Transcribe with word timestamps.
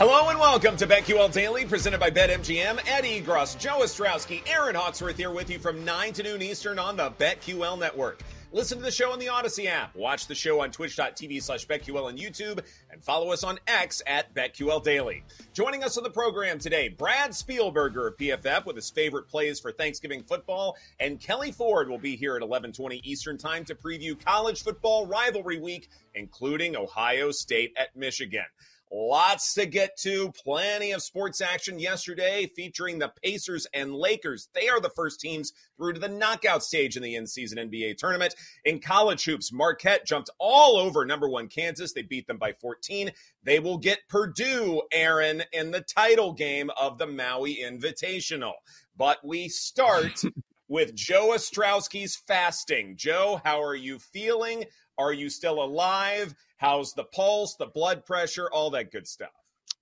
Hello 0.00 0.30
and 0.30 0.38
welcome 0.38 0.78
to 0.78 0.86
BetQL 0.86 1.30
Daily, 1.30 1.66
presented 1.66 2.00
by 2.00 2.10
BetMGM. 2.10 2.88
Ed 2.88 3.04
Egros, 3.04 3.58
Joe 3.58 3.80
Ostrowski, 3.80 4.40
Erin 4.48 4.74
Hawksworth 4.74 5.18
here 5.18 5.30
with 5.30 5.50
you 5.50 5.58
from 5.58 5.84
9 5.84 6.14
to 6.14 6.22
noon 6.22 6.40
Eastern 6.40 6.78
on 6.78 6.96
the 6.96 7.10
BetQL 7.10 7.78
Network. 7.78 8.22
Listen 8.50 8.78
to 8.78 8.84
the 8.84 8.90
show 8.90 9.12
on 9.12 9.18
the 9.18 9.26
Audacy 9.26 9.66
app. 9.66 9.94
Watch 9.94 10.26
the 10.26 10.34
show 10.34 10.62
on 10.62 10.70
twitch.tv 10.70 11.42
slash 11.42 11.66
BetQL 11.66 12.08
and 12.08 12.18
YouTube. 12.18 12.64
And 12.90 13.04
follow 13.04 13.30
us 13.30 13.44
on 13.44 13.58
X 13.66 14.00
at 14.06 14.34
BetQL 14.34 14.82
Daily. 14.82 15.22
Joining 15.52 15.84
us 15.84 15.98
on 15.98 16.02
the 16.02 16.08
program 16.08 16.58
today, 16.58 16.88
Brad 16.88 17.32
Spielberger 17.32 18.08
of 18.08 18.16
PFF 18.16 18.64
with 18.64 18.76
his 18.76 18.88
favorite 18.88 19.28
plays 19.28 19.60
for 19.60 19.70
Thanksgiving 19.70 20.22
football. 20.22 20.78
And 20.98 21.20
Kelly 21.20 21.52
Ford 21.52 21.90
will 21.90 21.98
be 21.98 22.16
here 22.16 22.36
at 22.36 22.40
1120 22.40 23.02
Eastern 23.04 23.36
Time 23.36 23.66
to 23.66 23.74
preview 23.74 24.18
college 24.18 24.62
football 24.62 25.06
rivalry 25.06 25.60
week, 25.60 25.90
including 26.14 26.74
Ohio 26.74 27.32
State 27.32 27.74
at 27.76 27.94
Michigan. 27.94 28.46
Lots 28.92 29.54
to 29.54 29.66
get 29.66 29.96
to. 29.98 30.32
Plenty 30.32 30.90
of 30.90 31.02
sports 31.02 31.40
action 31.40 31.78
yesterday 31.78 32.50
featuring 32.56 32.98
the 32.98 33.12
Pacers 33.22 33.66
and 33.72 33.94
Lakers. 33.94 34.48
They 34.52 34.68
are 34.68 34.80
the 34.80 34.90
first 34.90 35.20
teams 35.20 35.52
through 35.76 35.92
to 35.92 36.00
the 36.00 36.08
knockout 36.08 36.64
stage 36.64 36.96
in 36.96 37.02
the 37.02 37.14
in 37.14 37.28
season 37.28 37.58
NBA 37.58 37.98
tournament. 37.98 38.34
In 38.64 38.80
college 38.80 39.24
hoops, 39.24 39.52
Marquette 39.52 40.06
jumped 40.06 40.30
all 40.40 40.76
over 40.76 41.04
number 41.04 41.28
one 41.28 41.46
Kansas. 41.46 41.92
They 41.92 42.02
beat 42.02 42.26
them 42.26 42.38
by 42.38 42.52
14. 42.52 43.12
They 43.44 43.60
will 43.60 43.78
get 43.78 44.08
Purdue, 44.08 44.82
Erin, 44.90 45.44
in 45.52 45.70
the 45.70 45.82
title 45.82 46.32
game 46.32 46.70
of 46.78 46.98
the 46.98 47.06
Maui 47.06 47.58
Invitational. 47.62 48.54
But 48.96 49.18
we 49.24 49.48
start 49.48 50.20
with 50.70 50.94
Joe 50.94 51.32
Ostrowski's 51.34 52.16
fasting. 52.16 52.94
Joe, 52.96 53.40
how 53.44 53.62
are 53.62 53.74
you 53.74 53.98
feeling? 53.98 54.64
Are 54.96 55.12
you 55.12 55.28
still 55.28 55.62
alive? 55.62 56.34
How's 56.56 56.94
the 56.94 57.04
pulse, 57.04 57.56
the 57.56 57.66
blood 57.66 58.06
pressure, 58.06 58.48
all 58.50 58.70
that 58.70 58.92
good 58.92 59.06
stuff? 59.06 59.32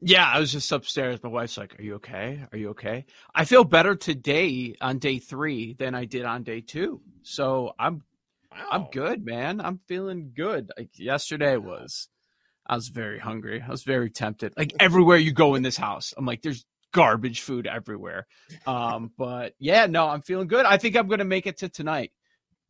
Yeah, 0.00 0.26
I 0.26 0.40
was 0.40 0.50
just 0.50 0.72
upstairs. 0.72 1.22
My 1.22 1.28
wife's 1.28 1.58
like, 1.58 1.78
Are 1.78 1.82
you 1.82 1.96
okay? 1.96 2.44
Are 2.50 2.58
you 2.58 2.70
okay? 2.70 3.04
I 3.34 3.44
feel 3.44 3.64
better 3.64 3.96
today 3.96 4.76
on 4.80 4.98
day 4.98 5.18
three 5.18 5.74
than 5.74 5.94
I 5.94 6.06
did 6.06 6.24
on 6.24 6.42
day 6.42 6.62
two. 6.62 7.02
So 7.22 7.72
I'm 7.78 8.02
wow. 8.50 8.66
I'm 8.70 8.86
good, 8.90 9.24
man. 9.24 9.60
I'm 9.60 9.80
feeling 9.88 10.32
good. 10.34 10.70
Like 10.78 10.98
yesterday 10.98 11.56
was 11.56 12.08
I 12.66 12.76
was 12.76 12.88
very 12.88 13.18
hungry. 13.18 13.62
I 13.66 13.70
was 13.70 13.82
very 13.82 14.08
tempted. 14.08 14.54
Like 14.56 14.72
everywhere 14.80 15.16
you 15.16 15.32
go 15.32 15.54
in 15.54 15.62
this 15.62 15.76
house, 15.76 16.14
I'm 16.16 16.24
like, 16.24 16.42
there's 16.42 16.64
garbage 16.92 17.40
food 17.42 17.66
everywhere. 17.66 18.26
Um, 18.66 19.12
but 19.18 19.54
yeah, 19.58 19.86
no, 19.86 20.08
I'm 20.08 20.22
feeling 20.22 20.48
good. 20.48 20.66
I 20.66 20.76
think 20.76 20.96
I'm 20.96 21.08
gonna 21.08 21.24
make 21.24 21.46
it 21.46 21.58
to 21.58 21.68
tonight. 21.68 22.12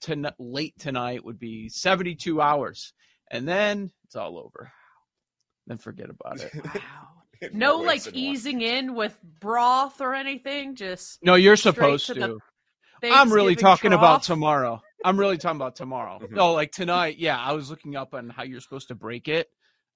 To 0.03 0.33
late 0.39 0.79
tonight 0.79 1.25
would 1.25 1.41
be 1.41 1.69
72 1.69 2.41
hours 2.41 2.93
and 3.31 3.47
then 3.47 3.91
it's 4.05 4.17
all 4.17 4.39
over. 4.39 4.73
Then 5.67 5.79
forget 5.79 6.11
about 6.11 6.41
it. 6.41 6.53
Wow. 7.41 7.51
no, 7.53 7.77
like 7.77 8.03
easing 8.15 8.63
in 8.63 8.97
with 8.97 9.17
broth 9.23 10.01
or 10.01 10.13
anything. 10.13 10.75
Just 10.75 11.23
no. 11.23 11.37
You're 11.37 11.55
supposed 11.55 12.07
to. 12.07 12.15
to. 12.15 12.39
I'm 13.05 13.33
really 13.33 13.55
talking 13.55 13.93
trough. 13.93 14.01
about 14.01 14.23
tomorrow. 14.25 14.83
I'm 15.05 15.21
really 15.21 15.39
talking 15.39 15.55
about 15.55 15.77
tomorrow. 15.77 16.19
Mm-hmm. 16.19 16.35
No, 16.35 16.53
like 16.53 16.73
tonight. 16.73 17.19
Yeah, 17.19 17.39
I 17.39 17.53
was 17.53 17.71
looking 17.71 17.95
up 17.95 18.13
on 18.13 18.29
how 18.29 18.43
you're 18.43 18.61
supposed 18.61 18.89
to 18.89 18.97
break 18.97 19.29
it, 19.29 19.49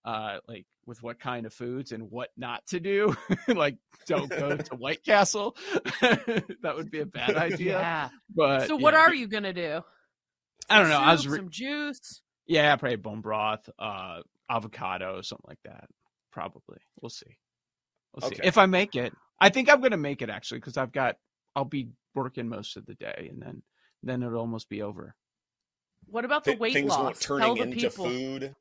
uh, 0.04 0.38
like 0.48 0.66
with 0.86 1.02
what 1.02 1.20
kind 1.20 1.46
of 1.46 1.54
foods 1.54 1.92
and 1.92 2.10
what 2.10 2.30
not 2.36 2.66
to 2.68 2.80
do. 2.80 3.16
like, 3.48 3.76
don't 4.06 4.28
go 4.28 4.56
to 4.56 4.74
White 4.74 5.04
Castle. 5.04 5.56
that 6.00 6.74
would 6.76 6.90
be 6.90 7.00
a 7.00 7.06
bad 7.06 7.36
idea. 7.36 7.78
Yeah. 7.78 8.08
But 8.34 8.68
so, 8.68 8.76
what 8.76 8.94
are 8.94 9.14
you 9.14 9.28
gonna 9.28 9.52
do? 9.52 9.82
I 10.68 10.78
don't 10.78 10.88
know. 10.88 10.98
Soup, 10.98 11.06
I 11.06 11.12
was 11.12 11.28
re- 11.28 11.38
some 11.38 11.50
juice. 11.50 12.22
Yeah, 12.46 12.74
probably 12.76 12.96
bone 12.96 13.20
broth, 13.20 13.68
uh, 13.78 14.20
avocado, 14.50 15.22
something 15.22 15.44
like 15.48 15.60
that. 15.64 15.84
Probably. 16.32 16.78
We'll 17.00 17.10
see. 17.10 17.36
We'll 18.14 18.28
see. 18.28 18.36
Okay. 18.36 18.46
If 18.48 18.58
I 18.58 18.66
make 18.66 18.96
it. 18.96 19.12
I 19.40 19.48
think 19.48 19.70
I'm 19.70 19.80
gonna 19.80 19.96
make 19.96 20.22
it 20.22 20.30
actually 20.30 20.60
because 20.60 20.76
I've 20.76 20.92
got 20.92 21.16
I'll 21.56 21.64
be 21.64 21.88
working 22.14 22.48
most 22.48 22.76
of 22.76 22.86
the 22.86 22.94
day 22.94 23.28
and 23.30 23.42
then 23.42 23.62
then 24.02 24.22
it'll 24.22 24.38
almost 24.38 24.68
be 24.68 24.82
over. 24.82 25.14
What 26.06 26.24
about 26.24 26.44
the 26.44 26.56
weight 26.56 26.74
Things 26.74 26.90
loss? 26.90 27.02
Won't 27.02 27.20
turning 27.20 27.56
into 27.56 27.76
people. 27.76 28.06
food. 28.06 28.54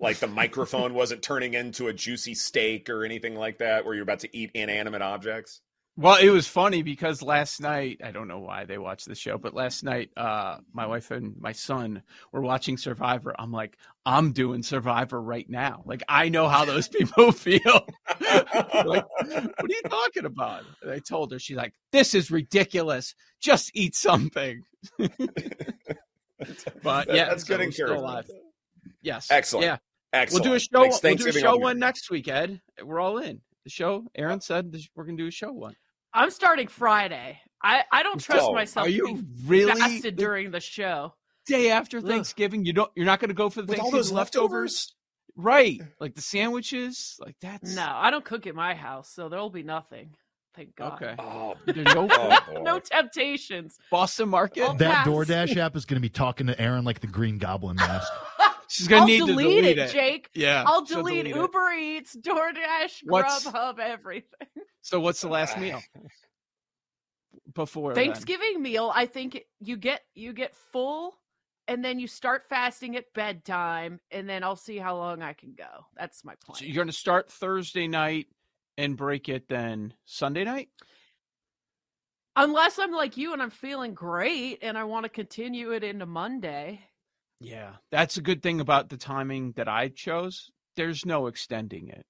Like 0.00 0.18
the 0.18 0.26
microphone 0.26 0.94
wasn't 0.94 1.22
turning 1.22 1.54
into 1.54 1.88
a 1.88 1.92
juicy 1.92 2.34
steak 2.34 2.88
or 2.88 3.04
anything 3.04 3.36
like 3.36 3.58
that, 3.58 3.84
where 3.84 3.94
you're 3.94 4.02
about 4.02 4.20
to 4.20 4.36
eat 4.36 4.50
inanimate 4.54 5.02
objects. 5.02 5.60
Well, 5.96 6.16
it 6.16 6.30
was 6.30 6.46
funny 6.46 6.82
because 6.82 7.20
last 7.20 7.60
night, 7.60 8.00
I 8.02 8.10
don't 8.10 8.28
know 8.28 8.38
why 8.38 8.64
they 8.64 8.78
watched 8.78 9.06
the 9.06 9.14
show, 9.14 9.36
but 9.36 9.52
last 9.52 9.84
night, 9.84 10.08
uh, 10.16 10.56
my 10.72 10.86
wife 10.86 11.10
and 11.10 11.34
my 11.38 11.52
son 11.52 12.02
were 12.32 12.40
watching 12.40 12.78
Survivor. 12.78 13.34
I'm 13.38 13.52
like, 13.52 13.76
I'm 14.06 14.32
doing 14.32 14.62
Survivor 14.62 15.20
right 15.20 15.44
now. 15.50 15.82
Like, 15.84 16.02
I 16.08 16.30
know 16.30 16.48
how 16.48 16.64
those 16.64 16.88
people 16.96 17.32
feel. 17.36 17.86
like, 18.20 19.04
what 19.06 19.28
are 19.28 19.68
you 19.68 19.82
talking 19.90 20.24
about? 20.24 20.64
And 20.80 20.90
I 20.90 21.00
told 21.00 21.32
her, 21.32 21.38
she's 21.38 21.58
like, 21.58 21.74
this 21.92 22.14
is 22.14 22.30
ridiculous. 22.30 23.14
Just 23.38 23.70
eat 23.74 23.94
something. 23.94 24.62
but 26.82 27.08
yeah, 27.12 27.26
that's 27.26 27.46
so 27.46 27.56
good 27.56 27.60
encouragement. 27.60 28.26
Yes. 29.02 29.30
Excellent. 29.30 29.66
Yeah. 29.66 29.76
Excellent. 30.12 30.44
We'll 30.44 30.52
do 30.52 30.56
a 30.56 30.60
show. 30.60 30.98
We'll 31.02 31.16
do 31.16 31.28
a 31.28 31.32
show 31.32 31.56
one 31.56 31.78
next 31.78 32.10
week, 32.10 32.28
Ed. 32.28 32.60
We're 32.82 33.00
all 33.00 33.18
in 33.18 33.40
the 33.64 33.70
show. 33.70 34.04
Erin 34.14 34.40
said 34.40 34.74
we're 34.94 35.04
gonna 35.04 35.16
do 35.16 35.26
a 35.26 35.30
show 35.32 35.52
one. 35.52 35.76
I'm 36.12 36.30
starting 36.30 36.68
Friday. 36.68 37.38
I, 37.62 37.84
I 37.92 38.02
don't 38.02 38.20
trust 38.20 38.46
oh, 38.48 38.54
myself. 38.54 38.86
Are 38.86 38.90
you 38.90 39.24
really 39.44 39.72
fasted 39.74 40.16
during 40.16 40.50
the 40.50 40.60
show? 40.60 41.14
Day 41.46 41.70
after 41.70 42.00
Thanksgiving, 42.00 42.60
Ugh. 42.60 42.66
you 42.66 42.72
don't. 42.72 42.90
You're 42.94 43.06
not 43.06 43.20
going 43.20 43.28
to 43.28 43.34
go 43.34 43.50
for 43.50 43.62
the 43.62 43.70
With 43.70 43.80
all 43.80 43.90
those 43.90 44.12
leftovers, 44.12 44.94
right? 45.36 45.80
Eh. 45.80 45.84
Like 45.98 46.14
the 46.14 46.20
sandwiches, 46.20 47.16
like 47.20 47.36
that's. 47.40 47.74
No, 47.74 47.86
I 47.86 48.10
don't 48.10 48.24
cook 48.24 48.46
at 48.46 48.54
my 48.54 48.74
house, 48.74 49.10
so 49.12 49.28
there'll 49.28 49.50
be 49.50 49.62
nothing. 49.62 50.16
Thank 50.54 50.74
God. 50.74 51.00
Okay. 51.02 51.14
Oh, 51.18 51.54
no, 51.66 52.08
oh, 52.10 52.62
no 52.62 52.78
temptations. 52.80 53.78
Boston 53.90 54.28
Market. 54.28 54.64
I'll 54.64 54.74
that 54.74 55.04
pass. 55.04 55.06
DoorDash 55.06 55.56
app 55.56 55.76
is 55.76 55.84
going 55.84 55.96
to 55.96 56.00
be 56.00 56.08
talking 56.08 56.48
to 56.48 56.60
Erin 56.60 56.84
like 56.84 57.00
the 57.00 57.06
Green 57.06 57.38
Goblin 57.38 57.76
mask. 57.76 58.12
She's 58.70 58.86
gonna 58.86 59.00
I'll 59.00 59.06
need 59.08 59.18
delete 59.18 59.36
to 59.36 59.42
delete 59.42 59.64
it, 59.64 59.78
it, 59.78 59.90
Jake. 59.90 60.30
Yeah, 60.32 60.62
I'll 60.64 60.84
delete, 60.84 61.24
delete 61.24 61.34
Uber 61.34 61.70
it. 61.72 61.82
Eats, 61.82 62.16
DoorDash, 62.16 63.00
what's, 63.02 63.44
Grubhub, 63.44 63.80
everything. 63.80 64.48
So 64.82 64.98
what's 64.98 65.20
the 65.20 65.28
last 65.28 65.58
meal? 65.58 65.82
Before 67.52 67.94
Thanksgiving 67.94 68.54
then? 68.54 68.62
meal, 68.62 68.90
I 68.94 69.06
think 69.06 69.42
you 69.58 69.76
get 69.76 70.02
you 70.14 70.32
get 70.32 70.54
full, 70.54 71.18
and 71.68 71.84
then 71.84 71.98
you 71.98 72.06
start 72.06 72.44
fasting 72.48 72.96
at 72.96 73.12
bedtime, 73.12 74.00
and 74.12 74.28
then 74.28 74.44
I'll 74.44 74.56
see 74.56 74.78
how 74.78 74.96
long 74.96 75.20
I 75.20 75.32
can 75.32 75.52
go. 75.52 75.86
That's 75.96 76.24
my 76.24 76.34
plan. 76.44 76.56
So 76.56 76.64
you're 76.64 76.82
gonna 76.82 76.92
start 76.92 77.30
Thursday 77.30 77.88
night 77.88 78.28
and 78.78 78.96
break 78.96 79.28
it 79.28 79.48
then 79.48 79.94
Sunday 80.04 80.44
night. 80.44 80.68
Unless 82.36 82.78
I'm 82.78 82.92
like 82.92 83.16
you 83.16 83.32
and 83.32 83.42
I'm 83.42 83.50
feeling 83.50 83.94
great 83.94 84.60
and 84.62 84.78
I 84.78 84.84
want 84.84 85.04
to 85.04 85.10
continue 85.10 85.72
it 85.72 85.82
into 85.82 86.06
Monday. 86.06 86.80
Yeah, 87.40 87.72
that's 87.90 88.16
a 88.16 88.22
good 88.22 88.42
thing 88.42 88.60
about 88.60 88.88
the 88.88 88.96
timing 88.96 89.52
that 89.52 89.68
I 89.68 89.88
chose. 89.88 90.50
There's 90.76 91.06
no 91.06 91.26
extending 91.26 91.88
it. 91.88 92.04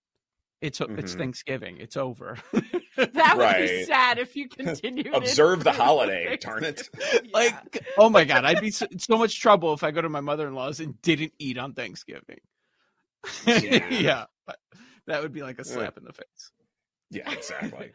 It's 0.60 0.80
mm-hmm. 0.80 0.98
it's 0.98 1.14
Thanksgiving. 1.14 1.78
It's 1.78 1.96
over. 1.96 2.36
that 2.96 3.36
would 3.36 3.42
right. 3.42 3.68
be 3.68 3.84
sad 3.84 4.18
if 4.18 4.36
you 4.36 4.48
continue. 4.48 5.10
Observe 5.14 5.64
the 5.64 5.72
holiday. 5.72 6.36
Darn 6.38 6.64
it! 6.64 6.88
yeah. 7.00 7.20
Like, 7.32 7.86
oh 7.96 8.10
my 8.10 8.24
god, 8.24 8.44
I'd 8.44 8.60
be 8.60 8.70
so, 8.70 8.86
so, 8.98 9.16
much 9.16 9.40
trouble 9.40 9.72
if 9.72 9.82
I 9.82 9.90
go 9.90 10.02
to 10.02 10.08
my 10.08 10.20
mother 10.20 10.46
in 10.46 10.54
law's 10.54 10.80
and 10.80 11.00
didn't 11.00 11.32
eat 11.38 11.56
on 11.58 11.72
Thanksgiving. 11.72 12.40
Yeah, 13.46 13.86
yeah 13.90 14.24
that 15.10 15.22
would 15.22 15.32
be 15.32 15.42
like 15.42 15.58
a 15.58 15.64
slap 15.64 15.98
in 15.98 16.04
the 16.04 16.12
face. 16.12 16.50
Yeah, 17.10 17.30
exactly. 17.30 17.92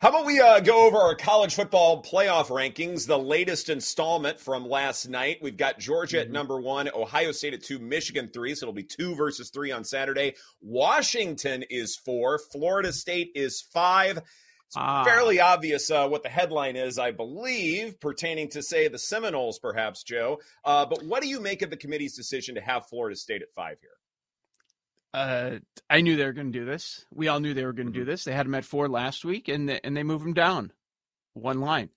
How 0.00 0.08
about 0.08 0.24
we 0.24 0.40
uh, 0.40 0.60
go 0.60 0.86
over 0.86 0.96
our 0.96 1.14
college 1.14 1.54
football 1.54 2.02
playoff 2.02 2.46
rankings, 2.46 3.06
the 3.06 3.18
latest 3.18 3.68
installment 3.68 4.40
from 4.40 4.66
last 4.66 5.06
night. 5.06 5.40
We've 5.42 5.58
got 5.58 5.78
Georgia 5.78 6.16
mm-hmm. 6.16 6.28
at 6.28 6.32
number 6.32 6.58
one, 6.58 6.88
Ohio 6.94 7.32
State 7.32 7.52
at 7.52 7.62
two, 7.62 7.78
Michigan 7.78 8.30
three. 8.32 8.54
So 8.54 8.64
it'll 8.64 8.72
be 8.72 8.82
two 8.82 9.14
versus 9.14 9.50
three 9.50 9.72
on 9.72 9.84
Saturday. 9.84 10.36
Washington 10.62 11.64
is 11.68 11.96
four, 11.96 12.38
Florida 12.38 12.94
State 12.94 13.32
is 13.34 13.60
five. 13.60 14.16
It's 14.16 14.76
ah. 14.76 15.04
fairly 15.04 15.38
obvious 15.38 15.90
uh, 15.90 16.08
what 16.08 16.22
the 16.22 16.30
headline 16.30 16.76
is, 16.76 16.98
I 16.98 17.10
believe, 17.10 18.00
pertaining 18.00 18.48
to, 18.50 18.62
say, 18.62 18.88
the 18.88 18.98
Seminoles, 18.98 19.58
perhaps, 19.58 20.02
Joe. 20.02 20.40
Uh, 20.64 20.86
but 20.86 21.04
what 21.04 21.22
do 21.22 21.28
you 21.28 21.40
make 21.40 21.60
of 21.60 21.68
the 21.68 21.76
committee's 21.76 22.16
decision 22.16 22.54
to 22.54 22.62
have 22.62 22.86
Florida 22.86 23.16
State 23.16 23.42
at 23.42 23.52
five 23.54 23.76
here? 23.82 23.90
Uh, 25.12 25.58
I 25.88 26.02
knew 26.02 26.16
they 26.16 26.24
were 26.24 26.32
going 26.32 26.52
to 26.52 26.58
do 26.58 26.64
this. 26.64 27.04
We 27.12 27.28
all 27.28 27.40
knew 27.40 27.52
they 27.52 27.64
were 27.64 27.72
going 27.72 27.88
to 27.88 27.92
do 27.92 28.00
mm-hmm. 28.00 28.10
this. 28.10 28.24
They 28.24 28.32
had 28.32 28.46
him 28.46 28.54
at 28.54 28.64
four 28.64 28.88
last 28.88 29.24
week, 29.24 29.48
and 29.48 29.68
they, 29.68 29.80
and 29.82 29.96
they 29.96 30.04
moved 30.04 30.24
him 30.24 30.34
down 30.34 30.72
one 31.34 31.60
line. 31.60 31.90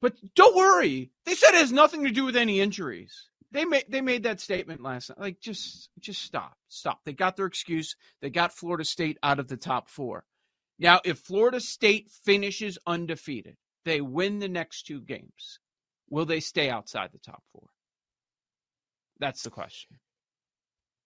But 0.00 0.14
don't 0.34 0.56
worry, 0.56 1.10
they 1.24 1.34
said 1.34 1.54
it 1.54 1.60
has 1.60 1.72
nothing 1.72 2.04
to 2.04 2.10
do 2.10 2.24
with 2.24 2.36
any 2.36 2.60
injuries. 2.60 3.30
They 3.52 3.64
made 3.64 3.84
they 3.88 4.00
made 4.00 4.24
that 4.24 4.40
statement 4.40 4.82
last 4.82 5.10
night. 5.10 5.20
Like 5.20 5.40
just 5.40 5.88
just 6.00 6.22
stop, 6.22 6.56
stop. 6.68 7.00
They 7.04 7.12
got 7.12 7.36
their 7.36 7.46
excuse. 7.46 7.94
They 8.20 8.30
got 8.30 8.52
Florida 8.52 8.84
State 8.84 9.16
out 9.22 9.38
of 9.38 9.48
the 9.48 9.56
top 9.56 9.88
four. 9.88 10.24
Now, 10.78 11.00
if 11.04 11.20
Florida 11.20 11.60
State 11.60 12.10
finishes 12.10 12.78
undefeated, 12.84 13.56
they 13.84 14.00
win 14.00 14.40
the 14.40 14.48
next 14.48 14.86
two 14.86 15.00
games. 15.00 15.60
Will 16.10 16.26
they 16.26 16.40
stay 16.40 16.68
outside 16.68 17.10
the 17.12 17.18
top 17.18 17.44
four? 17.52 17.68
That's 19.20 19.42
the 19.42 19.50
question. 19.50 19.98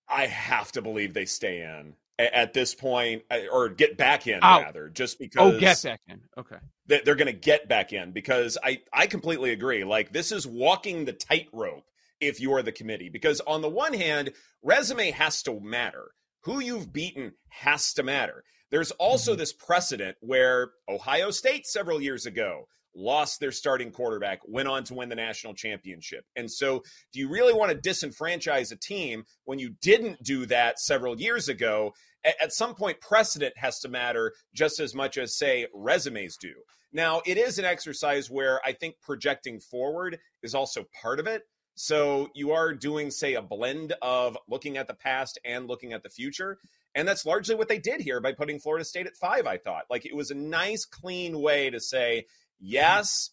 I 0.08 0.26
have 0.26 0.72
to 0.72 0.82
believe 0.82 1.14
they 1.14 1.26
stay 1.26 1.62
in 1.62 1.94
at 2.18 2.52
this 2.52 2.74
point, 2.74 3.22
uh, 3.30 3.40
or 3.52 3.68
get 3.68 3.96
back 3.96 4.26
in 4.26 4.40
rather, 4.40 4.88
just 4.88 5.18
because. 5.18 5.54
Oh, 5.54 5.58
get 5.58 5.82
back 5.82 6.00
in. 6.08 6.20
Okay. 6.36 6.56
They're 6.86 7.14
going 7.14 7.26
to 7.26 7.32
get 7.32 7.68
back 7.68 7.92
in 7.92 8.12
because 8.12 8.56
I 8.64 8.80
I 8.92 9.06
completely 9.06 9.52
agree. 9.52 9.84
Like 9.84 10.12
this 10.12 10.32
is 10.32 10.46
walking 10.46 11.04
the 11.04 11.12
tightrope 11.12 11.84
if 12.20 12.40
you're 12.40 12.62
the 12.62 12.72
committee 12.72 13.08
because 13.08 13.40
on 13.42 13.60
the 13.60 13.68
one 13.68 13.92
hand, 13.92 14.32
resume 14.62 15.10
has 15.12 15.42
to 15.44 15.60
matter. 15.60 16.12
Who 16.42 16.60
you've 16.60 16.92
beaten 16.92 17.32
has 17.48 17.92
to 17.94 18.02
matter. 18.02 18.42
There's 18.70 18.90
also 18.92 19.32
mm-hmm. 19.32 19.40
this 19.40 19.52
precedent 19.52 20.16
where 20.20 20.70
Ohio 20.88 21.30
State 21.30 21.66
several 21.66 22.00
years 22.00 22.26
ago 22.26 22.68
lost 22.98 23.40
their 23.40 23.52
starting 23.52 23.90
quarterback, 23.90 24.40
went 24.44 24.68
on 24.68 24.84
to 24.84 24.94
win 24.94 25.08
the 25.08 25.14
national 25.14 25.54
championship. 25.54 26.24
And 26.36 26.50
so, 26.50 26.82
do 27.12 27.20
you 27.20 27.28
really 27.28 27.54
want 27.54 27.70
to 27.70 27.88
disenfranchise 27.88 28.72
a 28.72 28.76
team 28.76 29.24
when 29.44 29.58
you 29.58 29.74
didn't 29.80 30.22
do 30.22 30.44
that 30.46 30.78
several 30.78 31.18
years 31.18 31.48
ago? 31.48 31.94
At 32.24 32.52
some 32.52 32.74
point, 32.74 33.00
precedent 33.00 33.56
has 33.56 33.78
to 33.80 33.88
matter 33.88 34.34
just 34.52 34.80
as 34.80 34.94
much 34.94 35.16
as, 35.16 35.38
say, 35.38 35.66
resumes 35.72 36.36
do. 36.36 36.52
Now, 36.92 37.22
it 37.24 37.38
is 37.38 37.58
an 37.58 37.64
exercise 37.64 38.28
where 38.28 38.60
I 38.66 38.72
think 38.72 38.96
projecting 39.00 39.60
forward 39.60 40.18
is 40.42 40.54
also 40.54 40.84
part 41.00 41.20
of 41.20 41.26
it. 41.26 41.42
So, 41.76 42.28
you 42.34 42.50
are 42.52 42.74
doing, 42.74 43.10
say, 43.12 43.34
a 43.34 43.42
blend 43.42 43.94
of 44.02 44.36
looking 44.48 44.76
at 44.76 44.88
the 44.88 44.94
past 44.94 45.38
and 45.44 45.68
looking 45.68 45.92
at 45.92 46.02
the 46.02 46.10
future. 46.10 46.58
And 46.94 47.06
that's 47.06 47.26
largely 47.26 47.54
what 47.54 47.68
they 47.68 47.78
did 47.78 48.00
here 48.00 48.20
by 48.20 48.32
putting 48.32 48.58
Florida 48.58 48.84
State 48.84 49.06
at 49.06 49.16
five, 49.16 49.46
I 49.46 49.58
thought. 49.58 49.84
Like 49.88 50.04
it 50.04 50.16
was 50.16 50.32
a 50.32 50.34
nice, 50.34 50.84
clean 50.84 51.40
way 51.40 51.70
to 51.70 51.78
say, 51.78 52.24
yes, 52.58 53.30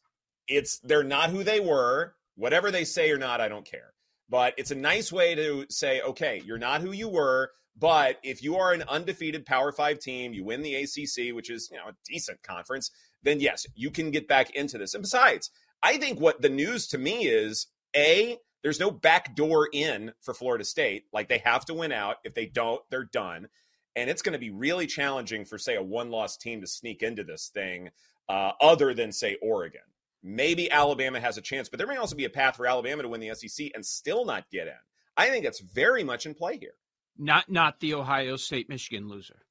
it's 0.47 0.79
they're 0.79 1.03
not 1.03 1.29
who 1.29 1.43
they 1.43 1.59
were. 1.59 2.15
Whatever 2.35 2.71
they 2.71 2.83
say 2.83 3.11
or 3.11 3.17
not, 3.17 3.41
I 3.41 3.47
don't 3.47 3.65
care. 3.65 3.93
But 4.29 4.53
it's 4.57 4.71
a 4.71 4.75
nice 4.75 5.11
way 5.11 5.35
to 5.35 5.65
say, 5.69 6.01
okay, 6.01 6.41
you're 6.45 6.57
not 6.57 6.81
who 6.81 6.91
you 6.91 7.07
were. 7.07 7.51
But 7.77 8.19
if 8.23 8.41
you 8.41 8.55
are 8.57 8.71
an 8.71 8.83
undefeated 8.87 9.45
Power 9.45 9.71
Five 9.71 9.99
team, 9.99 10.33
you 10.33 10.43
win 10.43 10.61
the 10.61 10.75
ACC, 10.75 11.35
which 11.35 11.49
is 11.49 11.69
you 11.71 11.77
know 11.77 11.89
a 11.89 11.95
decent 12.05 12.41
conference, 12.41 12.91
then 13.23 13.39
yes, 13.39 13.65
you 13.75 13.91
can 13.91 14.11
get 14.11 14.27
back 14.27 14.51
into 14.51 14.77
this. 14.77 14.93
And 14.93 15.01
besides, 15.01 15.51
I 15.83 15.97
think 15.97 16.19
what 16.19 16.41
the 16.41 16.49
news 16.49 16.87
to 16.87 16.97
me 16.97 17.27
is 17.27 17.67
a 17.95 18.37
there's 18.63 18.79
no 18.79 18.89
back 18.89 19.35
door 19.35 19.69
in 19.71 20.13
for 20.21 20.33
Florida 20.33 20.63
State. 20.63 21.03
Like 21.13 21.29
they 21.29 21.37
have 21.39 21.65
to 21.65 21.73
win 21.73 21.91
out. 21.91 22.17
If 22.23 22.33
they 22.33 22.47
don't, 22.47 22.81
they're 22.89 23.03
done. 23.03 23.47
And 23.95 24.09
it's 24.09 24.23
going 24.23 24.33
to 24.33 24.39
be 24.39 24.49
really 24.49 24.87
challenging 24.87 25.45
for, 25.45 25.57
say, 25.57 25.75
a 25.75 25.83
one 25.83 26.09
loss 26.09 26.35
team 26.35 26.61
to 26.61 26.67
sneak 26.67 27.03
into 27.03 27.23
this 27.23 27.49
thing 27.53 27.91
uh, 28.29 28.51
other 28.61 28.93
than, 28.93 29.11
say, 29.11 29.37
Oregon. 29.41 29.81
Maybe 30.23 30.71
Alabama 30.71 31.19
has 31.19 31.37
a 31.37 31.41
chance, 31.41 31.69
but 31.69 31.77
there 31.77 31.87
may 31.87 31.97
also 31.97 32.15
be 32.15 32.25
a 32.25 32.29
path 32.29 32.55
for 32.55 32.65
Alabama 32.65 33.03
to 33.03 33.09
win 33.09 33.21
the 33.21 33.35
SEC 33.35 33.67
and 33.75 33.85
still 33.85 34.25
not 34.25 34.49
get 34.49 34.67
in. 34.67 34.73
I 35.15 35.29
think 35.29 35.43
that's 35.43 35.59
very 35.59 36.03
much 36.03 36.25
in 36.25 36.33
play 36.33 36.57
here. 36.57 36.73
Not 37.17 37.49
not 37.49 37.79
the 37.79 37.93
Ohio 37.93 38.35
State 38.35 38.67
Michigan 38.67 39.07
loser. 39.07 39.45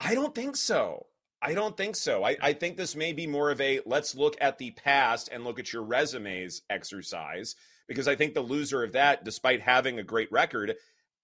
I 0.00 0.14
don't 0.14 0.34
think 0.34 0.56
so. 0.56 1.06
I 1.40 1.54
don't 1.54 1.76
think 1.76 1.96
so. 1.96 2.22
I, 2.22 2.36
I, 2.40 2.52
think 2.52 2.76
this 2.76 2.94
may 2.94 3.12
be 3.12 3.26
more 3.26 3.50
of 3.50 3.60
a 3.60 3.80
let's 3.84 4.14
look 4.14 4.36
at 4.40 4.58
the 4.58 4.70
past 4.70 5.28
and 5.32 5.42
look 5.42 5.58
at 5.58 5.72
your 5.72 5.82
resumes 5.82 6.62
exercise 6.70 7.56
because 7.88 8.06
I 8.06 8.14
think 8.14 8.34
the 8.34 8.42
loser 8.42 8.84
of 8.84 8.92
that, 8.92 9.24
despite 9.24 9.60
having 9.60 9.98
a 9.98 10.04
great 10.04 10.30
record, 10.30 10.76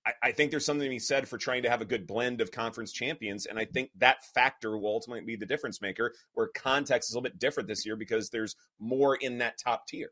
I, 0.08 0.28
I, 0.28 0.32
think 0.32 0.50
there's 0.50 0.64
something 0.64 0.84
to 0.84 0.90
be 0.90 0.98
said 0.98 1.28
for 1.28 1.36
trying 1.36 1.62
to 1.64 1.70
have 1.70 1.82
a 1.82 1.84
good 1.84 2.06
blend 2.06 2.40
of 2.40 2.50
conference 2.50 2.92
champions. 2.92 3.46
And 3.46 3.58
I 3.58 3.66
think 3.66 3.90
that 3.98 4.24
factor 4.34 4.78
will 4.78 4.88
ultimately 4.88 5.24
be 5.24 5.36
the 5.36 5.46
difference 5.46 5.82
maker, 5.82 6.14
where 6.32 6.48
context 6.54 7.10
is 7.10 7.14
a 7.14 7.18
little 7.18 7.30
bit 7.30 7.38
different 7.38 7.68
this 7.68 7.84
year 7.84 7.96
because 7.96 8.30
there's 8.30 8.56
more 8.78 9.16
in 9.16 9.38
that 9.38 9.58
top 9.58 9.86
tier. 9.86 10.10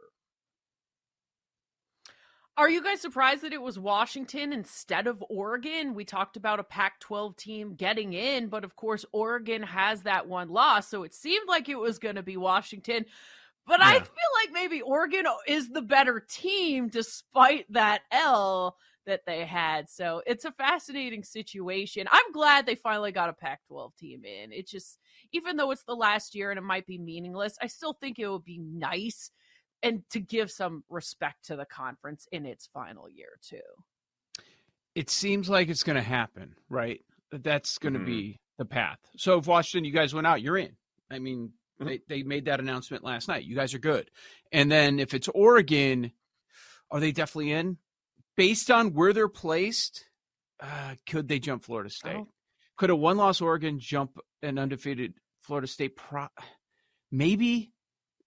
Are 2.58 2.70
you 2.70 2.82
guys 2.82 3.00
surprised 3.02 3.42
that 3.42 3.52
it 3.52 3.60
was 3.60 3.78
Washington 3.78 4.52
instead 4.52 5.06
of 5.06 5.22
Oregon? 5.28 5.94
We 5.94 6.04
talked 6.04 6.36
about 6.36 6.60
a 6.60 6.64
Pac 6.64 7.00
12 7.00 7.36
team 7.36 7.74
getting 7.74 8.14
in, 8.14 8.48
but 8.48 8.64
of 8.64 8.76
course, 8.76 9.04
Oregon 9.12 9.62
has 9.62 10.02
that 10.02 10.26
one 10.26 10.48
loss. 10.48 10.88
So 10.88 11.02
it 11.02 11.14
seemed 11.14 11.48
like 11.48 11.68
it 11.68 11.78
was 11.78 11.98
going 11.98 12.14
to 12.16 12.22
be 12.22 12.38
Washington. 12.38 13.04
But 13.66 13.80
yeah. 13.80 13.88
I 13.88 13.92
feel 13.94 14.32
like 14.42 14.52
maybe 14.52 14.80
Oregon 14.80 15.24
is 15.46 15.68
the 15.68 15.82
better 15.82 16.20
team 16.20 16.88
despite 16.88 17.70
that 17.72 18.02
L 18.10 18.76
that 19.06 19.22
they 19.26 19.44
had. 19.44 19.88
So 19.88 20.22
it's 20.26 20.44
a 20.44 20.52
fascinating 20.52 21.22
situation. 21.22 22.06
I'm 22.10 22.32
glad 22.32 22.66
they 22.66 22.74
finally 22.74 23.12
got 23.12 23.28
a 23.28 23.32
Pac 23.32 23.60
12 23.68 23.96
team 23.96 24.24
in. 24.24 24.52
It 24.52 24.68
just, 24.68 24.98
even 25.32 25.56
though 25.56 25.70
it's 25.70 25.84
the 25.84 25.94
last 25.94 26.34
year 26.34 26.50
and 26.50 26.58
it 26.58 26.62
might 26.62 26.86
be 26.86 26.98
meaningless, 26.98 27.56
I 27.60 27.66
still 27.68 27.94
think 27.94 28.18
it 28.18 28.28
would 28.28 28.44
be 28.44 28.58
nice 28.58 29.30
and 29.82 30.02
to 30.10 30.20
give 30.20 30.50
some 30.50 30.84
respect 30.88 31.46
to 31.46 31.56
the 31.56 31.64
conference 31.64 32.26
in 32.32 32.46
its 32.46 32.68
final 32.72 33.08
year, 33.08 33.38
too. 33.42 33.58
It 34.94 35.10
seems 35.10 35.48
like 35.48 35.68
it's 35.68 35.82
going 35.82 35.96
to 35.96 36.02
happen, 36.02 36.54
right? 36.68 37.00
That's 37.30 37.78
going 37.78 37.92
to 37.92 37.98
mm-hmm. 37.98 38.06
be 38.06 38.40
the 38.58 38.64
path. 38.64 38.98
So 39.16 39.38
if 39.38 39.46
Washington, 39.46 39.84
you 39.84 39.92
guys 39.92 40.14
went 40.14 40.26
out, 40.26 40.42
you're 40.42 40.56
in. 40.56 40.76
I 41.10 41.18
mean, 41.18 41.52
mm-hmm. 41.80 41.86
they, 41.86 42.00
they 42.08 42.22
made 42.22 42.46
that 42.46 42.60
announcement 42.60 43.04
last 43.04 43.28
night. 43.28 43.44
You 43.44 43.54
guys 43.54 43.74
are 43.74 43.78
good. 43.78 44.10
And 44.52 44.70
then 44.72 44.98
if 44.98 45.12
it's 45.14 45.28
Oregon, 45.28 46.12
are 46.90 47.00
they 47.00 47.12
definitely 47.12 47.52
in? 47.52 47.76
Based 48.36 48.70
on 48.70 48.92
where 48.92 49.12
they're 49.12 49.28
placed, 49.28 50.04
uh, 50.60 50.94
could 51.08 51.28
they 51.28 51.38
jump 51.38 51.64
Florida 51.64 51.90
State? 51.90 52.16
Oh. 52.16 52.28
Could 52.76 52.90
a 52.90 52.96
one 52.96 53.16
loss 53.16 53.40
Oregon 53.40 53.78
jump 53.78 54.18
an 54.42 54.58
undefeated 54.58 55.14
Florida 55.42 55.66
State? 55.66 55.96
Pro- 55.96 56.28
Maybe. 57.10 57.72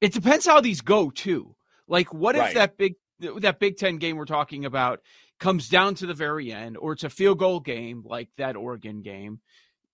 It 0.02 0.14
depends 0.14 0.46
how 0.46 0.62
these 0.62 0.82
go 0.82 1.10
too. 1.10 1.56
Like, 1.88 2.14
what 2.14 2.36
right. 2.36 2.50
if 2.50 2.54
that 2.56 2.78
big 2.78 2.96
that 3.20 3.60
Big 3.60 3.78
Ten 3.78 3.98
game 3.98 4.16
we're 4.16 4.26
talking 4.26 4.66
about 4.66 5.02
comes 5.40 5.70
down 5.70 5.96
to 5.96 6.06
the 6.06 6.14
very 6.14 6.52
end, 6.52 6.78
or 6.78 6.94
it's 6.94 7.04
a 7.04 7.10
field 7.10 7.40
goal 7.40 7.60
game 7.60 8.04
like 8.06 8.30
that 8.38 8.56
Oregon 8.56 9.02
game, 9.02 9.42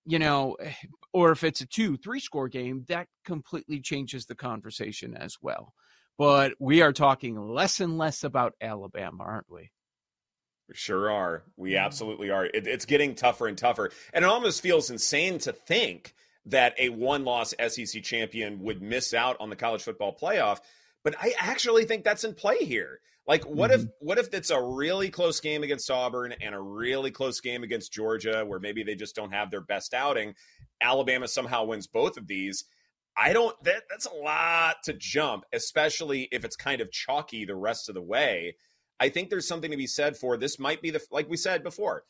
you 0.06 0.20
know, 0.20 0.58
or 1.14 1.32
if 1.32 1.44
it's 1.44 1.62
a 1.62 1.66
two, 1.66 1.98
three 1.98 2.20
score 2.20 2.48
game, 2.48 2.86
that 2.88 3.08
completely 3.24 3.80
changes 3.80 4.26
the 4.26 4.36
conversation 4.36 5.16
as 5.16 5.38
well. 5.42 5.74
But 6.18 6.54
we 6.60 6.82
are 6.82 6.94
talking 6.94 7.36
less 7.36 7.80
and 7.82 7.98
less 7.98 8.24
about 8.24 8.54
Alabama, 8.62 9.24
aren't 9.24 9.52
we? 9.52 9.72
We 10.68 10.76
sure 10.76 11.12
are. 11.12 11.44
We 11.58 11.78
absolutely 11.78 12.32
are. 12.32 12.46
It, 12.46 12.66
it's 12.68 12.86
getting 12.86 13.14
tougher 13.16 13.48
and 13.48 13.58
tougher. 13.58 13.92
And 14.14 14.26
it 14.26 14.28
almost 14.28 14.62
feels 14.62 14.90
insane 14.90 15.38
to 15.40 15.54
think 15.54 16.16
that 16.48 16.74
a 16.80 16.90
one 16.90 17.24
loss 17.24 17.54
SEC 17.68 18.04
champion 18.04 18.62
would 18.62 18.82
miss 18.82 19.14
out 19.14 19.38
on 19.40 19.50
the 19.50 19.56
college 19.56 19.84
football 19.84 20.16
playoff. 20.16 20.60
But 21.04 21.16
I 21.22 21.34
actually 21.38 21.86
think 21.86 22.04
that's 22.04 22.24
in 22.24 22.34
play 22.34 22.58
here. 22.58 23.00
Like, 23.28 23.44
what 23.46 23.72
mm-hmm. 23.72 23.84
if 23.84 23.90
what 24.00 24.18
if 24.18 24.34
it's 24.34 24.52
a 24.52 24.62
really 24.62 25.10
close 25.10 25.40
game 25.40 25.64
against 25.64 25.90
Auburn 25.90 26.34
and 26.42 26.54
a 26.54 26.60
really 26.60 27.12
close 27.12 27.40
game 27.42 27.64
against 27.64 27.92
Georgia, 27.92 28.44
where 28.46 28.60
maybe 28.60 28.84
they 28.84 28.96
just 28.96 29.16
don't 29.16 29.34
have 29.34 29.50
their 29.50 29.62
best 29.62 29.94
outing? 29.94 30.36
Alabama 30.82 31.28
somehow 31.28 31.64
wins 31.64 31.88
both 31.88 32.18
of 32.18 32.28
these. 32.28 32.66
I 33.18 33.34
don't. 33.34 33.56
That, 33.64 33.84
that's 33.90 34.06
a 34.06 34.14
lot 34.14 34.78
to 34.84 34.94
jump, 34.94 35.46
especially 35.54 36.28
if 36.32 36.46
it's 36.46 36.56
kind 36.56 36.82
of 36.82 36.92
chalky 36.92 37.46
the 37.46 37.56
rest 37.56 37.90
of 37.90 37.96
the 37.96 38.02
way. 38.02 38.56
I 39.00 39.10
think 39.10 39.30
there's 39.30 39.48
something 39.48 39.72
to 39.72 39.78
be 39.78 39.88
said 39.88 40.18
for 40.18 40.38
this 40.38 40.60
might 40.60 40.82
be 40.82 40.92
the 40.92 41.02
like 41.12 41.30
we 41.30 41.38
said 41.38 41.64
before. 41.64 42.04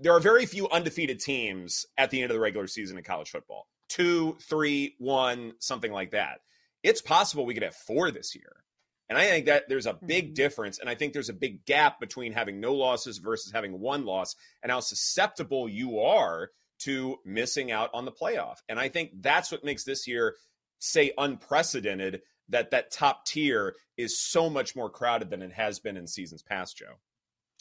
There 0.00 0.12
are 0.12 0.20
very 0.20 0.46
few 0.46 0.68
undefeated 0.68 1.20
teams 1.20 1.84
at 1.96 2.10
the 2.10 2.22
end 2.22 2.30
of 2.30 2.34
the 2.34 2.40
regular 2.40 2.68
season 2.68 2.96
in 2.96 3.04
college 3.04 3.30
football. 3.30 3.66
Two, 3.88 4.36
three, 4.42 4.94
one, 4.98 5.54
something 5.58 5.92
like 5.92 6.12
that. 6.12 6.40
It's 6.82 7.02
possible 7.02 7.44
we 7.44 7.54
could 7.54 7.64
have 7.64 7.74
four 7.74 8.10
this 8.10 8.34
year. 8.34 8.64
And 9.08 9.16
I 9.16 9.26
think 9.26 9.46
that 9.46 9.64
there's 9.68 9.86
a 9.86 9.94
big 9.94 10.26
mm-hmm. 10.26 10.34
difference. 10.34 10.78
And 10.78 10.88
I 10.88 10.94
think 10.94 11.12
there's 11.12 11.30
a 11.30 11.34
big 11.34 11.64
gap 11.64 11.98
between 11.98 12.32
having 12.32 12.60
no 12.60 12.74
losses 12.74 13.18
versus 13.18 13.52
having 13.52 13.80
one 13.80 14.04
loss 14.04 14.36
and 14.62 14.70
how 14.70 14.80
susceptible 14.80 15.68
you 15.68 16.00
are 16.00 16.50
to 16.80 17.16
missing 17.24 17.72
out 17.72 17.90
on 17.94 18.04
the 18.04 18.12
playoff. 18.12 18.56
And 18.68 18.78
I 18.78 18.88
think 18.88 19.10
that's 19.20 19.50
what 19.50 19.64
makes 19.64 19.84
this 19.84 20.06
year, 20.06 20.36
say, 20.78 21.12
unprecedented 21.18 22.20
that 22.48 22.70
that 22.70 22.90
top 22.90 23.26
tier 23.26 23.74
is 23.96 24.20
so 24.20 24.48
much 24.48 24.74
more 24.74 24.90
crowded 24.90 25.30
than 25.30 25.42
it 25.42 25.52
has 25.52 25.78
been 25.78 25.96
in 25.96 26.06
seasons 26.06 26.42
past, 26.42 26.76
Joe. 26.76 26.94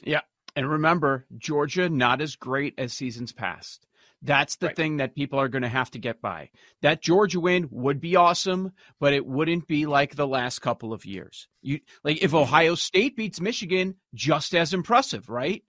Yeah. 0.03 0.22
And 0.56 0.70
remember, 0.70 1.25
Georgia 1.38 1.89
not 1.89 2.22
as 2.22 2.36
great 2.36 2.74
as 2.77 2.94
seasons 2.94 3.32
past. 3.32 3.86
That's 4.24 4.56
the 4.56 4.67
right. 4.67 4.75
thing 4.75 4.98
that 4.98 5.13
people 5.13 5.39
are 5.39 5.48
going 5.48 5.62
to 5.62 5.70
have 5.70 5.91
to 5.91 6.00
get 6.00 6.22
by. 6.22 6.50
That 6.82 7.03
Georgia 7.03 7.39
win 7.39 7.67
would 7.70 8.01
be 8.01 8.15
awesome, 8.15 8.72
but 9.00 9.13
it 9.13 9.25
wouldn't 9.25 9.67
be 9.67 9.86
like 9.86 10.15
the 10.15 10.27
last 10.27 10.60
couple 10.60 10.91
of 10.91 11.06
years. 11.06 11.48
You 11.62 11.82
like 12.03 12.24
if 12.24 12.32
mm-hmm. 12.32 12.38
Ohio 12.38 12.74
State 12.74 13.15
beats 13.15 13.39
Michigan, 13.39 13.96
just 14.15 14.56
as 14.56 14.74
impressive, 14.74 15.29
right? 15.29 15.63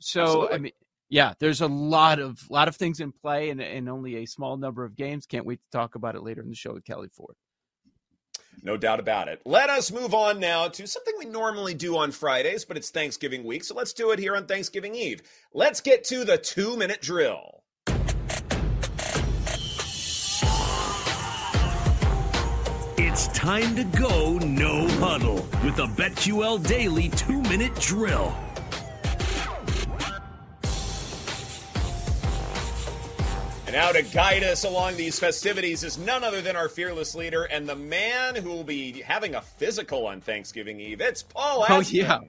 So 0.00 0.22
Absolutely. 0.22 0.54
I 0.54 0.58
mean, 0.58 0.72
yeah, 1.10 1.34
there's 1.38 1.60
a 1.60 1.66
lot 1.66 2.18
of 2.18 2.50
lot 2.50 2.68
of 2.68 2.76
things 2.76 3.00
in 3.00 3.12
play, 3.12 3.50
and, 3.50 3.60
and 3.60 3.88
only 3.90 4.16
a 4.16 4.26
small 4.26 4.56
number 4.56 4.84
of 4.84 4.96
games. 4.96 5.26
Can't 5.26 5.46
wait 5.46 5.60
to 5.60 5.78
talk 5.78 5.94
about 5.94 6.14
it 6.14 6.22
later 6.22 6.40
in 6.40 6.48
the 6.48 6.54
show 6.54 6.72
with 6.72 6.84
Kelly 6.84 7.08
Ford. 7.12 7.36
No 8.62 8.76
doubt 8.76 9.00
about 9.00 9.28
it. 9.28 9.40
Let 9.44 9.70
us 9.70 9.92
move 9.92 10.14
on 10.14 10.40
now 10.40 10.68
to 10.68 10.86
something 10.86 11.14
we 11.18 11.26
normally 11.26 11.74
do 11.74 11.96
on 11.96 12.12
Fridays, 12.12 12.64
but 12.64 12.76
it's 12.76 12.90
Thanksgiving 12.90 13.44
week, 13.44 13.64
so 13.64 13.74
let's 13.74 13.92
do 13.92 14.10
it 14.10 14.18
here 14.18 14.36
on 14.36 14.46
Thanksgiving 14.46 14.94
Eve. 14.94 15.22
Let's 15.52 15.80
get 15.80 16.04
to 16.04 16.24
the 16.24 16.38
two 16.38 16.76
minute 16.76 17.00
drill. 17.00 17.62
It's 22.96 23.28
time 23.28 23.76
to 23.76 23.84
go 23.84 24.38
no 24.38 24.88
huddle 24.98 25.46
with 25.62 25.76
the 25.76 25.86
BetQL 25.86 26.66
Daily 26.66 27.10
two 27.10 27.42
minute 27.42 27.74
drill. 27.76 28.34
Now 33.74 33.90
to 33.90 34.02
guide 34.02 34.44
us 34.44 34.62
along 34.62 34.94
these 34.94 35.18
festivities 35.18 35.82
is 35.82 35.98
none 35.98 36.22
other 36.22 36.40
than 36.40 36.54
our 36.54 36.68
fearless 36.68 37.16
leader 37.16 37.42
and 37.42 37.68
the 37.68 37.74
man 37.74 38.36
who 38.36 38.48
will 38.48 38.62
be 38.62 39.02
having 39.02 39.34
a 39.34 39.42
physical 39.42 40.06
on 40.06 40.20
Thanksgiving 40.20 40.78
Eve. 40.78 41.00
It's 41.00 41.24
Paul 41.24 41.66
Oh, 41.68 41.80
yeah. 41.80 42.20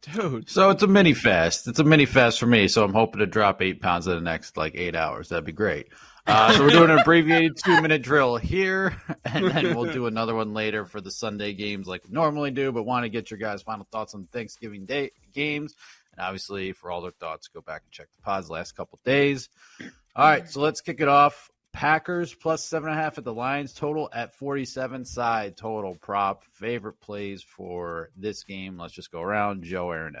Dude, 0.00 0.48
So 0.48 0.70
it's 0.70 0.84
a 0.84 0.86
mini 0.86 1.12
fast. 1.12 1.66
It's 1.66 1.80
a 1.80 1.84
mini 1.84 2.06
fast 2.06 2.38
for 2.38 2.46
me. 2.46 2.68
So 2.68 2.84
I'm 2.84 2.92
hoping 2.92 3.18
to 3.18 3.26
drop 3.26 3.60
eight 3.62 3.82
pounds 3.82 4.06
in 4.06 4.14
the 4.14 4.20
next 4.20 4.56
like 4.56 4.76
eight 4.76 4.94
hours. 4.94 5.30
That'd 5.30 5.44
be 5.44 5.50
great. 5.50 5.88
Uh, 6.24 6.52
so 6.52 6.62
we're 6.62 6.70
doing 6.70 6.90
an 6.90 6.98
abbreviated 7.00 7.56
two 7.56 7.82
minute 7.82 8.02
drill 8.02 8.36
here, 8.36 8.94
and 9.24 9.50
then 9.50 9.74
we'll 9.74 9.92
do 9.92 10.06
another 10.06 10.36
one 10.36 10.54
later 10.54 10.84
for 10.84 11.00
the 11.00 11.10
Sunday 11.10 11.52
games 11.52 11.88
like 11.88 12.04
we 12.04 12.10
normally 12.12 12.52
do. 12.52 12.70
But 12.70 12.84
want 12.84 13.04
to 13.04 13.08
get 13.08 13.28
your 13.32 13.38
guys' 13.38 13.62
final 13.62 13.88
thoughts 13.90 14.14
on 14.14 14.28
Thanksgiving 14.30 14.86
Day 14.86 15.10
games, 15.32 15.74
and 16.12 16.24
obviously 16.24 16.70
for 16.70 16.92
all 16.92 17.00
their 17.00 17.10
thoughts, 17.10 17.48
go 17.48 17.60
back 17.60 17.82
and 17.84 17.90
check 17.90 18.06
the 18.14 18.22
pods 18.22 18.46
the 18.46 18.52
last 18.52 18.76
couple 18.76 19.00
days. 19.04 19.48
All 20.16 20.26
right, 20.26 20.48
so 20.48 20.60
let's 20.60 20.80
kick 20.80 21.00
it 21.00 21.08
off. 21.08 21.50
Packers 21.72 22.34
plus 22.34 22.64
seven 22.64 22.90
and 22.90 22.98
a 22.98 23.02
half 23.02 23.16
at 23.16 23.24
the 23.24 23.32
Lions 23.32 23.72
total 23.72 24.10
at 24.12 24.34
47 24.34 25.04
side 25.04 25.56
total 25.56 25.94
prop. 25.94 26.42
Favorite 26.52 27.00
plays 27.00 27.42
for 27.42 28.10
this 28.16 28.42
game. 28.42 28.76
Let's 28.76 28.92
just 28.92 29.12
go 29.12 29.20
around. 29.20 29.62
Joe 29.62 29.92
Erin 29.92 30.16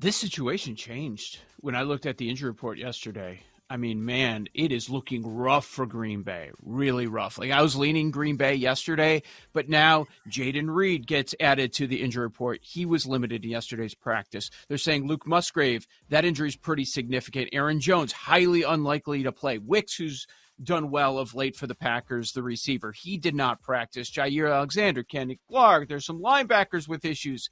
this 0.00 0.16
situation 0.16 0.76
changed 0.76 1.40
when 1.58 1.76
I 1.76 1.82
looked 1.82 2.06
at 2.06 2.16
the 2.16 2.30
injury 2.30 2.48
report 2.48 2.78
yesterday. 2.78 3.40
I 3.70 3.76
mean, 3.76 4.04
man, 4.04 4.48
it 4.52 4.72
is 4.72 4.90
looking 4.90 5.24
rough 5.24 5.64
for 5.64 5.86
Green 5.86 6.22
Bay. 6.22 6.50
Really 6.60 7.06
rough. 7.06 7.38
Like 7.38 7.52
I 7.52 7.62
was 7.62 7.76
leaning 7.76 8.10
Green 8.10 8.36
Bay 8.36 8.54
yesterday, 8.54 9.22
but 9.52 9.68
now 9.68 10.06
Jayden 10.28 10.74
Reed 10.74 11.06
gets 11.06 11.36
added 11.38 11.72
to 11.74 11.86
the 11.86 12.02
injury 12.02 12.24
report. 12.24 12.58
He 12.62 12.84
was 12.84 13.06
limited 13.06 13.44
in 13.44 13.50
yesterday's 13.50 13.94
practice. 13.94 14.50
They're 14.66 14.76
saying 14.76 15.06
Luke 15.06 15.24
Musgrave, 15.24 15.86
that 16.08 16.24
injury 16.24 16.48
is 16.48 16.56
pretty 16.56 16.84
significant. 16.84 17.50
Aaron 17.52 17.78
Jones, 17.78 18.10
highly 18.10 18.64
unlikely 18.64 19.22
to 19.22 19.30
play. 19.30 19.58
Wicks, 19.58 19.94
who's 19.94 20.26
done 20.60 20.90
well 20.90 21.16
of 21.16 21.36
late 21.36 21.54
for 21.54 21.68
the 21.68 21.76
Packers, 21.76 22.32
the 22.32 22.42
receiver, 22.42 22.90
he 22.90 23.18
did 23.18 23.36
not 23.36 23.62
practice. 23.62 24.10
Jaire 24.10 24.52
Alexander, 24.52 25.04
Kenny 25.04 25.38
Clark, 25.48 25.88
there's 25.88 26.04
some 26.04 26.20
linebackers 26.20 26.88
with 26.88 27.04
issues. 27.04 27.48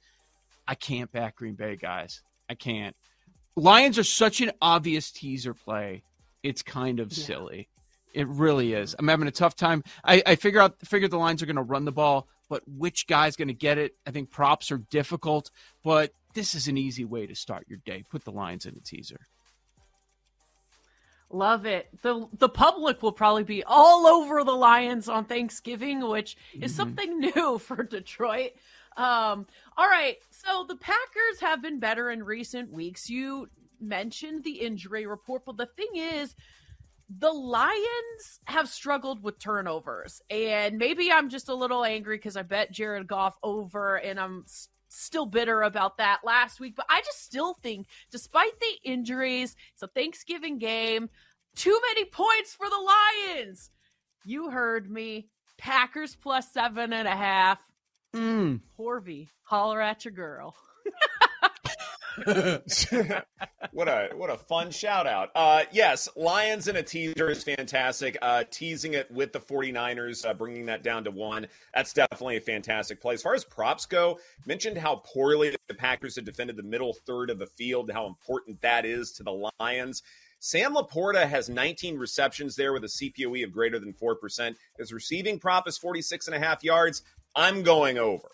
I 0.67 0.75
can't 0.75 1.11
back 1.13 1.37
Green 1.37 1.55
Bay, 1.55 1.77
guys. 1.77 2.23
I 2.49 2.55
can't. 2.55 2.95
Lions 3.59 3.97
are 3.97 4.03
such 4.03 4.41
an 4.41 4.51
obvious 4.61 5.11
teaser 5.11 5.53
play. 5.53 6.03
It's 6.43 6.61
kind 6.61 6.99
of 6.99 7.11
silly. 7.11 7.67
It 8.13 8.27
really 8.27 8.73
is. 8.73 8.95
I'm 8.97 9.07
having 9.07 9.27
a 9.27 9.31
tough 9.31 9.55
time. 9.55 9.83
I, 10.03 10.23
I 10.25 10.35
figure 10.35 10.59
out 10.59 10.79
figure 10.85 11.07
the 11.07 11.17
Lions 11.17 11.43
are 11.43 11.45
going 11.45 11.57
to 11.57 11.61
run 11.61 11.85
the 11.85 11.91
ball, 11.91 12.27
but 12.49 12.63
which 12.65 13.05
guy's 13.07 13.35
going 13.35 13.49
to 13.49 13.53
get 13.53 13.77
it? 13.77 13.95
I 14.07 14.11
think 14.11 14.31
props 14.31 14.71
are 14.71 14.77
difficult, 14.77 15.51
but 15.83 16.11
this 16.33 16.55
is 16.55 16.67
an 16.67 16.77
easy 16.77 17.05
way 17.05 17.27
to 17.27 17.35
start 17.35 17.65
your 17.67 17.79
day. 17.85 18.03
Put 18.09 18.23
the 18.23 18.31
Lions 18.31 18.65
in 18.65 18.75
a 18.75 18.79
teaser. 18.79 19.19
Love 21.31 21.67
it. 21.67 21.89
The 22.01 22.27
the 22.33 22.49
public 22.49 23.03
will 23.03 23.11
probably 23.11 23.43
be 23.43 23.63
all 23.63 24.07
over 24.07 24.43
the 24.43 24.55
Lions 24.55 25.07
on 25.07 25.25
Thanksgiving, 25.25 26.07
which 26.07 26.35
is 26.53 26.71
mm-hmm. 26.71 26.77
something 26.77 27.19
new 27.35 27.59
for 27.59 27.83
Detroit. 27.83 28.51
Um, 28.97 29.45
all 29.77 29.87
right. 29.87 30.17
So 30.29 30.65
the 30.67 30.75
Packers 30.75 31.39
have 31.41 31.61
been 31.61 31.79
better 31.79 32.09
in 32.11 32.23
recent 32.23 32.71
weeks. 32.71 33.09
You 33.09 33.47
mentioned 33.79 34.43
the 34.43 34.59
injury 34.59 35.05
report, 35.05 35.43
but 35.45 35.57
the 35.57 35.67
thing 35.67 35.89
is 35.95 36.35
the 37.17 37.31
Lions 37.31 38.39
have 38.45 38.69
struggled 38.69 39.23
with 39.23 39.39
turnovers. 39.39 40.21
And 40.29 40.77
maybe 40.77 41.11
I'm 41.11 41.29
just 41.29 41.49
a 41.49 41.55
little 41.55 41.83
angry 41.83 42.17
because 42.17 42.37
I 42.37 42.43
bet 42.43 42.71
Jared 42.71 43.07
Goff 43.07 43.37
over 43.41 43.95
and 43.95 44.19
I'm 44.19 44.45
still 44.89 45.25
bitter 45.25 45.61
about 45.63 45.97
that 45.97 46.19
last 46.23 46.59
week. 46.59 46.75
But 46.75 46.85
I 46.89 47.01
just 47.01 47.23
still 47.23 47.55
think, 47.55 47.87
despite 48.11 48.59
the 48.59 48.89
injuries, 48.91 49.55
it's 49.73 49.83
a 49.83 49.87
Thanksgiving 49.87 50.59
game, 50.59 51.09
too 51.55 51.79
many 51.87 52.05
points 52.05 52.53
for 52.53 52.67
the 52.69 53.35
Lions. 53.35 53.71
You 54.25 54.49
heard 54.49 54.89
me. 54.89 55.27
Packers 55.57 56.15
plus 56.15 56.53
seven 56.53 56.93
and 56.93 57.07
a 57.07 57.15
half. 57.15 57.59
Mm. 58.15 58.61
Horvey, 58.77 59.29
holler 59.43 59.81
at 59.81 60.05
your 60.05 60.13
girl. 60.13 60.55
what 63.71 63.87
a 63.87 64.09
what 64.15 64.29
a 64.29 64.37
fun 64.37 64.71
shout 64.71 65.07
out. 65.07 65.29
Uh, 65.35 65.63
yes, 65.71 66.09
Lions 66.15 66.67
in 66.67 66.75
a 66.75 66.83
teaser 66.83 67.29
is 67.29 67.43
fantastic. 67.43 68.17
Uh, 68.21 68.43
teasing 68.49 68.93
it 68.93 69.09
with 69.11 69.31
the 69.31 69.39
49ers, 69.39 70.27
uh, 70.27 70.33
bringing 70.33 70.65
that 70.65 70.83
down 70.83 71.03
to 71.03 71.11
one. 71.11 71.47
That's 71.73 71.93
definitely 71.93 72.37
a 72.37 72.41
fantastic 72.41 72.99
play. 72.99 73.13
As 73.13 73.21
far 73.21 73.35
as 73.35 73.45
props 73.45 73.85
go, 73.85 74.19
mentioned 74.45 74.77
how 74.77 74.97
poorly 75.05 75.55
the 75.67 75.73
Packers 75.73 76.15
have 76.15 76.25
defended 76.25 76.57
the 76.57 76.63
middle 76.63 76.93
third 77.05 77.29
of 77.29 77.39
the 77.39 77.47
field, 77.47 77.91
how 77.91 78.07
important 78.07 78.61
that 78.61 78.85
is 78.85 79.11
to 79.13 79.23
the 79.23 79.51
Lions. 79.59 80.03
Sam 80.41 80.73
Laporta 80.73 81.27
has 81.27 81.49
19 81.49 81.97
receptions 81.97 82.55
there 82.55 82.71
with 82.71 82.85
a 82.85 82.87
CPOE 82.87 83.43
of 83.43 83.51
greater 83.51 83.77
than 83.77 83.93
4%. 83.93 84.55
His 84.77 84.93
receiving 84.93 85.37
prop 85.37 85.67
is 85.67 85.77
46 85.77 86.27
and 86.27 86.35
a 86.35 86.39
half 86.39 86.63
yards. 86.63 87.03
I'm 87.35 87.63
going 87.63 87.97
over. 87.97 88.27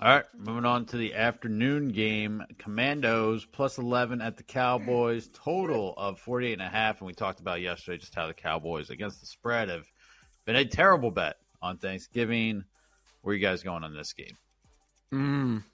All 0.00 0.08
right, 0.08 0.24
moving 0.36 0.64
on 0.64 0.84
to 0.86 0.96
the 0.96 1.14
afternoon 1.14 1.88
game. 1.88 2.44
Commanders 2.58 3.44
plus 3.44 3.78
11 3.78 4.20
at 4.20 4.36
the 4.36 4.44
Cowboys, 4.44 5.28
total 5.32 5.92
of 5.96 6.20
48 6.20 6.52
and 6.52 6.62
a 6.62 6.68
half. 6.68 7.00
And 7.00 7.06
we 7.08 7.14
talked 7.14 7.40
about 7.40 7.60
yesterday 7.60 7.98
just 7.98 8.14
how 8.14 8.28
the 8.28 8.34
Cowboys 8.34 8.90
against 8.90 9.20
the 9.20 9.26
spread 9.26 9.68
have 9.68 9.86
been 10.44 10.54
a 10.54 10.64
terrible 10.64 11.10
bet 11.10 11.36
on 11.60 11.78
Thanksgiving. 11.78 12.62
Where 13.22 13.32
are 13.32 13.36
you 13.36 13.44
guys 13.44 13.64
going 13.64 13.82
on 13.82 13.92
this 13.92 14.12
game? 14.12 14.36
Mm. 15.12 15.64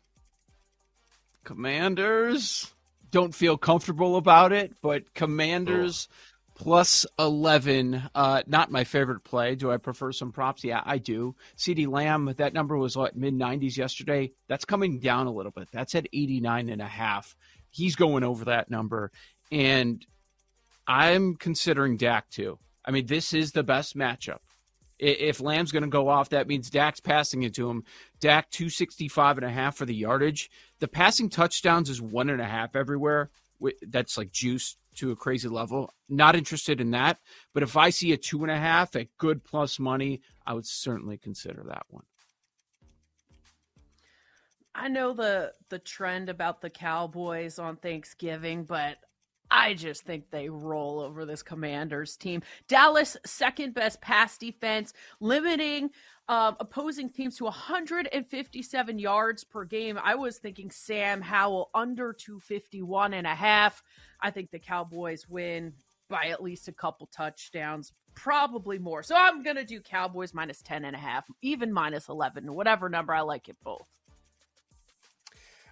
Commanders 1.45 2.73
don't 3.11 3.35
feel 3.35 3.59
comfortable 3.59 4.17
about 4.17 4.53
it, 4.53 4.73
but 4.81 5.13
Commanders 5.13 6.09
plus 6.55 7.07
11 7.19 8.11
uh 8.15 8.43
not 8.47 8.71
my 8.71 8.85
favorite 8.85 9.25
play. 9.25 9.55
Do 9.55 9.71
I 9.71 9.77
prefer 9.77 10.13
some 10.13 10.33
props? 10.33 10.65
Yeah, 10.65 10.83
I 10.85 10.99
do. 10.99 11.35
CeeDee 11.57 11.89
Lamb, 11.89 12.33
that 12.37 12.55
number 12.55 12.77
was 12.77 12.97
what 12.97 13.17
mid 13.17 13.35
90s 13.35 13.77
yesterday. 13.77 14.33
That's 14.49 14.65
coming 14.65 15.01
down 15.01 15.27
a 15.27 15.33
little 15.33 15.53
bit. 15.53 15.69
That's 15.73 15.95
at 15.95 16.07
89 16.13 16.69
and 16.69 16.83
a 16.83 16.87
half. 16.87 17.37
He's 17.71 17.97
going 17.97 18.25
over 18.25 18.47
that 18.47 18.71
number 18.71 19.11
and 19.51 20.05
I'm 20.87 21.37
considering 21.37 21.97
Dak 21.97 22.31
too. 22.31 22.59
I 22.85 22.91
mean, 22.91 23.07
this 23.07 23.33
is 23.33 23.53
the 23.53 23.63
best 23.63 23.97
matchup. 23.97 24.39
If 24.99 25.41
Lamb's 25.41 25.73
going 25.73 25.83
to 25.83 25.89
go 25.89 26.09
off, 26.09 26.29
that 26.31 26.47
means 26.47 26.71
Dak's 26.71 27.01
passing 27.01 27.43
it 27.43 27.55
to 27.55 27.69
him. 27.69 27.85
Dak 28.21 28.51
265 28.51 29.39
and 29.39 29.47
a 29.47 29.51
half 29.51 29.77
for 29.77 29.87
the 29.87 29.95
yardage. 29.95 30.51
The 30.79 30.89
passing 30.89 31.31
touchdowns 31.31 31.91
is 31.91 32.01
one 32.01 32.31
and 32.31 32.41
a 32.41 32.47
half 32.47 32.77
everywhere. 32.77 33.31
That's 33.83 34.17
like 34.17 34.31
juice 34.31 34.77
to 34.97 35.11
a 35.11 35.17
crazy 35.17 35.49
level. 35.49 35.93
Not 36.09 36.37
interested 36.37 36.81
in 36.81 36.91
that. 36.93 37.19
But 37.53 37.63
if 37.63 37.77
I 37.77 37.91
see 37.91 38.13
a 38.13 38.17
two 38.17 38.43
and 38.43 38.51
a 38.51 38.59
half 38.59 38.97
at 38.97 39.09
good 39.19 39.45
plus 39.45 39.79
money, 39.79 40.21
I 40.47 40.55
would 40.55 40.67
certainly 40.67 41.19
consider 41.19 41.63
that 41.69 41.85
one. 41.89 42.05
I 44.75 44.89
know 44.89 45.13
the 45.13 45.53
the 45.69 45.79
trend 45.79 46.29
about 46.29 46.61
the 46.61 46.71
Cowboys 46.71 47.59
on 47.59 47.77
Thanksgiving, 47.77 48.65
but 48.65 48.99
I 49.57 49.75
just 49.75 50.03
think 50.03 50.31
they 50.31 50.49
roll 50.49 50.99
over 50.99 51.25
this 51.25 51.45
Commanders 51.45 52.17
team. 52.17 52.43
Dallas 52.67 53.17
second 53.25 53.73
best 53.73 54.01
pass 54.01 54.37
defense, 54.37 54.93
limiting 55.21 55.91
um, 56.29 56.57
opposing 56.59 57.09
teams 57.09 57.37
to 57.37 57.45
157 57.45 58.99
yards 58.99 59.45
per 59.45 59.65
game. 59.65 59.97
I 60.03 60.17
was 60.17 60.39
thinking 60.39 60.73
Sam 60.73 61.23
Howell 61.23 61.71
under 61.73 62.13
251 62.13 63.15
and 63.15 63.29
a 63.29 63.35
half. 63.35 63.81
I 64.21 64.33
think 64.33 64.51
the 64.51 64.59
Cowboys 64.59 65.29
win 65.29 65.75
by 66.11 66.27
at 66.27 66.43
least 66.43 66.67
a 66.67 66.73
couple 66.73 67.07
touchdowns, 67.07 67.93
probably 68.17 68.81
more. 68.81 69.05
So 69.05 69.15
I'm 69.17 69.45
going 69.45 69.57
to 69.57 69.65
do 69.65 69.81
Cowboys 69.81 70.35
minus 70.35 70.63
10 70.63 70.85
and 70.85 70.97
a 70.97 70.99
half, 70.99 71.27
even 71.43 71.73
minus 71.73 72.09
11, 72.09 72.53
whatever 72.53 72.89
number 72.89 73.15
I 73.15 73.21
like 73.21 73.49
it 73.49 73.57
both. 73.63 73.87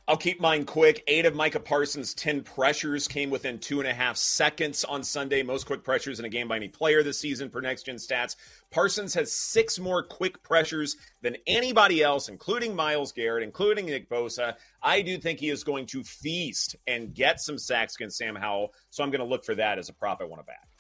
I'll 0.09 0.17
keep 0.17 0.41
mine 0.41 0.65
quick. 0.65 1.05
Eight 1.07 1.27
of 1.27 1.37
Micah 1.37 1.61
Parsons' 1.61 2.13
10 2.15 2.43
pressures 2.43 3.07
came 3.07 3.31
within 3.31 3.61
two 3.61 3.79
and 3.79 3.89
a 3.89 3.95
half 3.95 4.17
seconds 4.17 4.83
on 4.83 5.05
Sunday. 5.05 5.45
Most 5.45 5.65
quick 5.65 5.85
pressures 5.85 6.19
in 6.19 6.25
a 6.25 6.29
game 6.29 6.49
by 6.49 6.57
any 6.57 6.67
player 6.67 7.05
this 7.05 7.21
season 7.21 7.49
per 7.49 7.61
next 7.61 7.85
gen 7.85 7.97
stats. 7.97 8.35
Parsons 8.73 9.15
has 9.15 9.33
six 9.33 9.79
more 9.79 10.03
quick 10.03 10.43
pressures 10.43 10.97
than 11.21 11.37
anybody 11.47 12.03
else, 12.03 12.29
including 12.29 12.75
Myles 12.75 13.13
Garrett, 13.13 13.45
including 13.45 13.87
Nick 13.87 14.11
Bosa. 14.11 14.57
I 14.83 15.03
do 15.03 15.19
think 15.19 15.39
he 15.39 15.51
is 15.51 15.63
going 15.63 15.87
to 15.87 16.03
feast 16.03 16.75
and 16.89 17.15
get 17.15 17.41
some 17.41 17.57
sacks 17.57 17.95
against 17.95 18.19
Sam 18.19 18.35
Howell. 18.35 18.75
So 18.91 19.05
I'm 19.05 19.11
going 19.11 19.21
to 19.21 19.25
look 19.25 19.45
for 19.45 19.55
that 19.55 19.79
as 19.79 19.89
a 19.89 19.93
prop 19.93 20.21
I 20.21 20.25
want 20.25 20.41
to 20.41 20.47
back. 20.47 20.72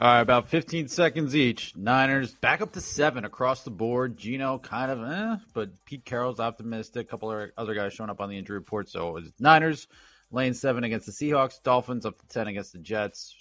All 0.00 0.06
right, 0.06 0.20
about 0.20 0.48
15 0.48 0.86
seconds 0.86 1.34
each. 1.34 1.74
Niners 1.74 2.32
back 2.32 2.60
up 2.60 2.72
to 2.74 2.80
seven 2.80 3.24
across 3.24 3.64
the 3.64 3.70
board. 3.72 4.16
Gino 4.16 4.58
kind 4.58 4.92
of, 4.92 5.02
eh, 5.02 5.36
but 5.54 5.70
Pete 5.86 6.04
Carroll's 6.04 6.38
optimistic. 6.38 7.08
A 7.08 7.10
couple 7.10 7.32
of 7.32 7.50
other 7.56 7.74
guys 7.74 7.94
showing 7.94 8.08
up 8.08 8.20
on 8.20 8.28
the 8.30 8.38
injury 8.38 8.58
report. 8.58 8.88
So 8.88 9.16
it's 9.16 9.32
Niners 9.40 9.88
lane 10.30 10.54
seven 10.54 10.84
against 10.84 11.06
the 11.06 11.12
Seahawks. 11.12 11.60
Dolphins 11.60 12.06
up 12.06 12.16
to 12.16 12.28
10 12.28 12.46
against 12.46 12.74
the 12.74 12.78
Jets. 12.78 13.34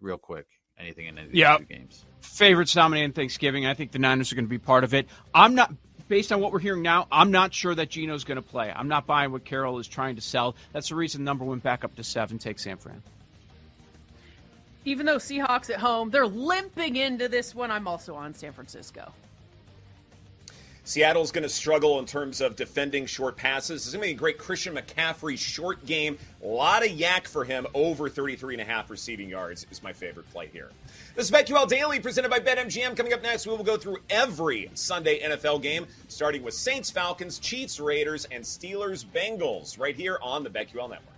Real 0.00 0.16
quick, 0.16 0.46
anything 0.78 1.04
in 1.04 1.18
any 1.18 1.26
of 1.26 1.32
these 1.32 1.38
yep. 1.38 1.58
two 1.58 1.64
games? 1.66 2.06
Favorites 2.22 2.72
dominating 2.72 3.12
Thanksgiving. 3.12 3.66
I 3.66 3.74
think 3.74 3.92
the 3.92 3.98
Niners 3.98 4.32
are 4.32 4.36
going 4.36 4.46
to 4.46 4.50
be 4.50 4.56
part 4.56 4.84
of 4.84 4.94
it. 4.94 5.06
I'm 5.34 5.54
not 5.54 5.70
based 6.08 6.32
on 6.32 6.40
what 6.40 6.50
we're 6.50 6.60
hearing 6.60 6.80
now, 6.80 7.08
I'm 7.12 7.30
not 7.30 7.52
sure 7.52 7.74
that 7.74 7.90
Gino's 7.90 8.24
going 8.24 8.36
to 8.36 8.42
play. 8.42 8.72
I'm 8.74 8.88
not 8.88 9.06
buying 9.06 9.32
what 9.32 9.44
Carroll 9.44 9.78
is 9.78 9.86
trying 9.86 10.16
to 10.16 10.22
sell. 10.22 10.56
That's 10.72 10.88
the 10.88 10.94
reason 10.94 11.24
number 11.24 11.44
went 11.44 11.62
back 11.62 11.84
up 11.84 11.94
to 11.96 12.02
seven. 12.04 12.38
Take 12.38 12.58
San 12.58 12.78
Fran 12.78 13.02
even 14.84 15.06
though 15.06 15.16
Seahawks 15.16 15.70
at 15.70 15.80
home, 15.80 16.10
they're 16.10 16.26
limping 16.26 16.96
into 16.96 17.28
this 17.28 17.54
one. 17.54 17.70
I'm 17.70 17.86
also 17.86 18.14
on 18.14 18.34
San 18.34 18.52
Francisco. 18.52 19.12
Seattle's 20.90 21.30
going 21.30 21.42
to 21.42 21.48
struggle 21.48 22.00
in 22.00 22.06
terms 22.06 22.40
of 22.40 22.56
defending 22.56 23.06
short 23.06 23.36
passes. 23.36 23.86
It's 23.86 23.94
going 23.94 24.02
to 24.02 24.08
be 24.08 24.12
a 24.12 24.18
great 24.18 24.38
Christian 24.38 24.74
McCaffrey 24.74 25.38
short 25.38 25.86
game. 25.86 26.18
A 26.42 26.46
lot 26.48 26.84
of 26.84 26.90
YAC 26.90 27.28
for 27.28 27.44
him. 27.44 27.66
Over 27.74 28.08
33 28.08 28.54
and 28.54 28.62
a 28.62 28.64
half 28.64 28.90
receiving 28.90 29.28
yards 29.28 29.66
is 29.70 29.84
my 29.84 29.92
favorite 29.92 30.28
play 30.30 30.48
here. 30.52 30.70
This 31.14 31.26
is 31.26 31.30
BetQL 31.30 31.68
Daily 31.68 32.00
presented 32.00 32.30
by 32.30 32.40
BetMGM. 32.40 32.96
Coming 32.96 33.12
up 33.12 33.22
next, 33.22 33.46
we 33.46 33.54
will 33.54 33.62
go 33.62 33.76
through 33.76 33.98
every 34.08 34.70
Sunday 34.74 35.20
NFL 35.22 35.62
game, 35.62 35.86
starting 36.08 36.42
with 36.42 36.54
Saints, 36.54 36.90
Falcons, 36.90 37.38
Chiefs, 37.38 37.78
Raiders, 37.78 38.26
and 38.32 38.42
Steelers, 38.42 39.04
Bengals, 39.04 39.78
right 39.78 39.94
here 39.94 40.18
on 40.22 40.42
the 40.42 40.50
BetQL 40.50 40.90
Network. 40.90 41.09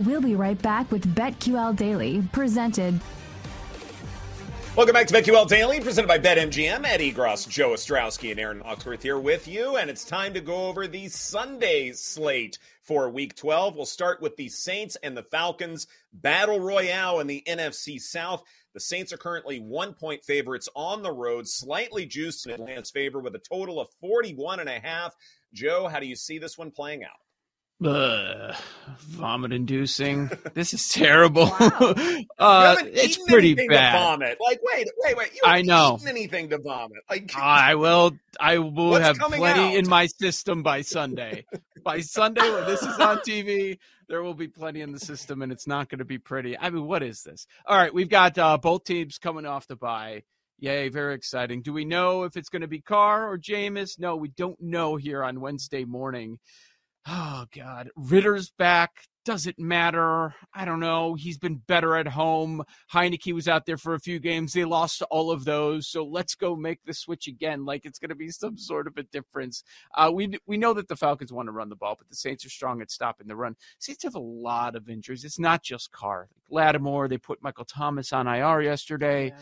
We'll 0.00 0.20
be 0.20 0.34
right 0.34 0.60
back 0.60 0.90
with 0.90 1.14
BetQL 1.14 1.76
Daily, 1.76 2.22
presented. 2.32 3.00
Welcome 4.74 4.92
back 4.92 5.06
to 5.06 5.14
BetQL 5.14 5.46
Daily, 5.46 5.78
presented 5.78 6.08
by 6.08 6.18
BetMGM. 6.18 6.84
Ed 6.84 6.98
Egros, 6.98 7.48
Joe 7.48 7.70
Ostrowski, 7.70 8.32
and 8.32 8.40
Erin 8.40 8.60
Hawksworth 8.60 9.04
here 9.04 9.20
with 9.20 9.46
you, 9.46 9.76
and 9.76 9.88
it's 9.88 10.04
time 10.04 10.34
to 10.34 10.40
go 10.40 10.66
over 10.66 10.88
the 10.88 11.06
Sunday 11.06 11.92
slate 11.92 12.58
for 12.82 13.08
Week 13.08 13.36
12. 13.36 13.76
We'll 13.76 13.86
start 13.86 14.20
with 14.20 14.34
the 14.34 14.48
Saints 14.48 14.96
and 15.04 15.16
the 15.16 15.22
Falcons 15.22 15.86
battle 16.12 16.58
royale 16.58 17.20
in 17.20 17.28
the 17.28 17.44
NFC 17.46 18.00
South. 18.00 18.42
The 18.72 18.80
Saints 18.80 19.12
are 19.12 19.16
currently 19.16 19.60
one 19.60 19.94
point 19.94 20.24
favorites 20.24 20.68
on 20.74 21.02
the 21.02 21.12
road, 21.12 21.46
slightly 21.46 22.04
juiced 22.04 22.46
in 22.46 22.52
Atlanta's 22.52 22.90
favor 22.90 23.20
with 23.20 23.36
a 23.36 23.38
total 23.38 23.78
of 23.78 23.90
41 24.00 24.58
and 24.58 24.68
a 24.68 24.80
half. 24.80 25.14
Joe, 25.52 25.86
how 25.86 26.00
do 26.00 26.06
you 26.06 26.16
see 26.16 26.38
this 26.38 26.58
one 26.58 26.72
playing 26.72 27.04
out? 27.04 27.23
Ugh, 27.84 28.54
vomit 28.98 29.52
inducing. 29.52 30.30
this 30.54 30.72
is 30.72 30.88
terrible. 30.88 31.44
Wow. 31.44 31.68
uh, 32.38 32.76
it's 32.80 33.18
pretty 33.18 33.54
bad. 33.54 33.92
vomit. 33.92 34.38
Like, 34.40 34.60
wait, 34.62 34.88
wait, 34.98 35.16
wait. 35.16 35.34
You 35.34 35.42
I 35.44 35.60
know. 35.60 35.98
anything 36.08 36.48
to 36.50 36.58
vomit? 36.58 36.98
Like, 37.10 37.32
I 37.36 37.74
will. 37.74 38.12
I 38.40 38.58
will 38.58 38.94
have 38.94 39.18
plenty 39.18 39.44
out? 39.44 39.74
in 39.74 39.88
my 39.88 40.06
system 40.06 40.62
by 40.62 40.80
Sunday. 40.80 41.44
by 41.84 42.00
Sunday, 42.00 42.50
when 42.50 42.64
this 42.64 42.82
is 42.82 42.98
on 42.98 43.18
TV, 43.18 43.78
there 44.08 44.22
will 44.22 44.34
be 44.34 44.48
plenty 44.48 44.80
in 44.80 44.92
the 44.92 44.98
system, 44.98 45.42
and 45.42 45.52
it's 45.52 45.66
not 45.66 45.90
going 45.90 45.98
to 45.98 46.04
be 46.06 46.18
pretty. 46.18 46.58
I 46.58 46.70
mean, 46.70 46.86
what 46.86 47.02
is 47.02 47.22
this? 47.22 47.46
All 47.66 47.76
right, 47.76 47.92
we've 47.92 48.08
got 48.08 48.38
uh, 48.38 48.56
both 48.56 48.84
teams 48.84 49.18
coming 49.18 49.44
off 49.44 49.66
the 49.66 49.76
bye. 49.76 50.22
Yay, 50.58 50.88
very 50.88 51.14
exciting. 51.14 51.60
Do 51.60 51.74
we 51.74 51.84
know 51.84 52.22
if 52.22 52.36
it's 52.36 52.48
going 52.48 52.62
to 52.62 52.68
be 52.68 52.80
Carr 52.80 53.30
or 53.30 53.36
Jameis? 53.36 53.98
No, 53.98 54.16
we 54.16 54.28
don't 54.28 54.60
know 54.60 54.96
here 54.96 55.22
on 55.22 55.40
Wednesday 55.40 55.84
morning 55.84 56.38
oh 57.06 57.44
god. 57.54 57.90
Ridder's 57.96 58.50
back. 58.50 58.90
Doesn't 59.24 59.58
matter. 59.58 60.34
I 60.52 60.66
don't 60.66 60.80
know. 60.80 61.14
He's 61.14 61.38
been 61.38 61.56
better 61.56 61.96
at 61.96 62.06
home. 62.06 62.62
Heinicke 62.92 63.32
was 63.32 63.48
out 63.48 63.64
there 63.64 63.78
for 63.78 63.94
a 63.94 63.98
few 63.98 64.18
games. 64.18 64.52
They 64.52 64.66
lost 64.66 65.00
all 65.10 65.30
of 65.30 65.46
those. 65.46 65.88
So 65.88 66.04
let's 66.04 66.34
go 66.34 66.54
make 66.54 66.80
the 66.84 66.92
switch 66.92 67.26
again. 67.26 67.64
Like 67.64 67.86
it's 67.86 67.98
going 67.98 68.10
to 68.10 68.14
be 68.14 68.28
some 68.28 68.58
sort 68.58 68.86
of 68.86 68.98
a 68.98 69.02
difference. 69.04 69.64
Uh, 69.96 70.10
we 70.12 70.38
we 70.46 70.58
know 70.58 70.74
that 70.74 70.88
the 70.88 70.96
falcons 70.96 71.32
want 71.32 71.46
to 71.46 71.52
run 71.52 71.70
the 71.70 71.76
ball 71.76 71.94
but 71.98 72.08
the 72.10 72.16
saints 72.16 72.44
are 72.44 72.50
strong 72.50 72.82
at 72.82 72.90
stopping 72.90 73.26
the 73.26 73.36
run. 73.36 73.56
Saints 73.78 74.04
have 74.04 74.14
a 74.14 74.20
lot 74.20 74.76
of 74.76 74.90
injuries. 74.90 75.24
It's 75.24 75.38
not 75.38 75.62
just 75.62 75.90
carr. 75.90 76.28
Lattimore 76.50 77.08
they 77.08 77.18
put 77.18 77.42
michael 77.42 77.64
thomas 77.64 78.12
on 78.12 78.26
ir 78.28 78.60
yesterday. 78.60 79.28
Yeah. 79.28 79.36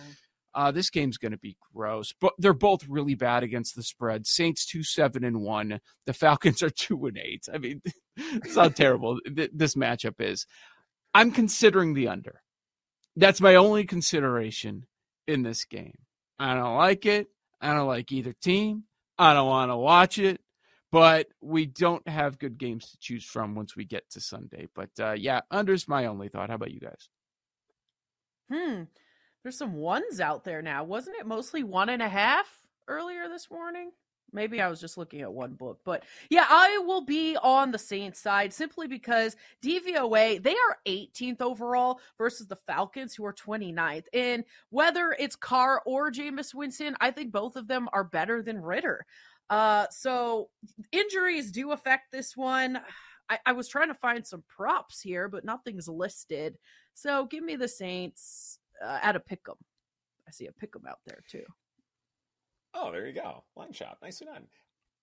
Uh, 0.55 0.71
this 0.71 0.91
game's 0.91 1.19
going 1.19 1.33
to 1.33 1.39
be 1.39 1.57
gross, 1.75 2.13
but 2.21 2.33
they're 2.39 2.53
both 2.53 2.87
really 2.89 3.15
bad 3.15 3.43
against 3.43 3.75
the 3.75 3.83
spread. 3.83 4.27
Saints 4.27 4.67
two 4.67 4.83
seven 4.83 5.25
and 5.25 5.41
one. 5.41 5.81
The 6.07 6.13
Falcons 6.13 6.63
are 6.63 6.71
two 6.77 7.07
and 7.07 7.19
eight. 7.19 7.47
I 7.53 7.59
mean, 7.59 7.81
this 8.17 8.55
how 8.55 8.69
terrible 8.69 9.19
this 9.25 9.75
matchup 9.75 10.21
is. 10.21 10.47
I'm 11.15 11.31
considering 11.31 11.95
the 11.95 12.09
under. 12.09 12.41
That's 13.17 13.41
my 13.41 13.57
only 13.57 13.85
consideration 13.85 14.87
in 15.27 15.43
this 15.43 15.65
game. 15.65 15.99
I 16.39 16.55
don't 16.55 16.77
like 16.77 17.07
it. 17.07 17.29
I 17.61 17.75
don't 17.75 17.87
like 17.87 18.11
either 18.11 18.35
team. 18.43 18.85
I 19.19 19.35
don't 19.35 19.47
want 19.47 19.71
to 19.71 19.77
watch 19.77 20.19
it. 20.19 20.41
But 20.91 21.29
we 21.41 21.67
don't 21.67 22.07
have 22.07 22.39
good 22.39 22.59
games 22.59 22.91
to 22.91 22.99
choose 22.99 23.25
from 23.25 23.55
once 23.55 23.77
we 23.77 23.85
get 23.85 24.09
to 24.11 24.21
Sunday. 24.21 24.69
But 24.75 24.91
uh, 25.01 25.13
yeah, 25.13 25.41
under's 25.51 25.89
my 25.89 26.07
only 26.07 26.29
thought. 26.29 26.51
How 26.51 26.57
about 26.57 26.73
you 26.73 26.81
guys? 26.81 27.09
Hmm. 28.51 28.83
There's 29.43 29.59
some 29.59 29.75
ones 29.75 30.21
out 30.21 30.45
there 30.45 30.63
now. 30.63 30.85
Wasn't 30.85 31.17
it 31.17 31.27
mostly 31.27 31.63
one 31.63 31.89
and 31.89 32.03
a 32.03 32.09
half 32.09 32.47
earlier 32.89 33.29
this 33.29 33.51
morning? 33.51 33.91
Maybe 34.33 34.63
I 34.63 34.69
was 34.69 34.81
just 34.81 34.97
looking 34.97 35.21
at 35.21 35.33
one 35.33 35.53
book, 35.53 35.81
but 35.85 36.05
yeah, 36.31 36.47
I 36.49 36.79
will 36.87 37.03
be 37.03 37.37
on 37.37 37.71
the 37.71 37.79
Saints 37.79 38.19
side 38.19 38.55
simply 38.55 38.87
because 38.87 39.37
DVOA, 39.63 40.43
they 40.43 40.55
are 40.55 40.79
18th 40.87 41.43
overall 41.43 42.01
versus 42.17 42.47
the 42.47 42.57
Falcons, 42.67 43.15
who 43.15 43.27
are 43.27 43.35
29th. 43.35 44.07
And 44.15 44.45
whether 44.71 45.15
it's 45.19 45.37
Carr 45.37 45.83
or 45.85 46.11
Jameis 46.11 46.55
Winston, 46.55 46.97
I 46.99 47.11
think 47.11 47.31
both 47.31 47.57
of 47.57 47.69
them 47.69 47.91
are 47.93 48.05
better 48.05 48.43
than 48.43 48.63
Ridder. 48.63 49.05
Uh, 49.51 49.87
so 49.91 50.49
injuries 50.93 51.51
do 51.51 51.73
affect 51.73 52.11
this 52.11 52.35
one. 52.35 52.81
I, 53.29 53.39
I 53.45 53.53
was 53.53 53.69
trying 53.69 53.89
to 53.89 53.95
find 53.95 54.27
some 54.27 54.45
props 54.49 55.03
here, 55.03 55.29
but 55.29 55.45
nothing's 55.45 55.89
listed. 55.89 56.57
So 56.95 57.27
give 57.27 57.45
me 57.45 57.57
the 57.57 57.69
Saints 57.69 58.59
uh, 58.83 58.99
at 59.03 59.17
a 59.17 59.21
pick'em. 59.21 59.57
I 60.27 60.31
see 60.31 60.47
a 60.47 60.53
pick'em 60.53 60.87
out 60.89 61.01
there 61.07 61.23
too. 61.29 61.45
Oh, 62.75 62.91
there 62.91 63.07
you 63.07 63.13
go. 63.13 63.45
Line 63.57 63.73
shot. 63.73 63.99
Nicely 64.03 64.27
done. 64.27 64.47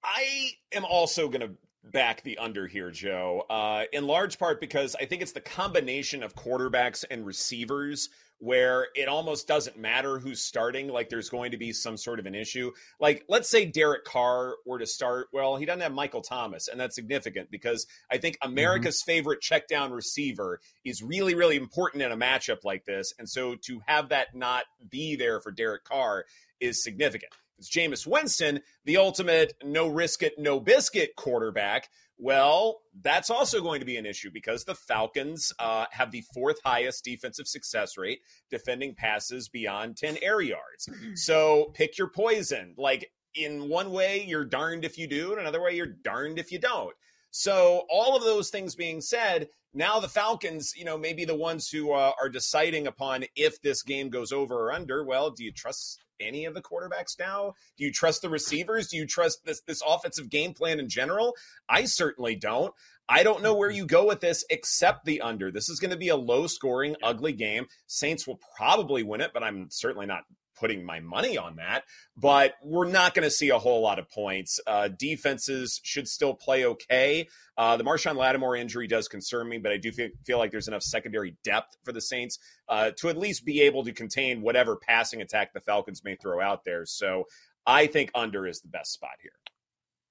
I 0.03 0.51
am 0.71 0.85
also 0.85 1.27
going 1.27 1.41
to 1.41 1.51
back 1.83 2.23
the 2.23 2.37
under 2.37 2.67
here, 2.67 2.91
Joe, 2.91 3.45
uh, 3.49 3.83
in 3.93 4.05
large 4.05 4.37
part 4.37 4.59
because 4.59 4.95
I 4.99 5.05
think 5.05 5.21
it's 5.21 5.31
the 5.31 5.41
combination 5.41 6.23
of 6.23 6.35
quarterbacks 6.35 7.05
and 7.09 7.25
receivers 7.25 8.09
where 8.39 8.87
it 8.95 9.09
almost 9.09 9.47
doesn't 9.47 9.77
matter 9.77 10.17
who's 10.17 10.41
starting. 10.41 10.87
Like 10.87 11.09
there's 11.09 11.29
going 11.29 11.51
to 11.51 11.57
be 11.57 11.73
some 11.73 11.97
sort 11.97 12.19
of 12.19 12.25
an 12.25 12.35
issue. 12.35 12.71
Like 12.99 13.25
let's 13.27 13.49
say 13.49 13.65
Derek 13.65 14.05
Carr 14.05 14.55
were 14.65 14.79
to 14.79 14.87
start. 14.87 15.27
Well, 15.33 15.57
he 15.57 15.65
doesn't 15.65 15.81
have 15.81 15.93
Michael 15.93 16.21
Thomas, 16.21 16.67
and 16.67 16.79
that's 16.79 16.95
significant 16.95 17.51
because 17.51 17.85
I 18.09 18.17
think 18.17 18.37
mm-hmm. 18.37 18.51
America's 18.51 19.01
mm-hmm. 19.01 19.11
favorite 19.11 19.41
check 19.41 19.67
down 19.67 19.91
receiver 19.91 20.61
is 20.85 21.03
really, 21.03 21.35
really 21.35 21.57
important 21.57 22.03
in 22.03 22.11
a 22.11 22.17
matchup 22.17 22.63
like 22.63 22.85
this. 22.85 23.13
And 23.19 23.29
so 23.29 23.55
to 23.63 23.81
have 23.87 24.09
that 24.09 24.33
not 24.33 24.63
be 24.89 25.15
there 25.15 25.41
for 25.41 25.51
Derek 25.51 25.83
Carr 25.83 26.25
is 26.59 26.81
significant. 26.83 27.33
It's 27.59 27.69
Jameis 27.69 28.07
Winston, 28.07 28.61
the 28.85 28.97
ultimate 28.97 29.53
no 29.63 29.87
risk 29.87 30.23
it, 30.23 30.33
no 30.37 30.59
biscuit 30.59 31.11
quarterback. 31.17 31.89
Well, 32.17 32.79
that's 33.01 33.29
also 33.29 33.61
going 33.61 33.79
to 33.79 33.85
be 33.85 33.97
an 33.97 34.05
issue 34.05 34.29
because 34.33 34.63
the 34.63 34.75
Falcons 34.75 35.53
uh, 35.59 35.85
have 35.91 36.11
the 36.11 36.23
fourth 36.33 36.57
highest 36.65 37.03
defensive 37.03 37.47
success 37.47 37.97
rate 37.97 38.19
defending 38.49 38.95
passes 38.95 39.47
beyond 39.47 39.97
10 39.97 40.17
air 40.21 40.41
yards. 40.41 40.89
So 41.15 41.71
pick 41.73 41.97
your 41.97 42.09
poison. 42.09 42.75
Like, 42.77 43.11
in 43.35 43.69
one 43.69 43.91
way, 43.91 44.25
you're 44.25 44.45
darned 44.45 44.83
if 44.83 44.97
you 44.97 45.07
do, 45.07 45.31
and 45.31 45.39
another 45.39 45.61
way, 45.61 45.75
you're 45.75 45.85
darned 45.85 46.39
if 46.39 46.51
you 46.51 46.59
don't. 46.59 46.95
So, 47.31 47.85
all 47.89 48.17
of 48.17 48.23
those 48.23 48.49
things 48.49 48.73
being 48.73 49.01
said, 49.01 49.49
now 49.73 49.99
the 49.99 50.09
Falcons, 50.09 50.73
you 50.75 50.83
know, 50.83 50.97
maybe 50.97 51.25
the 51.25 51.35
ones 51.35 51.69
who 51.69 51.91
uh, 51.91 52.11
are 52.19 52.29
deciding 52.29 52.87
upon 52.87 53.25
if 53.35 53.61
this 53.61 53.83
game 53.83 54.09
goes 54.09 54.31
over 54.31 54.55
or 54.55 54.71
under. 54.71 55.05
Well, 55.05 55.29
do 55.29 55.43
you 55.43 55.51
trust 55.51 55.99
any 56.19 56.45
of 56.45 56.53
the 56.53 56.61
quarterbacks 56.61 57.17
now? 57.19 57.53
Do 57.77 57.85
you 57.85 57.91
trust 57.91 58.21
the 58.21 58.29
receivers? 58.29 58.87
Do 58.87 58.97
you 58.97 59.05
trust 59.05 59.45
this 59.45 59.61
this 59.61 59.81
offensive 59.85 60.29
game 60.29 60.53
plan 60.53 60.79
in 60.79 60.89
general? 60.89 61.35
I 61.67 61.85
certainly 61.85 62.35
don't. 62.35 62.73
I 63.07 63.23
don't 63.23 63.41
know 63.41 63.55
where 63.55 63.69
mm-hmm. 63.69 63.77
you 63.77 63.85
go 63.87 64.05
with 64.05 64.21
this 64.21 64.45
except 64.49 65.05
the 65.05 65.21
under. 65.21 65.51
This 65.51 65.69
is 65.69 65.79
going 65.79 65.91
to 65.91 65.97
be 65.97 66.09
a 66.09 66.15
low 66.15 66.47
scoring, 66.47 66.95
ugly 67.01 67.33
game. 67.33 67.65
Saints 67.87 68.27
will 68.27 68.39
probably 68.55 69.01
win 69.01 69.21
it, 69.21 69.31
but 69.33 69.43
I'm 69.43 69.67
certainly 69.71 70.05
not 70.05 70.23
putting 70.59 70.83
my 70.83 70.99
money 70.99 71.37
on 71.37 71.55
that, 71.55 71.83
but 72.17 72.55
we're 72.63 72.89
not 72.89 73.13
going 73.13 73.23
to 73.23 73.31
see 73.31 73.49
a 73.49 73.57
whole 73.57 73.81
lot 73.81 73.99
of 73.99 74.09
points. 74.09 74.59
Uh, 74.67 74.89
defenses 74.89 75.79
should 75.83 76.07
still 76.07 76.33
play 76.33 76.65
okay. 76.65 77.27
Uh, 77.57 77.77
the 77.77 77.83
Marshon 77.83 78.15
Lattimore 78.15 78.55
injury 78.55 78.87
does 78.87 79.07
concern 79.07 79.47
me, 79.47 79.57
but 79.57 79.71
I 79.71 79.77
do 79.77 79.91
feel, 79.91 80.09
feel 80.25 80.37
like 80.37 80.51
there's 80.51 80.67
enough 80.67 80.83
secondary 80.83 81.37
depth 81.43 81.77
for 81.83 81.91
the 81.91 82.01
Saints 82.01 82.39
uh, 82.67 82.91
to 82.97 83.09
at 83.09 83.17
least 83.17 83.45
be 83.45 83.61
able 83.61 83.83
to 83.85 83.93
contain 83.93 84.41
whatever 84.41 84.75
passing 84.75 85.21
attack 85.21 85.53
the 85.53 85.61
Falcons 85.61 86.03
may 86.03 86.15
throw 86.15 86.41
out 86.41 86.63
there. 86.63 86.85
So 86.85 87.25
I 87.65 87.87
think 87.87 88.11
under 88.15 88.47
is 88.47 88.61
the 88.61 88.69
best 88.69 88.93
spot 88.93 89.11
here. 89.21 89.31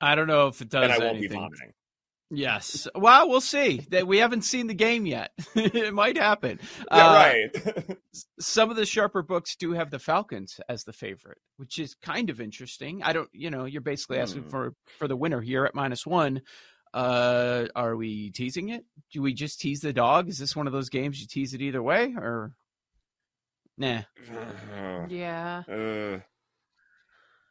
I 0.01 0.15
don't 0.15 0.29
know 0.29 0.47
if 0.47 0.61
it 0.61 0.69
does. 0.69 0.85
And 0.85 0.93
I 0.93 0.99
won't 0.99 1.19
anything. 1.19 1.29
be 1.29 1.35
vomiting. 1.35 1.73
Yes. 2.31 2.87
Well, 2.95 3.29
we'll 3.29 3.41
see. 3.41 3.87
That 3.91 4.07
we 4.07 4.19
haven't 4.19 4.43
seen 4.43 4.67
the 4.67 4.75
game 4.75 5.07
yet. 5.07 5.31
it 5.55 5.95
might 5.95 6.17
happen. 6.17 6.61
Yeah, 6.93 7.09
uh, 7.09 7.15
right. 7.15 7.99
some 8.41 8.71
of 8.71 8.77
the 8.77 8.85
sharper 8.85 9.23
books 9.23 9.57
do 9.57 9.73
have 9.73 9.91
the 9.91 9.99
Falcons 9.99 10.61
as 10.69 10.85
the 10.85 10.93
favorite, 10.93 11.39
which 11.57 11.79
is 11.79 11.95
kind 12.03 12.29
of 12.29 12.41
interesting. 12.41 13.03
I 13.03 13.15
don't, 13.15 13.31
you 13.33 13.51
know, 13.51 13.65
you're 13.65 13.81
basically 13.81 14.19
asking 14.19 14.43
hmm. 14.43 14.51
for 14.51 14.75
for 14.99 15.09
the 15.09 15.17
winner 15.17 15.41
here 15.41 15.65
at 15.65 15.75
minus 15.75 16.07
one. 16.07 16.43
Uh, 16.93 17.67
are 17.75 17.97
we 17.97 18.31
teasing 18.31 18.71
it? 18.71 18.85
Do 19.13 19.23
we 19.23 19.33
just 19.33 19.61
tease 19.61 19.81
the 19.81 19.93
dog? 19.93 20.29
Is 20.29 20.39
this 20.39 20.57
one 20.57 20.67
of 20.67 20.73
those 20.73 20.89
games 20.89 21.21
you 21.21 21.27
tease 21.27 21.55
it 21.55 21.63
either 21.63 21.83
way, 21.83 22.15
or 22.17 22.53
nah? 23.77 24.03
yeah. 25.09 25.63
Uh, 25.69 26.21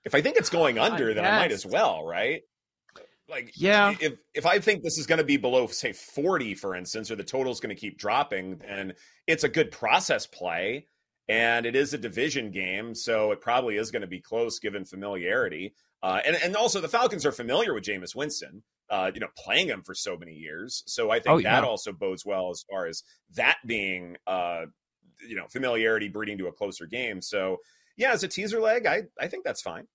if 0.06 0.16
I 0.16 0.22
think 0.22 0.38
it's 0.38 0.50
going 0.50 0.80
under, 0.80 1.12
I 1.12 1.13
then 1.13 1.26
I 1.26 1.40
might 1.40 1.52
as 1.52 1.66
well, 1.66 2.06
right? 2.06 2.42
Like, 3.30 3.52
yeah, 3.56 3.94
if 4.00 4.13
if 4.34 4.46
I 4.46 4.60
think 4.60 4.84
this 4.84 4.98
is 4.98 5.06
going 5.06 5.18
to 5.18 5.26
be 5.26 5.36
below, 5.36 5.68
say, 5.68 5.92
forty, 5.92 6.56
for 6.56 6.76
instance, 6.76 7.12
or 7.12 7.18
the 7.18 7.24
total 7.26 7.52
is 7.52 7.60
going 7.60 7.76
to 7.76 7.80
keep 7.80 7.98
dropping, 7.98 8.58
then 8.58 8.94
it's 9.28 9.44
a 9.44 9.50
good 9.50 9.70
process 9.70 10.26
play, 10.26 10.88
and 11.28 11.66
it 11.66 11.76
is 11.76 11.94
a 11.94 11.98
division 11.98 12.52
game, 12.52 12.96
so 12.96 13.32
it 13.34 13.42
probably 13.42 13.76
is 13.76 13.92
going 13.92 14.02
to 14.02 14.08
be 14.08 14.22
close 14.22 14.60
given 14.60 14.86
familiarity. 14.86 15.74
Uh, 16.02 16.22
and 16.26 16.38
and 16.38 16.56
also 16.56 16.80
the 16.80 16.88
Falcons 16.88 17.26
are 17.26 17.34
familiar 17.34 17.74
with 17.74 17.84
Jameis 17.84 18.16
Winston, 18.16 18.63
uh, 18.90 19.12
you 19.13 19.20
know, 19.20 19.28
playing 19.38 19.68
him 19.68 19.82
for 19.84 19.94
so 19.94 20.16
many 20.16 20.34
years, 20.34 20.84
so 20.88 21.12
I 21.12 21.20
think 21.20 21.36
oh, 21.36 21.38
yeah. 21.38 21.60
that 21.60 21.68
also 21.68 21.92
bodes 21.92 22.26
well 22.26 22.50
as 22.50 22.63
far 22.70 22.88
as 22.88 23.04
that 23.36 23.58
being, 23.66 24.16
uh, 24.26 24.68
you 25.28 25.36
know, 25.36 25.48
familiarity 25.50 26.08
breeding 26.08 26.38
to 26.38 26.48
a 26.48 26.54
closer 26.54 26.86
game. 26.86 27.22
So 27.22 27.58
yeah, 27.98 28.13
as 28.13 28.24
a 28.24 28.30
teaser 28.30 28.62
leg, 28.62 28.86
I 28.86 29.04
I 29.20 29.28
think 29.28 29.44
that's 29.44 29.62
fine. 29.62 29.88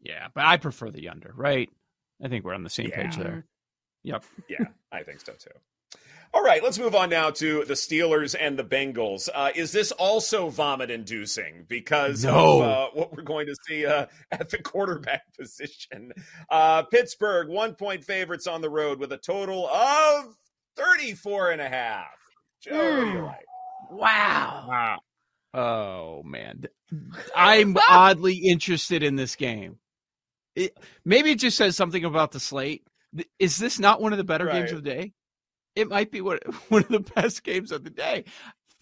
Yeah, 0.00 0.28
but 0.34 0.44
I 0.46 0.56
prefer 0.56 0.90
the 0.90 1.08
under, 1.10 1.32
right? 1.36 1.68
I 2.22 2.28
think 2.28 2.44
we're 2.44 2.54
on 2.54 2.64
the 2.64 2.70
same 2.70 2.88
yeah. 2.88 3.02
page 3.02 3.16
there. 3.16 3.46
Yep. 4.04 4.24
yeah, 4.48 4.66
I 4.92 5.02
think 5.02 5.20
so 5.20 5.32
too. 5.32 5.50
All 6.34 6.42
right, 6.42 6.62
let's 6.62 6.78
move 6.78 6.94
on 6.94 7.08
now 7.08 7.30
to 7.30 7.64
the 7.64 7.74
Steelers 7.74 8.34
and 8.38 8.58
the 8.58 8.64
Bengals. 8.64 9.28
Uh, 9.32 9.50
is 9.54 9.72
this 9.72 9.92
also 9.92 10.48
vomit 10.48 10.90
inducing 10.90 11.64
because 11.68 12.24
no. 12.24 12.60
of 12.60 12.62
uh, 12.62 12.88
what 12.92 13.16
we're 13.16 13.22
going 13.22 13.46
to 13.46 13.54
see 13.66 13.86
uh, 13.86 14.06
at 14.30 14.50
the 14.50 14.58
quarterback 14.58 15.22
position? 15.38 16.12
Uh, 16.50 16.82
Pittsburgh, 16.82 17.48
one 17.48 17.74
point 17.74 18.04
favorites 18.04 18.46
on 18.46 18.60
the 18.60 18.68
road 18.68 18.98
with 18.98 19.12
a 19.12 19.16
total 19.16 19.66
of 19.68 20.36
34 20.76 21.52
and 21.52 21.60
a 21.62 21.68
half. 21.68 22.06
Joe, 22.62 22.72
mm. 22.72 23.34
Wow. 23.90 24.66
Wow. 24.68 24.98
Oh, 25.54 26.22
man. 26.22 26.64
I'm 27.36 27.76
oddly 27.88 28.36
interested 28.36 29.02
in 29.02 29.16
this 29.16 29.36
game. 29.36 29.78
It, 30.56 30.78
maybe 31.04 31.30
it 31.30 31.38
just 31.38 31.56
says 31.56 31.76
something 31.76 32.04
about 32.04 32.32
the 32.32 32.40
slate. 32.40 32.86
Is 33.38 33.58
this 33.58 33.78
not 33.78 34.00
one 34.00 34.12
of 34.12 34.18
the 34.18 34.24
better 34.24 34.46
right. 34.46 34.54
games 34.54 34.72
of 34.72 34.82
the 34.82 34.90
day? 34.90 35.12
It 35.76 35.88
might 35.88 36.10
be 36.10 36.22
one, 36.22 36.38
one 36.68 36.82
of 36.82 36.88
the 36.88 37.00
best 37.14 37.44
games 37.44 37.70
of 37.70 37.84
the 37.84 37.90
day. 37.90 38.24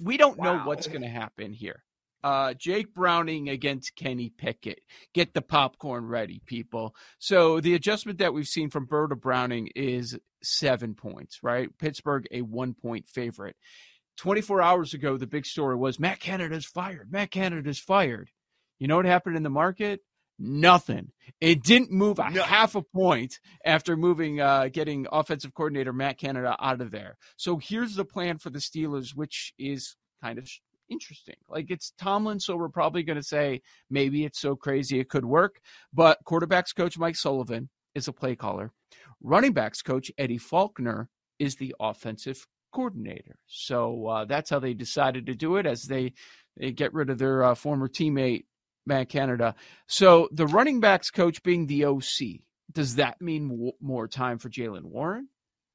We 0.00 0.16
don't 0.16 0.38
wow. 0.38 0.44
know 0.44 0.64
what's 0.64 0.86
going 0.86 1.02
to 1.02 1.08
happen 1.08 1.52
here. 1.52 1.82
Uh, 2.22 2.54
Jake 2.54 2.94
Browning 2.94 3.50
against 3.50 3.96
Kenny 3.96 4.30
Pickett. 4.30 4.80
Get 5.12 5.34
the 5.34 5.42
popcorn 5.42 6.06
ready, 6.06 6.40
people. 6.46 6.94
So 7.18 7.60
the 7.60 7.74
adjustment 7.74 8.18
that 8.20 8.32
we've 8.32 8.48
seen 8.48 8.70
from 8.70 8.86
Bird 8.86 9.10
to 9.10 9.16
Browning 9.16 9.68
is 9.76 10.18
seven 10.42 10.94
points, 10.94 11.40
right? 11.42 11.68
Pittsburgh, 11.78 12.26
a 12.30 12.40
one 12.40 12.72
point 12.72 13.08
favorite. 13.08 13.56
24 14.16 14.62
hours 14.62 14.94
ago, 14.94 15.18
the 15.18 15.26
big 15.26 15.44
story 15.44 15.76
was 15.76 16.00
Matt 16.00 16.20
Canada's 16.20 16.64
fired. 16.64 17.10
Matt 17.10 17.30
Canada's 17.30 17.78
fired. 17.78 18.30
You 18.78 18.88
know 18.88 18.96
what 18.96 19.04
happened 19.04 19.36
in 19.36 19.42
the 19.42 19.50
market? 19.50 20.00
Nothing. 20.38 21.12
It 21.40 21.62
didn't 21.62 21.92
move 21.92 22.18
a 22.18 22.30
no. 22.30 22.42
half 22.42 22.74
a 22.74 22.82
point 22.82 23.38
after 23.64 23.96
moving, 23.96 24.40
uh, 24.40 24.68
getting 24.72 25.06
offensive 25.12 25.54
coordinator 25.54 25.92
Matt 25.92 26.18
Canada 26.18 26.56
out 26.60 26.80
of 26.80 26.90
there. 26.90 27.16
So 27.36 27.58
here's 27.58 27.94
the 27.94 28.04
plan 28.04 28.38
for 28.38 28.50
the 28.50 28.58
Steelers, 28.58 29.14
which 29.14 29.52
is 29.58 29.96
kind 30.22 30.38
of 30.38 30.48
interesting. 30.88 31.36
Like 31.48 31.70
it's 31.70 31.92
Tomlin, 31.98 32.40
so 32.40 32.56
we're 32.56 32.68
probably 32.68 33.02
going 33.02 33.16
to 33.16 33.22
say 33.22 33.62
maybe 33.90 34.24
it's 34.24 34.40
so 34.40 34.56
crazy 34.56 34.98
it 34.98 35.08
could 35.08 35.24
work. 35.24 35.60
But 35.92 36.18
quarterbacks 36.26 36.74
coach 36.74 36.98
Mike 36.98 37.16
Sullivan 37.16 37.68
is 37.94 38.08
a 38.08 38.12
play 38.12 38.34
caller. 38.36 38.72
Running 39.22 39.52
backs 39.52 39.82
coach 39.82 40.10
Eddie 40.18 40.38
Faulkner 40.38 41.08
is 41.38 41.56
the 41.56 41.74
offensive 41.80 42.46
coordinator. 42.72 43.36
So 43.46 44.06
uh, 44.06 44.24
that's 44.24 44.50
how 44.50 44.58
they 44.58 44.74
decided 44.74 45.26
to 45.26 45.34
do 45.34 45.56
it 45.56 45.66
as 45.66 45.84
they, 45.84 46.12
they 46.56 46.72
get 46.72 46.92
rid 46.92 47.10
of 47.10 47.18
their 47.18 47.44
uh, 47.44 47.54
former 47.54 47.88
teammate 47.88 48.44
Matt 48.86 49.08
Canada. 49.08 49.54
So 49.86 50.28
the 50.32 50.46
running 50.46 50.80
backs 50.80 51.10
coach 51.10 51.42
being 51.42 51.66
the 51.66 51.84
OC, 51.86 52.40
does 52.72 52.96
that 52.96 53.20
mean 53.20 53.48
w- 53.48 53.72
more 53.80 54.08
time 54.08 54.38
for 54.38 54.48
Jaylen 54.48 54.84
Warren? 54.84 55.28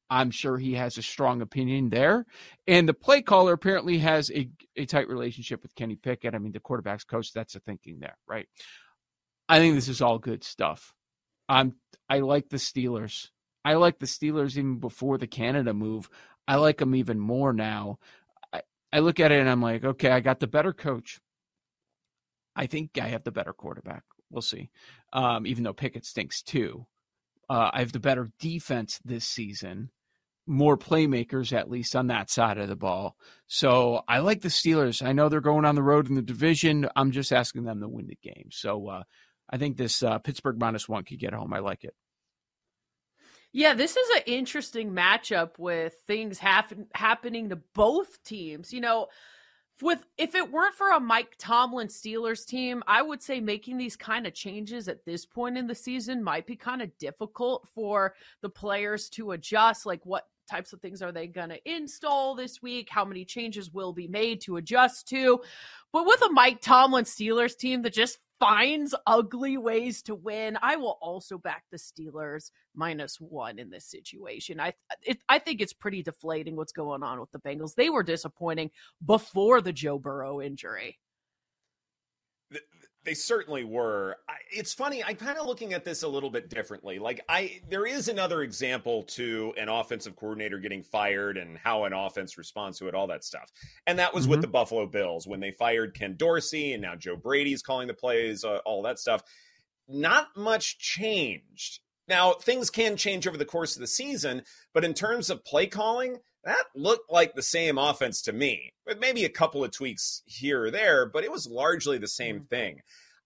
I'm 0.09 0.31
sure 0.31 0.57
he 0.57 0.73
has 0.73 0.97
a 0.97 1.03
strong 1.03 1.41
opinion 1.41 1.89
there. 1.89 2.25
And 2.67 2.89
the 2.89 2.93
play 2.93 3.21
caller 3.21 3.53
apparently 3.53 3.99
has 3.99 4.31
a, 4.31 4.49
a 4.75 4.85
tight 4.85 5.07
relationship 5.07 5.61
with 5.61 5.75
Kenny 5.75 5.95
Pickett. 5.95 6.33
I 6.33 6.39
mean, 6.39 6.51
the 6.51 6.59
quarterback's 6.59 7.03
coach, 7.03 7.31
that's 7.31 7.53
the 7.53 7.59
thinking 7.59 7.99
there, 7.99 8.17
right? 8.27 8.47
I 9.47 9.59
think 9.59 9.75
this 9.75 9.87
is 9.87 10.01
all 10.01 10.17
good 10.19 10.43
stuff. 10.43 10.93
I'm 11.47 11.75
I 12.09 12.19
like 12.19 12.49
the 12.49 12.57
Steelers. 12.57 13.29
I 13.65 13.73
like 13.73 13.99
the 13.99 14.05
Steelers 14.05 14.57
even 14.57 14.79
before 14.79 15.17
the 15.17 15.27
Canada 15.27 15.73
move. 15.73 16.09
I 16.47 16.55
like 16.55 16.77
them 16.77 16.95
even 16.95 17.19
more 17.19 17.53
now. 17.53 17.99
I, 18.53 18.61
I 18.91 18.99
look 18.99 19.19
at 19.19 19.31
it 19.31 19.39
and 19.39 19.49
I'm 19.49 19.61
like, 19.61 19.83
okay, 19.83 20.11
I 20.11 20.19
got 20.19 20.39
the 20.39 20.47
better 20.47 20.73
coach. 20.73 21.19
I 22.55 22.67
think 22.67 22.97
I 23.01 23.07
have 23.07 23.23
the 23.23 23.31
better 23.31 23.53
quarterback. 23.53 24.03
We'll 24.29 24.41
see. 24.41 24.69
Um, 25.13 25.47
even 25.47 25.63
though 25.63 25.73
Pickett 25.73 26.05
stinks 26.05 26.41
too. 26.41 26.85
Uh, 27.49 27.71
I 27.73 27.79
have 27.79 27.91
the 27.91 27.99
better 27.99 28.29
defense 28.39 28.99
this 29.03 29.25
season, 29.25 29.89
more 30.45 30.77
playmakers 30.77 31.51
at 31.51 31.69
least 31.69 31.95
on 31.95 32.07
that 32.07 32.29
side 32.29 32.59
of 32.59 32.67
the 32.67 32.75
ball. 32.75 33.15
So 33.47 34.03
I 34.07 34.19
like 34.19 34.41
the 34.41 34.49
Steelers. 34.49 35.03
I 35.03 35.13
know 35.13 35.29
they're 35.29 35.41
going 35.41 35.65
on 35.65 35.75
the 35.75 35.81
road 35.81 36.09
in 36.09 36.15
the 36.15 36.21
division. 36.21 36.88
I'm 36.95 37.12
just 37.12 37.33
asking 37.33 37.63
them 37.63 37.81
to 37.81 37.88
win 37.88 38.07
the 38.07 38.17
game. 38.21 38.49
So 38.51 38.88
uh, 38.88 39.03
I 39.49 39.57
think 39.57 39.77
this 39.77 40.03
uh, 40.03 40.19
Pittsburgh 40.19 40.59
minus 40.59 40.88
one 40.88 41.03
could 41.03 41.19
get 41.19 41.33
home. 41.33 41.53
I 41.53 41.59
like 41.59 41.83
it. 41.83 41.95
Yeah, 43.51 43.73
this 43.73 43.97
is 43.97 44.09
an 44.15 44.23
interesting 44.27 44.91
matchup 44.91 45.57
with 45.57 45.95
things 46.05 46.38
happen, 46.38 46.85
happening 46.93 47.49
to 47.49 47.55
both 47.73 48.23
teams. 48.23 48.71
You 48.71 48.81
know, 48.81 49.07
with 49.81 50.03
if 50.17 50.35
it 50.35 50.51
weren't 50.51 50.75
for 50.75 50.91
a 50.91 50.99
Mike 50.99 51.35
Tomlin 51.37 51.87
Steelers 51.87 52.45
team, 52.45 52.83
I 52.87 53.01
would 53.01 53.21
say 53.21 53.39
making 53.39 53.77
these 53.77 53.95
kind 53.95 54.27
of 54.27 54.33
changes 54.33 54.87
at 54.87 55.05
this 55.05 55.25
point 55.25 55.57
in 55.57 55.67
the 55.67 55.75
season 55.75 56.23
might 56.23 56.45
be 56.45 56.55
kind 56.55 56.81
of 56.81 56.97
difficult 56.97 57.67
for 57.73 58.15
the 58.41 58.49
players 58.49 59.09
to 59.11 59.31
adjust. 59.31 59.85
Like, 59.85 60.05
what 60.05 60.27
types 60.49 60.73
of 60.73 60.81
things 60.81 61.01
are 61.01 61.11
they 61.11 61.27
going 61.27 61.49
to 61.49 61.71
install 61.71 62.35
this 62.35 62.61
week? 62.61 62.89
How 62.89 63.05
many 63.05 63.23
changes 63.23 63.71
will 63.71 63.93
be 63.93 64.07
made 64.07 64.41
to 64.41 64.57
adjust 64.57 65.07
to? 65.09 65.41
But 65.93 66.05
with 66.05 66.21
a 66.21 66.31
Mike 66.31 66.61
Tomlin 66.61 67.05
Steelers 67.05 67.57
team 67.57 67.81
that 67.83 67.93
just 67.93 68.19
finds 68.39 68.95
ugly 69.06 69.58
ways 69.58 70.02
to 70.04 70.15
win. 70.15 70.58
I 70.62 70.78
will 70.78 70.97
also 71.02 71.38
back 71.38 71.65
the 71.71 71.78
Steelers 71.78 72.52
minus 72.73 73.19
one 73.19 73.60
in 73.60 73.69
this 73.69 73.86
situation. 73.86 74.60
I 74.60 74.73
it, 75.02 75.19
I 75.28 75.39
think 75.39 75.62
it's 75.62 75.73
pretty 75.73 76.02
deflating 76.02 76.56
what's 76.56 76.71
going 76.71 77.04
on 77.04 77.19
with 77.19 77.32
the 77.32 77.39
Bengals. 77.39 77.75
They 77.75 77.89
were 77.89 78.04
disappointing 78.04 78.71
before 79.06 79.62
the 79.62 79.73
Joe 79.73 79.99
Burrow 79.99 80.41
injury. 80.41 80.97
They 83.09 83.15
certainly 83.15 83.63
were. 83.63 84.17
It's 84.51 84.71
funny. 84.71 85.03
I'm 85.03 85.15
kind 85.15 85.39
of 85.39 85.47
looking 85.47 85.73
at 85.73 85.83
this 85.83 86.03
a 86.03 86.07
little 86.07 86.29
bit 86.29 86.47
differently. 86.47 86.99
Like 86.99 87.19
I, 87.27 87.59
there 87.67 87.87
is 87.87 88.07
another 88.07 88.43
example 88.43 89.01
to 89.15 89.51
an 89.57 89.67
offensive 89.67 90.15
coordinator 90.15 90.59
getting 90.59 90.83
fired 90.83 91.35
and 91.35 91.57
how 91.57 91.85
an 91.85 91.93
offense 91.93 92.37
responds 92.37 92.77
to 92.77 92.87
it, 92.87 92.93
all 92.93 93.07
that 93.07 93.23
stuff. 93.23 93.51
And 93.87 93.97
that 93.97 94.13
was 94.13 94.25
mm-hmm. 94.25 94.31
with 94.33 94.41
the 94.41 94.47
Buffalo 94.47 94.85
Bills 94.85 95.25
when 95.25 95.39
they 95.39 95.49
fired 95.49 95.95
Ken 95.95 96.17
Dorsey, 96.17 96.73
and 96.73 96.83
now 96.83 96.95
Joe 96.95 97.15
Brady's 97.15 97.63
calling 97.63 97.87
the 97.87 97.95
plays, 97.95 98.43
uh, 98.43 98.59
all 98.63 98.83
that 98.83 98.99
stuff. 98.99 99.23
Not 99.87 100.27
much 100.37 100.77
changed. 100.77 101.79
Now 102.07 102.33
things 102.33 102.69
can 102.69 102.95
change 102.95 103.27
over 103.27 103.37
the 103.37 103.43
course 103.43 103.75
of 103.75 103.79
the 103.79 103.87
season, 103.87 104.43
but 104.71 104.85
in 104.85 104.93
terms 104.93 105.31
of 105.31 105.43
play 105.43 105.65
calling, 105.65 106.19
that 106.43 106.65
looked 106.75 107.12
like 107.12 107.36
the 107.36 107.43
same 107.43 107.78
offense 107.78 108.21
to 108.23 108.34
me, 108.34 108.71
with 108.86 108.99
maybe 108.99 109.25
a 109.25 109.30
couple 109.30 109.63
of 109.63 109.71
tweaks 109.71 110.21
here 110.25 110.63
or 110.63 110.71
there, 110.71 111.06
but 111.06 111.23
it 111.23 111.32
was 111.32 111.47
largely 111.47 111.97
the 111.97 112.08
same 112.08 112.38
mm-hmm. 112.38 112.45
thing. 112.45 112.82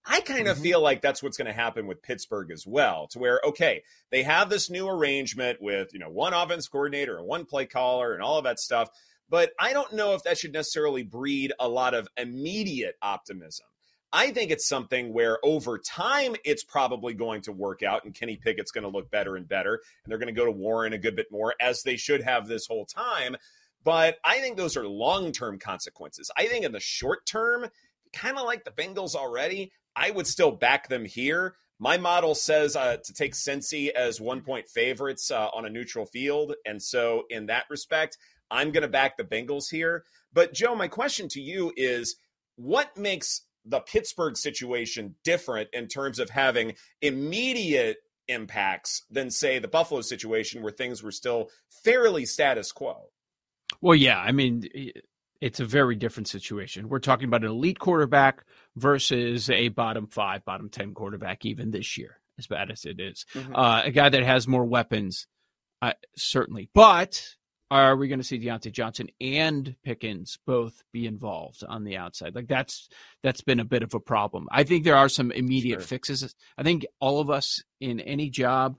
I 0.06 0.20
kind 0.20 0.48
of 0.48 0.56
mm-hmm. 0.56 0.64
feel 0.64 0.80
like 0.82 1.00
that's 1.00 1.22
what's 1.22 1.38
going 1.38 1.46
to 1.46 1.52
happen 1.52 1.86
with 1.86 2.02
Pittsburgh 2.02 2.50
as 2.50 2.66
well, 2.66 3.08
to 3.12 3.18
where, 3.18 3.40
okay, 3.46 3.82
they 4.10 4.22
have 4.22 4.50
this 4.50 4.68
new 4.68 4.86
arrangement 4.86 5.62
with, 5.62 5.94
you 5.94 5.98
know, 5.98 6.10
one 6.10 6.34
offense 6.34 6.68
coordinator 6.68 7.16
and 7.16 7.26
one 7.26 7.46
play 7.46 7.64
caller 7.64 8.12
and 8.12 8.22
all 8.22 8.36
of 8.36 8.44
that 8.44 8.58
stuff. 8.60 8.90
But 9.30 9.52
I 9.58 9.72
don't 9.72 9.94
know 9.94 10.12
if 10.12 10.22
that 10.24 10.36
should 10.36 10.52
necessarily 10.52 11.02
breed 11.02 11.52
a 11.58 11.68
lot 11.68 11.94
of 11.94 12.08
immediate 12.18 12.96
optimism. 13.00 13.66
I 14.16 14.30
think 14.30 14.52
it's 14.52 14.68
something 14.68 15.12
where 15.12 15.38
over 15.44 15.76
time 15.76 16.36
it's 16.44 16.62
probably 16.62 17.14
going 17.14 17.40
to 17.42 17.52
work 17.52 17.82
out 17.82 18.04
and 18.04 18.14
Kenny 18.14 18.36
Pickett's 18.36 18.70
going 18.70 18.84
to 18.84 18.88
look 18.88 19.10
better 19.10 19.34
and 19.34 19.48
better. 19.48 19.74
And 19.74 20.10
they're 20.10 20.18
going 20.18 20.32
to 20.32 20.40
go 20.40 20.44
to 20.46 20.52
Warren 20.52 20.92
a 20.92 20.98
good 20.98 21.16
bit 21.16 21.32
more, 21.32 21.56
as 21.60 21.82
they 21.82 21.96
should 21.96 22.22
have 22.22 22.46
this 22.46 22.68
whole 22.68 22.86
time. 22.86 23.36
But 23.82 24.18
I 24.24 24.38
think 24.38 24.56
those 24.56 24.76
are 24.76 24.86
long 24.86 25.32
term 25.32 25.58
consequences. 25.58 26.30
I 26.36 26.46
think 26.46 26.64
in 26.64 26.70
the 26.70 26.78
short 26.78 27.26
term, 27.26 27.66
kind 28.12 28.38
of 28.38 28.44
like 28.44 28.64
the 28.64 28.70
Bengals 28.70 29.16
already, 29.16 29.72
I 29.96 30.12
would 30.12 30.28
still 30.28 30.52
back 30.52 30.88
them 30.88 31.04
here. 31.04 31.56
My 31.80 31.98
model 31.98 32.36
says 32.36 32.76
uh, 32.76 32.98
to 33.02 33.12
take 33.12 33.34
Cincy 33.34 33.88
as 33.88 34.20
one 34.20 34.42
point 34.42 34.68
favorites 34.68 35.32
uh, 35.32 35.48
on 35.48 35.66
a 35.66 35.70
neutral 35.70 36.06
field. 36.06 36.54
And 36.64 36.80
so, 36.80 37.24
in 37.30 37.46
that 37.46 37.64
respect, 37.68 38.16
I'm 38.48 38.70
going 38.70 38.82
to 38.82 38.88
back 38.88 39.16
the 39.16 39.24
Bengals 39.24 39.70
here. 39.72 40.04
But, 40.32 40.54
Joe, 40.54 40.76
my 40.76 40.86
question 40.86 41.26
to 41.30 41.40
you 41.40 41.72
is 41.76 42.14
what 42.54 42.96
makes 42.96 43.42
the 43.64 43.80
Pittsburgh 43.80 44.36
situation 44.36 45.14
different 45.24 45.70
in 45.72 45.86
terms 45.86 46.18
of 46.18 46.30
having 46.30 46.74
immediate 47.00 47.98
impacts 48.28 49.02
than, 49.10 49.30
say, 49.30 49.58
the 49.58 49.68
Buffalo 49.68 50.00
situation 50.00 50.62
where 50.62 50.72
things 50.72 51.02
were 51.02 51.12
still 51.12 51.50
fairly 51.84 52.26
status 52.26 52.72
quo? 52.72 53.08
Well, 53.80 53.96
yeah. 53.96 54.18
I 54.18 54.32
mean, 54.32 54.64
it's 55.40 55.60
a 55.60 55.64
very 55.64 55.96
different 55.96 56.28
situation. 56.28 56.88
We're 56.88 57.00
talking 57.00 57.28
about 57.28 57.44
an 57.44 57.50
elite 57.50 57.78
quarterback 57.78 58.44
versus 58.76 59.50
a 59.50 59.68
bottom 59.68 60.06
five, 60.06 60.44
bottom 60.44 60.68
10 60.68 60.94
quarterback, 60.94 61.44
even 61.44 61.70
this 61.70 61.98
year, 61.98 62.18
as 62.38 62.46
bad 62.46 62.70
as 62.70 62.84
it 62.84 63.00
is. 63.00 63.26
Mm-hmm. 63.34 63.54
Uh, 63.54 63.82
a 63.84 63.90
guy 63.90 64.08
that 64.08 64.22
has 64.22 64.48
more 64.48 64.64
weapons, 64.64 65.26
uh, 65.82 65.92
certainly. 66.16 66.70
But 66.74 67.22
are 67.70 67.96
we 67.96 68.08
going 68.08 68.20
to 68.20 68.24
see 68.24 68.38
Diontae 68.38 68.72
Johnson 68.72 69.08
and 69.20 69.74
Pickens 69.84 70.38
both 70.46 70.82
be 70.92 71.06
involved 71.06 71.64
on 71.66 71.84
the 71.84 71.96
outside? 71.96 72.34
Like 72.34 72.46
that's 72.46 72.88
that's 73.22 73.40
been 73.40 73.60
a 73.60 73.64
bit 73.64 73.82
of 73.82 73.94
a 73.94 74.00
problem. 74.00 74.48
I 74.50 74.64
think 74.64 74.84
there 74.84 74.96
are 74.96 75.08
some 75.08 75.32
immediate 75.32 75.80
sure. 75.80 75.86
fixes. 75.88 76.34
I 76.56 76.62
think 76.62 76.86
all 77.00 77.20
of 77.20 77.30
us 77.30 77.62
in 77.80 78.00
any 78.00 78.30
job 78.30 78.76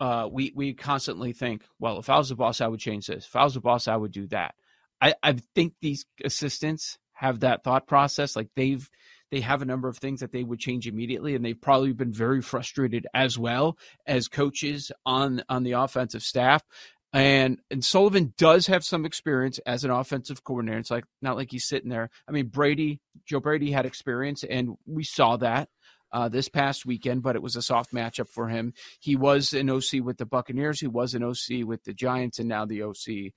uh, 0.00 0.26
we 0.30 0.52
we 0.56 0.72
constantly 0.72 1.32
think, 1.32 1.62
well, 1.78 1.98
if 1.98 2.08
I 2.08 2.16
was 2.16 2.30
the 2.30 2.34
boss, 2.34 2.60
I 2.60 2.66
would 2.66 2.80
change 2.80 3.06
this. 3.06 3.26
If 3.26 3.36
I 3.36 3.44
was 3.44 3.54
the 3.54 3.60
boss, 3.60 3.86
I 3.86 3.96
would 3.96 4.12
do 4.12 4.26
that. 4.28 4.54
I, 5.00 5.14
I 5.22 5.36
think 5.54 5.74
these 5.80 6.06
assistants 6.24 6.98
have 7.12 7.40
that 7.40 7.62
thought 7.62 7.86
process. 7.86 8.34
Like 8.34 8.48
they've 8.56 8.88
they 9.30 9.40
have 9.40 9.62
a 9.62 9.66
number 9.66 9.88
of 9.88 9.98
things 9.98 10.20
that 10.20 10.32
they 10.32 10.42
would 10.42 10.58
change 10.58 10.88
immediately, 10.88 11.34
and 11.34 11.44
they've 11.44 11.60
probably 11.60 11.92
been 11.92 12.12
very 12.12 12.40
frustrated 12.40 13.06
as 13.12 13.38
well 13.38 13.76
as 14.06 14.26
coaches 14.26 14.90
on 15.04 15.42
on 15.50 15.64
the 15.64 15.72
offensive 15.72 16.22
staff. 16.22 16.62
And 17.12 17.58
and 17.70 17.84
Sullivan 17.84 18.34
does 18.38 18.68
have 18.68 18.84
some 18.84 19.04
experience 19.04 19.58
as 19.66 19.84
an 19.84 19.90
offensive 19.90 20.44
coordinator. 20.44 20.78
It's 20.78 20.90
like 20.90 21.04
not 21.20 21.36
like 21.36 21.50
he's 21.50 21.66
sitting 21.66 21.90
there. 21.90 22.08
I 22.28 22.32
mean, 22.32 22.46
Brady, 22.46 23.00
Joe 23.26 23.40
Brady 23.40 23.72
had 23.72 23.84
experience, 23.84 24.44
and 24.44 24.76
we 24.86 25.02
saw 25.02 25.36
that 25.38 25.68
uh, 26.12 26.28
this 26.28 26.48
past 26.48 26.86
weekend, 26.86 27.22
but 27.22 27.36
it 27.36 27.42
was 27.42 27.56
a 27.56 27.62
soft 27.62 27.92
matchup 27.92 28.28
for 28.28 28.48
him. 28.48 28.74
He 29.00 29.16
was 29.16 29.52
an 29.52 29.70
OC 29.70 30.02
with 30.02 30.18
the 30.18 30.26
Buccaneers, 30.26 30.80
he 30.80 30.86
was 30.86 31.14
an 31.14 31.22
OC 31.22 31.64
with 31.64 31.84
the 31.84 31.94
Giants, 31.94 32.38
and 32.38 32.48
now 32.48 32.64
the 32.64 32.82
OC, 32.82 33.32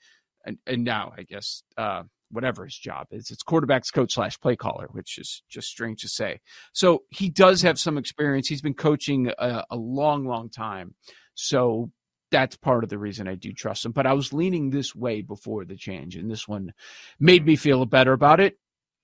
and, 0.45 0.57
and 0.65 0.83
now 0.83 1.13
I 1.17 1.23
guess 1.23 1.63
uh, 1.77 2.03
whatever 2.31 2.65
his 2.65 2.77
job 2.77 3.07
is, 3.12 3.31
it's 3.31 3.43
quarterbacks 3.43 3.93
coach 3.93 4.13
slash 4.13 4.39
play 4.39 4.55
caller, 4.55 4.88
which 4.91 5.17
is 5.17 5.43
just 5.49 5.67
strange 5.67 6.01
to 6.01 6.09
say. 6.09 6.39
So 6.73 7.03
he 7.09 7.29
does 7.29 7.62
have 7.62 7.79
some 7.79 7.97
experience. 7.97 8.47
He's 8.47 8.62
been 8.62 8.73
coaching 8.73 9.31
a, 9.38 9.63
a 9.69 9.75
long, 9.75 10.25
long 10.25 10.49
time. 10.49 10.95
So 11.36 11.91
that's 12.33 12.57
part 12.57 12.83
of 12.83 12.89
the 12.89 12.97
reason 12.97 13.27
I 13.27 13.35
do 13.35 13.53
trust 13.53 13.85
him. 13.85 13.91
But 13.91 14.07
I 14.07 14.13
was 14.13 14.33
leaning 14.33 14.71
this 14.71 14.95
way 14.95 15.21
before 15.21 15.65
the 15.65 15.75
change, 15.75 16.15
and 16.15 16.29
this 16.29 16.47
one 16.47 16.73
made 17.19 17.45
me 17.45 17.55
feel 17.55 17.85
better 17.85 18.11
about 18.11 18.39
it. 18.39 18.57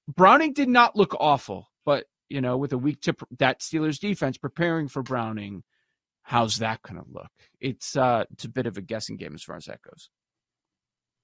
Browning 0.07 0.53
did 0.53 0.67
not 0.67 0.95
look 0.95 1.15
awful, 1.19 1.69
but 1.85 2.05
you 2.27 2.41
know, 2.41 2.57
with 2.57 2.73
a 2.73 2.77
week 2.77 3.01
to 3.01 3.15
that 3.37 3.59
Steelers 3.59 3.99
defense 3.99 4.37
preparing 4.37 4.87
for 4.87 5.03
Browning, 5.03 5.63
how's 6.23 6.57
that 6.57 6.81
going 6.81 6.99
to 7.01 7.09
look? 7.11 7.29
It's 7.61 7.95
uh, 7.95 8.25
it's 8.33 8.45
a 8.45 8.49
bit 8.49 8.65
of 8.65 8.77
a 8.77 8.81
guessing 8.81 9.15
game 9.15 9.35
as 9.35 9.43
far 9.43 9.55
as 9.55 9.65
that 9.65 9.83
goes. 9.83 10.09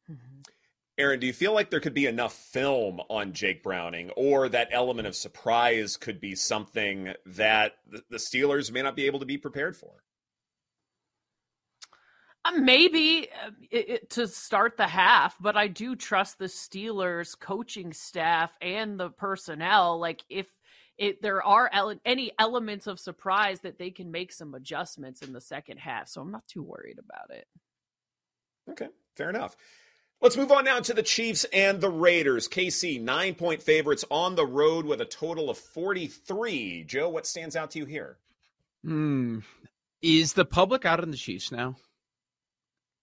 Mm-hmm. 0.09 0.41
Erin, 0.97 1.19
do 1.19 1.27
you 1.27 1.33
feel 1.33 1.53
like 1.53 1.71
there 1.71 1.81
could 1.81 1.95
be 1.95 2.05
enough 2.05 2.33
film 2.33 3.01
on 3.09 3.33
Jake 3.33 3.63
Browning, 3.63 4.11
or 4.11 4.47
that 4.47 4.69
element 4.71 5.07
of 5.07 5.15
surprise 5.15 5.97
could 5.97 6.21
be 6.21 6.35
something 6.35 7.13
that 7.25 7.73
the 8.09 8.17
Steelers 8.17 8.71
may 8.71 8.83
not 8.83 8.95
be 8.95 9.07
able 9.07 9.19
to 9.19 9.25
be 9.25 9.37
prepared 9.37 9.75
for? 9.75 10.04
Uh, 12.45 12.51
maybe 12.59 13.27
uh, 13.43 13.49
it, 13.71 13.89
it, 13.89 14.09
to 14.11 14.27
start 14.27 14.77
the 14.77 14.87
half, 14.87 15.35
but 15.41 15.57
I 15.57 15.67
do 15.67 15.95
trust 15.95 16.37
the 16.37 16.45
Steelers 16.45 17.37
coaching 17.37 17.91
staff 17.91 18.55
and 18.61 18.99
the 18.99 19.09
personnel. 19.09 19.99
Like 19.99 20.23
if 20.29 20.45
it 20.97 21.23
there 21.23 21.43
are 21.43 21.69
ele- 21.73 21.99
any 22.05 22.31
elements 22.37 22.85
of 22.85 22.99
surprise 22.99 23.61
that 23.61 23.79
they 23.79 23.89
can 23.89 24.11
make 24.11 24.31
some 24.31 24.53
adjustments 24.53 25.23
in 25.23 25.33
the 25.33 25.41
second 25.41 25.77
half. 25.77 26.07
So 26.07 26.21
I'm 26.21 26.31
not 26.31 26.47
too 26.47 26.61
worried 26.61 26.99
about 26.99 27.35
it. 27.35 27.47
Okay, 28.69 28.89
fair 29.15 29.29
enough. 29.29 29.55
Let's 30.21 30.37
move 30.37 30.51
on 30.51 30.65
now 30.65 30.79
to 30.79 30.93
the 30.93 31.03
Chiefs 31.03 31.45
and 31.51 31.81
the 31.81 31.89
Raiders. 31.89 32.47
KC, 32.47 33.01
nine 33.01 33.33
point 33.33 33.63
favorites 33.63 34.05
on 34.11 34.35
the 34.35 34.45
road 34.45 34.85
with 34.85 35.01
a 35.01 35.05
total 35.05 35.49
of 35.49 35.57
43. 35.57 36.83
Joe, 36.87 37.09
what 37.09 37.25
stands 37.25 37.55
out 37.55 37.71
to 37.71 37.79
you 37.79 37.85
here? 37.85 38.17
Hmm. 38.83 39.39
Is 40.01 40.33
the 40.33 40.45
public 40.45 40.85
out 40.85 41.01
on 41.01 41.09
the 41.09 41.17
Chiefs 41.17 41.51
now? 41.51 41.75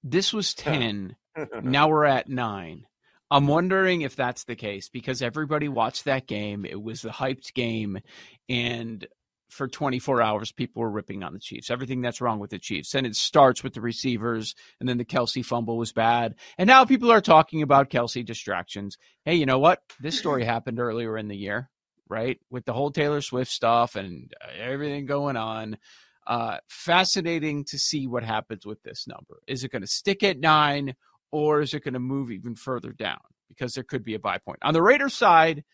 This 0.03 0.33
was 0.33 0.55
10. 0.55 1.17
now 1.63 1.89
we're 1.89 2.05
at 2.05 2.29
nine. 2.29 2.85
I'm 3.31 3.47
wondering 3.47 4.03
if 4.03 4.15
that's 4.15 4.45
the 4.45 4.57
case 4.57 4.91
because 4.91 5.23
everybody 5.23 5.69
watched 5.69 6.05
that 6.05 6.27
game. 6.27 6.67
It 6.67 6.81
was 6.81 7.01
the 7.01 7.09
hyped 7.09 7.55
game, 7.55 7.99
and 8.47 9.07
for 9.49 9.69
24 9.69 10.21
hours, 10.21 10.53
people 10.53 10.83
were 10.83 10.91
ripping 10.91 11.23
on 11.23 11.33
the 11.33 11.39
Chiefs. 11.39 11.71
Everything 11.71 12.03
that's 12.03 12.21
wrong 12.21 12.41
with 12.41 12.51
the 12.51 12.59
Chiefs, 12.59 12.95
and 12.95 13.07
it 13.07 13.17
starts 13.17 13.63
with 13.63 13.73
the 13.73 13.81
receivers, 13.81 14.55
and 14.81 14.89
then 14.89 14.99
the 14.99 15.05
Kelce 15.07 15.45
fumble 15.45 15.79
was 15.79 15.93
bad, 15.93 16.35
and 16.59 16.67
now 16.67 16.85
people 16.85 17.11
are 17.11 17.23
talking 17.23 17.63
about 17.63 17.89
Kelce 17.89 18.25
distractions. 18.25 18.99
Hey, 19.25 19.37
you 19.37 19.47
know 19.47 19.59
what? 19.59 19.81
This 20.01 20.19
story 20.19 20.45
happened 20.47 20.79
earlier 20.79 21.17
in 21.17 21.29
the 21.29 21.37
year, 21.37 21.71
right? 22.09 22.39
With 22.51 22.67
the 22.67 22.75
whole 22.75 22.91
Taylor 22.91 23.23
Swift 23.23 23.51
stuff 23.51 23.97
and 23.97 24.31
uh, 24.43 24.49
everything 24.59 25.07
going 25.07 25.39
on. 25.39 25.79
Uh, 26.27 26.59
fascinating 26.69 27.65
to 27.65 27.79
see 27.79 28.07
what 28.07 28.23
happens 28.23 28.65
with 28.65 28.83
this 28.85 29.07
number. 29.09 29.41
Is 29.49 29.65
it 29.65 29.73
going 29.73 29.83
to 29.83 29.89
stick 29.89 30.23
at 30.23 30.39
nine? 30.39 30.95
or 31.33 31.63
is 31.63 31.75
it 31.75 31.83
going 31.83 31.95
to 31.95 32.01
move 32.01 32.31
even 32.31 32.55
further 32.55 32.93
down? 32.93 33.19
Because 33.49 33.75
there 33.75 33.83
could 33.83 34.05
be 34.05 34.15
a 34.15 34.21
buy 34.21 34.39
point. 34.39 34.61
On 34.63 34.75
the 34.75 34.83
Raiders 34.83 35.15
side, 35.15 35.65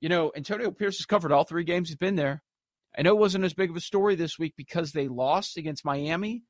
you 0.00 0.08
know, 0.08 0.32
Antonio 0.34 0.70
Pierce 0.70 0.98
has 0.98 1.06
covered 1.06 1.32
all 1.32 1.44
three 1.44 1.64
games 1.64 1.88
he's 1.88 1.96
been 1.96 2.16
there. 2.16 2.42
I 2.96 3.02
know 3.02 3.10
it 3.10 3.20
wasn't 3.20 3.44
as 3.44 3.54
big 3.54 3.70
of 3.70 3.76
a 3.76 3.80
story 3.80 4.14
this 4.14 4.38
week 4.38 4.54
because 4.56 4.92
they 4.92 5.08
lost 5.08 5.56
against 5.56 5.84
Miami. 5.84 6.44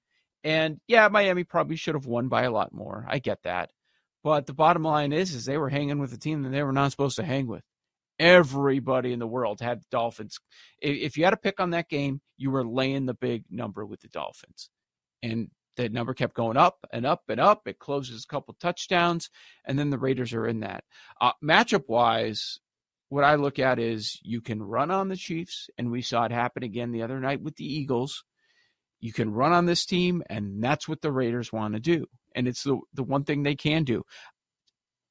And 0.44 0.80
yeah, 0.86 1.08
Miami 1.08 1.44
probably 1.44 1.76
should 1.76 1.94
have 1.94 2.06
won 2.06 2.28
by 2.28 2.44
a 2.44 2.50
lot 2.50 2.72
more. 2.72 3.04
I 3.08 3.18
get 3.18 3.42
that. 3.42 3.72
But 4.22 4.46
the 4.46 4.54
bottom 4.54 4.82
line 4.82 5.12
is, 5.12 5.34
is 5.34 5.44
they 5.44 5.58
were 5.58 5.68
hanging 5.68 5.98
with 5.98 6.12
a 6.12 6.18
team 6.18 6.42
that 6.42 6.50
they 6.50 6.62
were 6.62 6.72
not 6.72 6.90
supposed 6.92 7.16
to 7.16 7.24
hang 7.24 7.46
with. 7.46 7.64
Everybody 8.20 9.14
in 9.14 9.18
the 9.18 9.26
world 9.26 9.60
had 9.60 9.80
Dolphins. 9.90 10.38
If 10.78 11.16
you 11.16 11.24
had 11.24 11.30
to 11.30 11.38
pick 11.38 11.58
on 11.58 11.70
that 11.70 11.88
game, 11.88 12.20
you 12.36 12.50
were 12.50 12.66
laying 12.66 13.06
the 13.06 13.14
big 13.14 13.44
number 13.50 13.84
with 13.86 14.02
the 14.02 14.08
Dolphins. 14.08 14.68
And 15.22 15.48
the 15.76 15.88
number 15.88 16.12
kept 16.12 16.34
going 16.34 16.58
up 16.58 16.86
and 16.92 17.06
up 17.06 17.22
and 17.28 17.40
up. 17.40 17.62
It 17.66 17.78
closes 17.78 18.24
a 18.24 18.26
couple 18.30 18.54
touchdowns, 18.60 19.30
and 19.64 19.78
then 19.78 19.88
the 19.88 19.98
Raiders 19.98 20.34
are 20.34 20.46
in 20.46 20.60
that. 20.60 20.84
Uh, 21.18 21.32
matchup 21.42 21.84
wise, 21.88 22.58
what 23.08 23.24
I 23.24 23.36
look 23.36 23.58
at 23.58 23.78
is 23.78 24.18
you 24.22 24.42
can 24.42 24.62
run 24.62 24.90
on 24.90 25.08
the 25.08 25.16
Chiefs, 25.16 25.70
and 25.78 25.90
we 25.90 26.02
saw 26.02 26.24
it 26.24 26.32
happen 26.32 26.62
again 26.62 26.92
the 26.92 27.02
other 27.02 27.20
night 27.20 27.40
with 27.40 27.56
the 27.56 27.64
Eagles. 27.64 28.24
You 29.00 29.14
can 29.14 29.32
run 29.32 29.52
on 29.52 29.64
this 29.64 29.86
team, 29.86 30.22
and 30.28 30.62
that's 30.62 30.86
what 30.86 31.00
the 31.00 31.10
Raiders 31.10 31.50
want 31.50 31.72
to 31.72 31.80
do. 31.80 32.04
And 32.34 32.46
it's 32.46 32.64
the, 32.64 32.78
the 32.92 33.02
one 33.02 33.24
thing 33.24 33.42
they 33.42 33.56
can 33.56 33.84
do. 33.84 34.02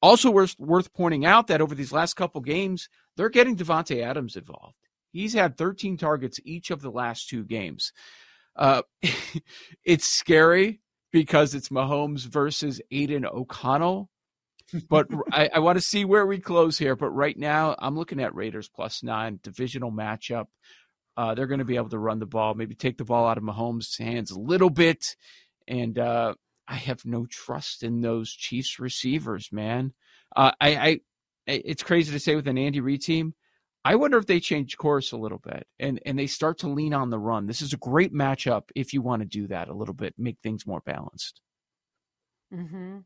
Also, 0.02 0.32
worth, 0.32 0.56
worth 0.58 0.94
pointing 0.94 1.26
out 1.26 1.48
that 1.48 1.62
over 1.62 1.76
these 1.76 1.92
last 1.92 2.16
couple 2.16 2.42
games, 2.42 2.88
they're 3.18 3.30
getting 3.30 3.58
Davante 3.58 4.02
Adams 4.02 4.36
involved. 4.36 4.76
He's 5.12 5.34
had 5.34 5.58
13 5.58 5.98
targets 5.98 6.40
each 6.46 6.72
of 6.72 6.82
the 6.82 6.92
last 6.92 7.28
two 7.28 7.44
games. 7.44 7.92
Uh, 8.56 8.84
it's 9.84 10.08
scary 10.08 10.80
because 11.12 11.56
it's 11.56 11.70
Mahomes 11.70 12.26
versus 12.26 12.82
Aidan 12.92 13.26
O'Connell. 13.26 14.10
But 14.88 15.08
I, 15.32 15.50
I 15.56 15.60
want 15.60 15.78
to 15.78 15.84
see 15.84 16.06
where 16.06 16.26
we 16.26 16.40
close 16.40 16.78
here. 16.78 16.96
But 16.96 17.10
right 17.10 17.38
now, 17.38 17.76
I'm 17.80 17.98
looking 17.98 18.22
at 18.22 18.36
Raiders 18.36 18.70
plus 18.70 19.02
nine, 19.02 19.40
divisional 19.42 19.92
matchup. 19.92 20.46
Uh, 21.18 21.34
they're 21.34 21.48
going 21.48 21.60
to 21.60 21.66
be 21.66 21.76
able 21.76 21.90
to 21.90 22.00
run 22.00 22.20
the 22.20 22.26
ball, 22.26 22.54
maybe 22.54 22.76
take 22.76 22.98
the 22.98 23.04
ball 23.04 23.28
out 23.28 23.38
of 23.38 23.44
Mahomes' 23.44 24.00
hands 24.00 24.32
a 24.32 24.40
little 24.40 24.70
bit. 24.70 25.16
And 25.68 25.98
uh, 25.98 26.36
I 26.70 26.76
have 26.76 27.04
no 27.04 27.26
trust 27.26 27.82
in 27.84 28.02
those 28.02 28.32
Chiefs 28.32 28.80
receivers, 28.80 29.50
man. 29.52 29.92
Uh, 30.36 30.52
I, 30.62 30.76
I, 30.76 31.00
it's 31.48 31.82
crazy 31.82 32.12
to 32.12 32.20
say 32.20 32.36
with 32.36 32.48
an 32.48 32.60
Andy 32.60 32.80
Reid 32.80 33.02
team, 33.02 33.34
I 33.84 33.96
wonder 33.96 34.20
if 34.20 34.28
they 34.28 34.40
change 34.40 34.78
course 34.78 35.12
a 35.12 35.18
little 35.18 35.40
bit 35.40 35.66
and, 35.80 36.00
and 36.06 36.18
they 36.20 36.28
start 36.28 36.60
to 36.60 36.70
lean 36.70 36.94
on 36.94 37.10
the 37.10 37.18
run. 37.18 37.48
This 37.48 37.64
is 37.64 37.74
a 37.74 37.78
great 37.78 38.14
matchup 38.14 38.64
if 38.76 38.94
you 38.94 39.02
want 39.02 39.24
to 39.24 39.28
do 39.28 39.48
that 39.48 39.68
a 39.68 39.74
little 39.74 39.96
bit, 39.96 40.14
make 40.18 40.38
things 40.44 40.68
more 40.68 40.82
balanced. 40.86 41.42
Mm-hmm. 42.54 43.00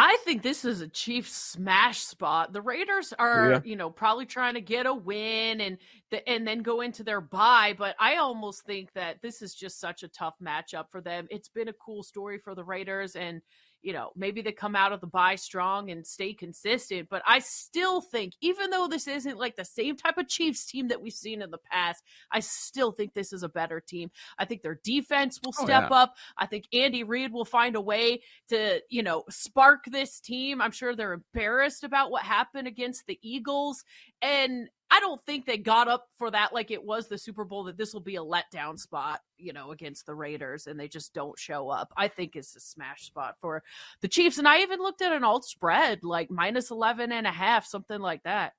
I 0.00 0.16
think 0.24 0.44
this 0.44 0.64
is 0.64 0.80
a 0.80 0.86
Chiefs 0.86 1.32
smash 1.32 1.98
spot. 1.98 2.52
The 2.52 2.60
Raiders 2.62 3.12
are, 3.18 3.50
yeah. 3.50 3.60
you 3.64 3.74
know, 3.74 3.90
probably 3.90 4.26
trying 4.26 4.54
to 4.54 4.60
get 4.60 4.86
a 4.86 4.94
win 4.94 5.60
and 5.60 5.76
the, 6.12 6.26
and 6.28 6.46
then 6.46 6.62
go 6.62 6.82
into 6.82 7.02
their 7.02 7.20
bye, 7.20 7.74
but 7.76 7.96
I 7.98 8.18
almost 8.18 8.64
think 8.64 8.92
that 8.92 9.20
this 9.22 9.42
is 9.42 9.56
just 9.56 9.80
such 9.80 10.04
a 10.04 10.08
tough 10.08 10.36
matchup 10.40 10.84
for 10.92 11.00
them. 11.00 11.26
It's 11.30 11.48
been 11.48 11.66
a 11.66 11.72
cool 11.72 12.04
story 12.04 12.38
for 12.38 12.54
the 12.54 12.62
Raiders 12.62 13.16
and 13.16 13.42
you 13.82 13.92
know, 13.92 14.10
maybe 14.16 14.42
they 14.42 14.52
come 14.52 14.74
out 14.74 14.92
of 14.92 15.00
the 15.00 15.06
bye 15.06 15.36
strong 15.36 15.90
and 15.90 16.06
stay 16.06 16.34
consistent. 16.34 17.08
But 17.08 17.22
I 17.26 17.38
still 17.38 18.00
think, 18.00 18.34
even 18.40 18.70
though 18.70 18.88
this 18.88 19.06
isn't 19.06 19.38
like 19.38 19.56
the 19.56 19.64
same 19.64 19.96
type 19.96 20.18
of 20.18 20.28
Chiefs 20.28 20.66
team 20.66 20.88
that 20.88 21.00
we've 21.00 21.12
seen 21.12 21.42
in 21.42 21.50
the 21.50 21.58
past, 21.70 22.02
I 22.32 22.40
still 22.40 22.92
think 22.92 23.14
this 23.14 23.32
is 23.32 23.42
a 23.42 23.48
better 23.48 23.80
team. 23.80 24.10
I 24.38 24.44
think 24.44 24.62
their 24.62 24.80
defense 24.82 25.38
will 25.44 25.54
oh, 25.58 25.64
step 25.64 25.88
oh, 25.90 25.94
yeah. 25.94 26.02
up. 26.02 26.14
I 26.36 26.46
think 26.46 26.64
Andy 26.72 27.04
Reid 27.04 27.32
will 27.32 27.44
find 27.44 27.76
a 27.76 27.80
way 27.80 28.22
to, 28.48 28.80
you 28.90 29.02
know, 29.02 29.24
spark 29.30 29.84
this 29.86 30.20
team. 30.20 30.60
I'm 30.60 30.72
sure 30.72 30.94
they're 30.94 31.12
embarrassed 31.12 31.84
about 31.84 32.10
what 32.10 32.22
happened 32.22 32.68
against 32.68 33.06
the 33.06 33.18
Eagles. 33.22 33.84
And 34.20 34.68
I 34.90 35.00
don't 35.00 35.20
think 35.26 35.44
they 35.44 35.58
got 35.58 35.88
up 35.88 36.08
for 36.16 36.30
that 36.30 36.54
like 36.54 36.70
it 36.70 36.82
was 36.82 37.08
the 37.08 37.18
Super 37.18 37.44
Bowl 37.44 37.64
that 37.64 37.76
this 37.76 37.92
will 37.92 38.00
be 38.00 38.16
a 38.16 38.20
letdown 38.20 38.78
spot, 38.78 39.20
you 39.36 39.52
know, 39.52 39.70
against 39.70 40.06
the 40.06 40.14
Raiders 40.14 40.66
and 40.66 40.80
they 40.80 40.88
just 40.88 41.12
don't 41.12 41.38
show 41.38 41.68
up. 41.68 41.92
I 41.96 42.08
think 42.08 42.36
it's 42.36 42.56
a 42.56 42.60
smash 42.60 43.04
spot 43.04 43.36
for 43.40 43.62
the 44.00 44.08
Chiefs. 44.08 44.38
And 44.38 44.48
I 44.48 44.60
even 44.60 44.80
looked 44.80 45.02
at 45.02 45.12
an 45.12 45.24
alt 45.24 45.44
spread 45.44 46.04
like 46.04 46.30
minus 46.30 46.70
11 46.70 47.12
and 47.12 47.26
a 47.26 47.30
half, 47.30 47.66
something 47.66 48.00
like 48.00 48.22
that. 48.22 48.54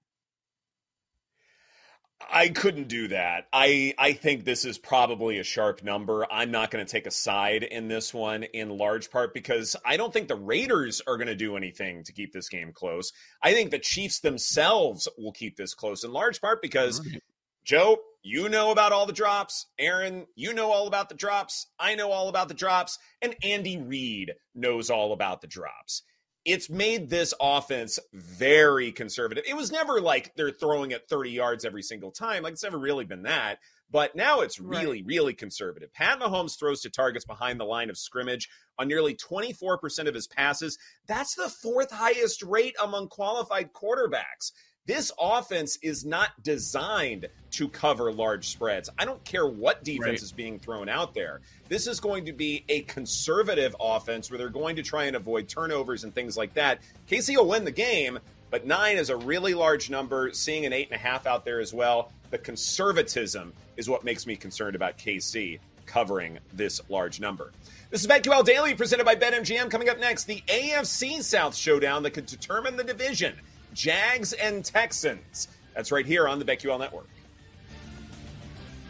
I 2.32 2.49
couldn't 2.49 2.88
do 2.88 3.08
that. 3.10 3.47
I 3.53 3.93
I 3.97 4.13
think 4.13 4.43
this 4.43 4.65
is 4.65 4.77
probably 4.77 5.39
a 5.39 5.43
sharp 5.43 5.84
number. 5.84 6.25
I'm 6.32 6.51
not 6.51 6.69
going 6.69 6.86
to 6.86 6.91
take 6.91 7.05
a 7.05 7.12
side 7.12 7.63
in 7.63 7.88
this 7.88 8.13
one 8.13 8.43
in 8.43 8.77
large 8.77 9.10
part 9.10 9.34
because 9.34 9.75
I 9.86 9.97
don't 9.97 10.12
think 10.12 10.27
the 10.27 10.36
Raiders 10.36 11.01
are 11.08 11.17
going 11.17 11.27
to 11.27 11.36
do 11.36 11.55
anything 11.55 12.03
to 12.03 12.13
keep 12.13 12.34
this 12.34 12.49
game 12.49 12.73
close. 12.73 13.13
I 13.41 13.53
think 13.53 13.71
the 13.71 13.79
Chiefs 13.79 14.19
themselves 14.19 15.08
will 15.17 15.32
keep 15.32 15.55
this 15.55 15.73
close 15.73 16.03
in 16.03 16.12
large 16.12 16.41
part 16.41 16.62
because 16.62 17.05
right. 17.05 17.21
Joe, 17.63 17.97
you 18.21 18.49
know 18.49 18.71
about 18.71 18.91
all 18.91 19.05
the 19.05 19.13
drops. 19.13 19.67
Erin, 19.77 20.27
you 20.36 20.53
know 20.53 20.71
all 20.71 20.88
about 20.88 21.10
the 21.10 21.15
drops. 21.15 21.67
I 21.79 21.95
know 21.95 22.12
all 22.12 22.27
about 22.27 22.47
the 22.47 22.53
drops 22.53 22.99
and 23.21 23.36
Andy 23.43 23.77
Reid 23.77 24.34
knows 24.53 24.89
all 24.89 25.13
about 25.13 25.41
the 25.41 25.47
drops 25.47 26.03
it's 26.45 26.69
made 26.69 27.10
this 27.10 27.34
offense 27.39 27.99
very 28.13 28.91
conservative. 28.91 29.43
It 29.47 29.56
was 29.56 29.71
never 29.71 29.99
like 29.99 30.34
they're 30.36 30.52
throwing 30.52 30.93
at 30.93 31.08
30 31.10 31.32
yards 31.32 31.65
every 31.65 31.84
single 31.84 32.12
time. 32.12 32.43
Like 32.43 32.54
it's 32.54 32.63
never 32.63 32.80
really 32.80 33.06
been 33.06 33.23
that. 33.23 33.60
But 33.91 34.15
now 34.15 34.41
it's 34.41 34.60
really, 34.60 35.02
right. 35.02 35.06
really 35.06 35.34
conservative. 35.34 35.91
Pat 35.91 36.19
Mahomes 36.19 36.58
throws 36.60 36.82
to 36.82 36.89
targets 36.89 37.25
behind 37.25 37.60
the 37.60 37.65
line 37.65 37.89
of 37.89 37.97
scrimmage 37.97 38.47
on 38.78 38.88
nearly 38.88 39.15
24% 39.15 40.08
of 40.08 40.13
his 40.13 40.28
passes. 40.28 40.78
That's 41.08 41.34
the 41.36 41.49
fourth 41.49 41.91
highest 41.91 42.43
rate 42.43 42.75
among 42.82 43.08
qualified 43.08 43.73
quarterbacks. 43.73 44.52
This 44.89 45.12
offense 45.19 45.78
is 45.84 46.04
not 46.04 46.32
designed 46.41 47.28
to 47.52 47.69
cover 47.69 48.12
large 48.12 48.47
spreads. 48.47 48.89
I 48.97 49.06
don't 49.06 49.23
care 49.23 49.45
what 49.45 49.84
defense 49.84 50.04
right. 50.04 50.21
is 50.23 50.32
being 50.32 50.58
thrown 50.58 50.89
out 50.89 51.13
there. 51.13 51.41
This 51.67 51.86
is 51.86 51.99
going 51.99 52.25
to 52.25 52.34
be 52.34 52.65
a 52.69 52.82
conservative 52.82 53.75
offense 53.80 54.32
where 54.32 54.39
they're 54.39 54.49
going 54.49 54.78
to 54.78 54.82
try 54.82 55.04
and 55.04 55.15
avoid 55.15 55.47
turnovers 55.47 56.06
and 56.06 56.15
things 56.15 56.36
like 56.36 56.56
that. 56.56 56.80
KC 57.08 57.38
will 57.38 57.47
win 57.47 57.65
the 57.65 57.71
game, 57.71 58.17
but 58.49 58.65
nine 58.65 58.97
is 58.97 59.12
a 59.12 59.15
really 59.15 59.54
large 59.54 59.91
number. 59.91 60.32
Seeing 60.34 60.65
an 60.65 60.73
eight 60.73 60.88
and 60.89 60.95
a 60.95 61.04
half 61.04 61.28
out 61.28 61.45
there 61.45 61.60
as 61.60 61.71
well. 61.71 62.12
The 62.32 62.39
conservatism 62.39 63.54
is 63.78 63.88
what 63.88 64.04
makes 64.04 64.25
me 64.25 64.36
concerned 64.36 64.75
about 64.75 64.97
KC 64.97 65.60
covering 65.86 66.39
this 66.54 66.82
large 66.89 67.19
number. 67.19 67.52
This 67.91 68.02
is 68.02 68.08
BetQL 68.08 68.43
Daily 68.43 68.73
presented 68.73 69.06
by 69.06 69.15
BetMGM. 69.15 69.69
Coming 69.69 69.89
up 69.89 69.99
next, 69.99 70.23
the 70.23 70.41
AFC 70.47 71.21
South 71.21 71.56
showdown 71.56 72.02
that 72.02 72.12
could 72.12 72.25
determine 72.25 72.75
the 72.75 72.84
division. 72.84 73.36
Jags 73.73 74.34
and 74.34 74.63
Texans. 74.63 75.47
That's 75.75 75.91
right 75.91 76.05
here 76.05 76.27
on 76.27 76.39
the 76.39 76.45
BetQL 76.45 76.79
Network. 76.79 77.08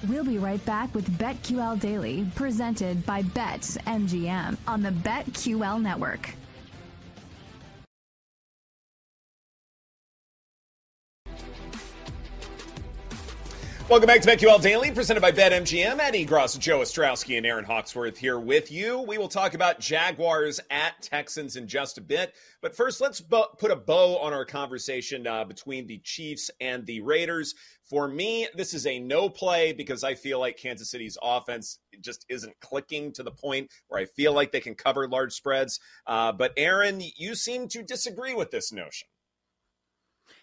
We'll 0.08 0.24
be 0.24 0.38
right 0.38 0.64
back 0.66 0.96
with 0.96 1.10
BetQL 1.18 1.80
Daily, 1.80 2.26
presented 2.36 3.06
by 3.06 3.22
BetMGM 3.22 4.58
on 4.66 4.82
the 4.82 4.92
BetQL 4.92 5.82
Network. 5.82 6.34
Welcome 13.90 14.06
back 14.06 14.22
to 14.22 14.30
BetQL 14.30 14.62
Daily, 14.62 14.92
presented 14.92 15.22
by 15.22 15.32
BetMGM. 15.32 15.98
Ed 15.98 16.14
Egros, 16.14 16.60
Joe 16.60 16.82
Ostrowski, 16.82 17.38
and 17.38 17.46
Erin 17.46 17.66
Hawksworth 17.66 18.20
here 18.20 18.40
with 18.40 18.72
you. 18.72 19.00
We 19.00 19.18
will 19.18 19.28
talk 19.28 19.56
about 19.56 19.80
Jaguars 19.80 20.60
at 20.70 21.02
Texans 21.02 21.56
in 21.56 21.68
just 21.68 21.98
a 21.98 22.02
bit. 22.02 22.36
But 22.62 22.76
first, 22.76 23.02
let's 23.02 23.20
bo- 23.20 23.48
put 23.58 23.72
a 23.72 23.76
bow 23.76 24.20
on 24.20 24.32
our 24.32 24.46
conversation 24.46 25.26
uh, 25.26 25.44
between 25.44 25.88
the 25.88 25.98
Chiefs 26.04 26.52
and 26.62 26.86
the 26.86 27.02
Raiders. 27.02 27.56
For 27.90 28.08
me, 28.08 28.48
this 28.54 28.76
is 28.76 28.86
a 28.86 29.00
no 29.00 29.28
play 29.28 29.74
because 29.74 30.04
I 30.04 30.14
feel 30.14 30.40
like 30.40 30.58
Kansas 30.58 30.92
City's 30.92 31.18
offense 31.24 31.80
just 32.00 32.28
isn't 32.30 32.60
clicking 32.60 33.12
to 33.14 33.24
the 33.24 33.32
point 33.32 33.72
where 33.88 34.00
I 34.00 34.06
feel 34.06 34.34
like 34.34 34.52
they 34.52 34.62
can 34.62 34.76
cover 34.76 35.08
large 35.08 35.34
spreads. 35.34 35.80
Uh, 36.06 36.32
but 36.32 36.54
Erin, 36.58 37.02
you 37.18 37.34
seem 37.34 37.68
to 37.70 37.82
disagree 37.82 38.36
with 38.36 38.52
this 38.52 38.72
notion. 38.72 39.08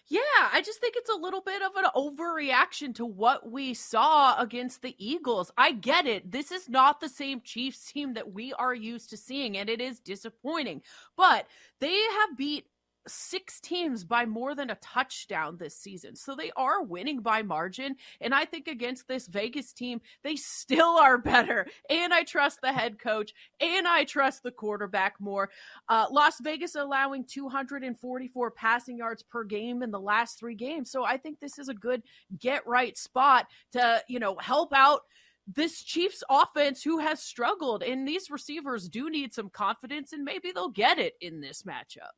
Yeah, 0.09 0.19
I 0.53 0.61
just 0.61 0.79
think 0.79 0.95
it's 0.95 1.09
a 1.09 1.19
little 1.19 1.41
bit 1.41 1.61
of 1.61 1.71
an 1.75 1.89
overreaction 1.93 2.95
to 2.95 3.05
what 3.05 3.51
we 3.51 3.73
saw 3.73 4.39
against 4.39 4.81
the 4.81 4.95
Eagles. 4.97 5.51
I 5.57 5.73
get 5.73 6.05
it. 6.05 6.31
This 6.31 6.49
is 6.49 6.69
not 6.69 7.01
the 7.01 7.09
same 7.09 7.41
Chiefs 7.41 7.91
team 7.91 8.13
that 8.13 8.33
we 8.33 8.53
are 8.53 8.73
used 8.73 9.09
to 9.09 9.17
seeing, 9.17 9.57
and 9.57 9.69
it 9.69 9.81
is 9.81 9.99
disappointing. 9.99 10.81
But 11.17 11.47
they 11.81 11.93
have 11.93 12.37
beat 12.37 12.67
six 13.07 13.59
teams 13.59 14.03
by 14.03 14.25
more 14.25 14.55
than 14.55 14.69
a 14.69 14.75
touchdown 14.75 15.57
this 15.57 15.75
season. 15.75 16.15
So 16.15 16.35
they 16.35 16.51
are 16.55 16.83
winning 16.83 17.21
by 17.21 17.41
margin. 17.41 17.95
And 18.21 18.33
I 18.33 18.45
think 18.45 18.67
against 18.67 19.07
this 19.07 19.27
Vegas 19.27 19.73
team, 19.73 20.01
they 20.23 20.35
still 20.35 20.97
are 20.97 21.17
better. 21.17 21.67
And 21.89 22.13
I 22.13 22.23
trust 22.23 22.61
the 22.61 22.71
head 22.71 22.99
coach 22.99 23.33
and 23.59 23.87
I 23.87 24.03
trust 24.03 24.43
the 24.43 24.51
quarterback 24.51 25.15
more. 25.19 25.49
Uh, 25.89 26.05
Las 26.11 26.39
Vegas 26.41 26.75
allowing 26.75 27.23
244 27.25 28.51
passing 28.51 28.97
yards 28.97 29.23
per 29.23 29.43
game 29.43 29.83
in 29.83 29.91
the 29.91 29.99
last 29.99 30.39
three 30.39 30.55
games. 30.55 30.91
So 30.91 31.03
I 31.03 31.17
think 31.17 31.39
this 31.39 31.59
is 31.59 31.69
a 31.69 31.73
good 31.73 32.03
get 32.39 32.65
right 32.67 32.97
spot 32.97 33.47
to, 33.73 34.01
you 34.07 34.19
know, 34.19 34.35
help 34.37 34.73
out 34.73 35.01
this 35.47 35.81
Chiefs 35.81 36.23
offense 36.29 36.83
who 36.83 36.99
has 36.99 37.21
struggled. 37.21 37.81
And 37.81 38.07
these 38.07 38.29
receivers 38.29 38.89
do 38.89 39.09
need 39.09 39.33
some 39.33 39.49
confidence, 39.49 40.13
and 40.13 40.23
maybe 40.23 40.51
they'll 40.51 40.69
get 40.69 40.99
it 40.99 41.13
in 41.21 41.39
this 41.39 41.63
matchup. 41.63 42.11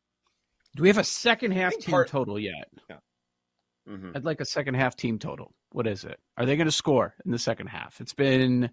Do 0.75 0.83
we 0.83 0.89
have 0.89 0.97
a 0.97 1.03
second 1.03 1.51
half 1.51 1.73
team 1.77 1.91
part... 1.91 2.09
total 2.09 2.39
yet? 2.39 2.69
Yeah. 2.89 2.97
Mm-hmm. 3.89 4.11
I'd 4.15 4.25
like 4.25 4.41
a 4.41 4.45
second 4.45 4.75
half 4.75 4.95
team 4.95 5.17
total. 5.19 5.53
What 5.71 5.87
is 5.87 6.03
it? 6.03 6.19
Are 6.37 6.45
they 6.45 6.55
going 6.55 6.67
to 6.67 6.71
score 6.71 7.15
in 7.25 7.31
the 7.31 7.39
second 7.39 7.67
half? 7.67 7.99
It's 8.01 8.13
been 8.13 8.69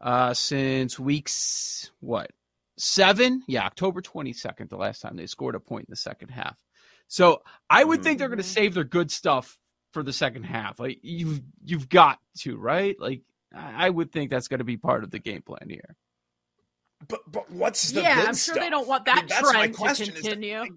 uh, 0.00 0.34
since 0.34 0.98
weeks 0.98 1.90
what 2.00 2.30
seven? 2.78 3.42
Yeah, 3.48 3.64
October 3.66 4.00
twenty 4.00 4.32
second, 4.32 4.70
the 4.70 4.76
last 4.76 5.00
time 5.00 5.16
they 5.16 5.26
scored 5.26 5.54
a 5.54 5.60
point 5.60 5.86
in 5.88 5.90
the 5.90 5.96
second 5.96 6.28
half. 6.28 6.58
So 7.08 7.42
I 7.68 7.82
would 7.82 7.98
mm-hmm. 7.98 8.04
think 8.04 8.18
they're 8.18 8.28
going 8.28 8.38
to 8.38 8.44
mm-hmm. 8.44 8.52
save 8.52 8.74
their 8.74 8.84
good 8.84 9.10
stuff 9.10 9.58
for 9.92 10.02
the 10.02 10.12
second 10.12 10.44
half. 10.44 10.78
Like 10.78 10.98
you've 11.02 11.40
you've 11.64 11.88
got 11.88 12.18
to 12.40 12.56
right. 12.56 12.96
Like 12.98 13.22
I 13.54 13.90
would 13.90 14.12
think 14.12 14.30
that's 14.30 14.48
going 14.48 14.58
to 14.58 14.64
be 14.64 14.76
part 14.76 15.04
of 15.04 15.10
the 15.10 15.18
game 15.18 15.42
plan 15.42 15.68
here. 15.68 15.96
But 17.08 17.20
but 17.26 17.50
what's 17.50 17.90
the 17.92 18.02
yeah? 18.02 18.20
I'm 18.20 18.26
sure 18.26 18.34
stuff? 18.34 18.56
they 18.56 18.70
don't 18.70 18.86
want 18.86 19.06
that 19.06 19.28
I 19.32 19.66
mean, 19.66 19.74
trend 19.74 19.96
to 19.96 20.12
continue. 20.12 20.60
That, 20.60 20.68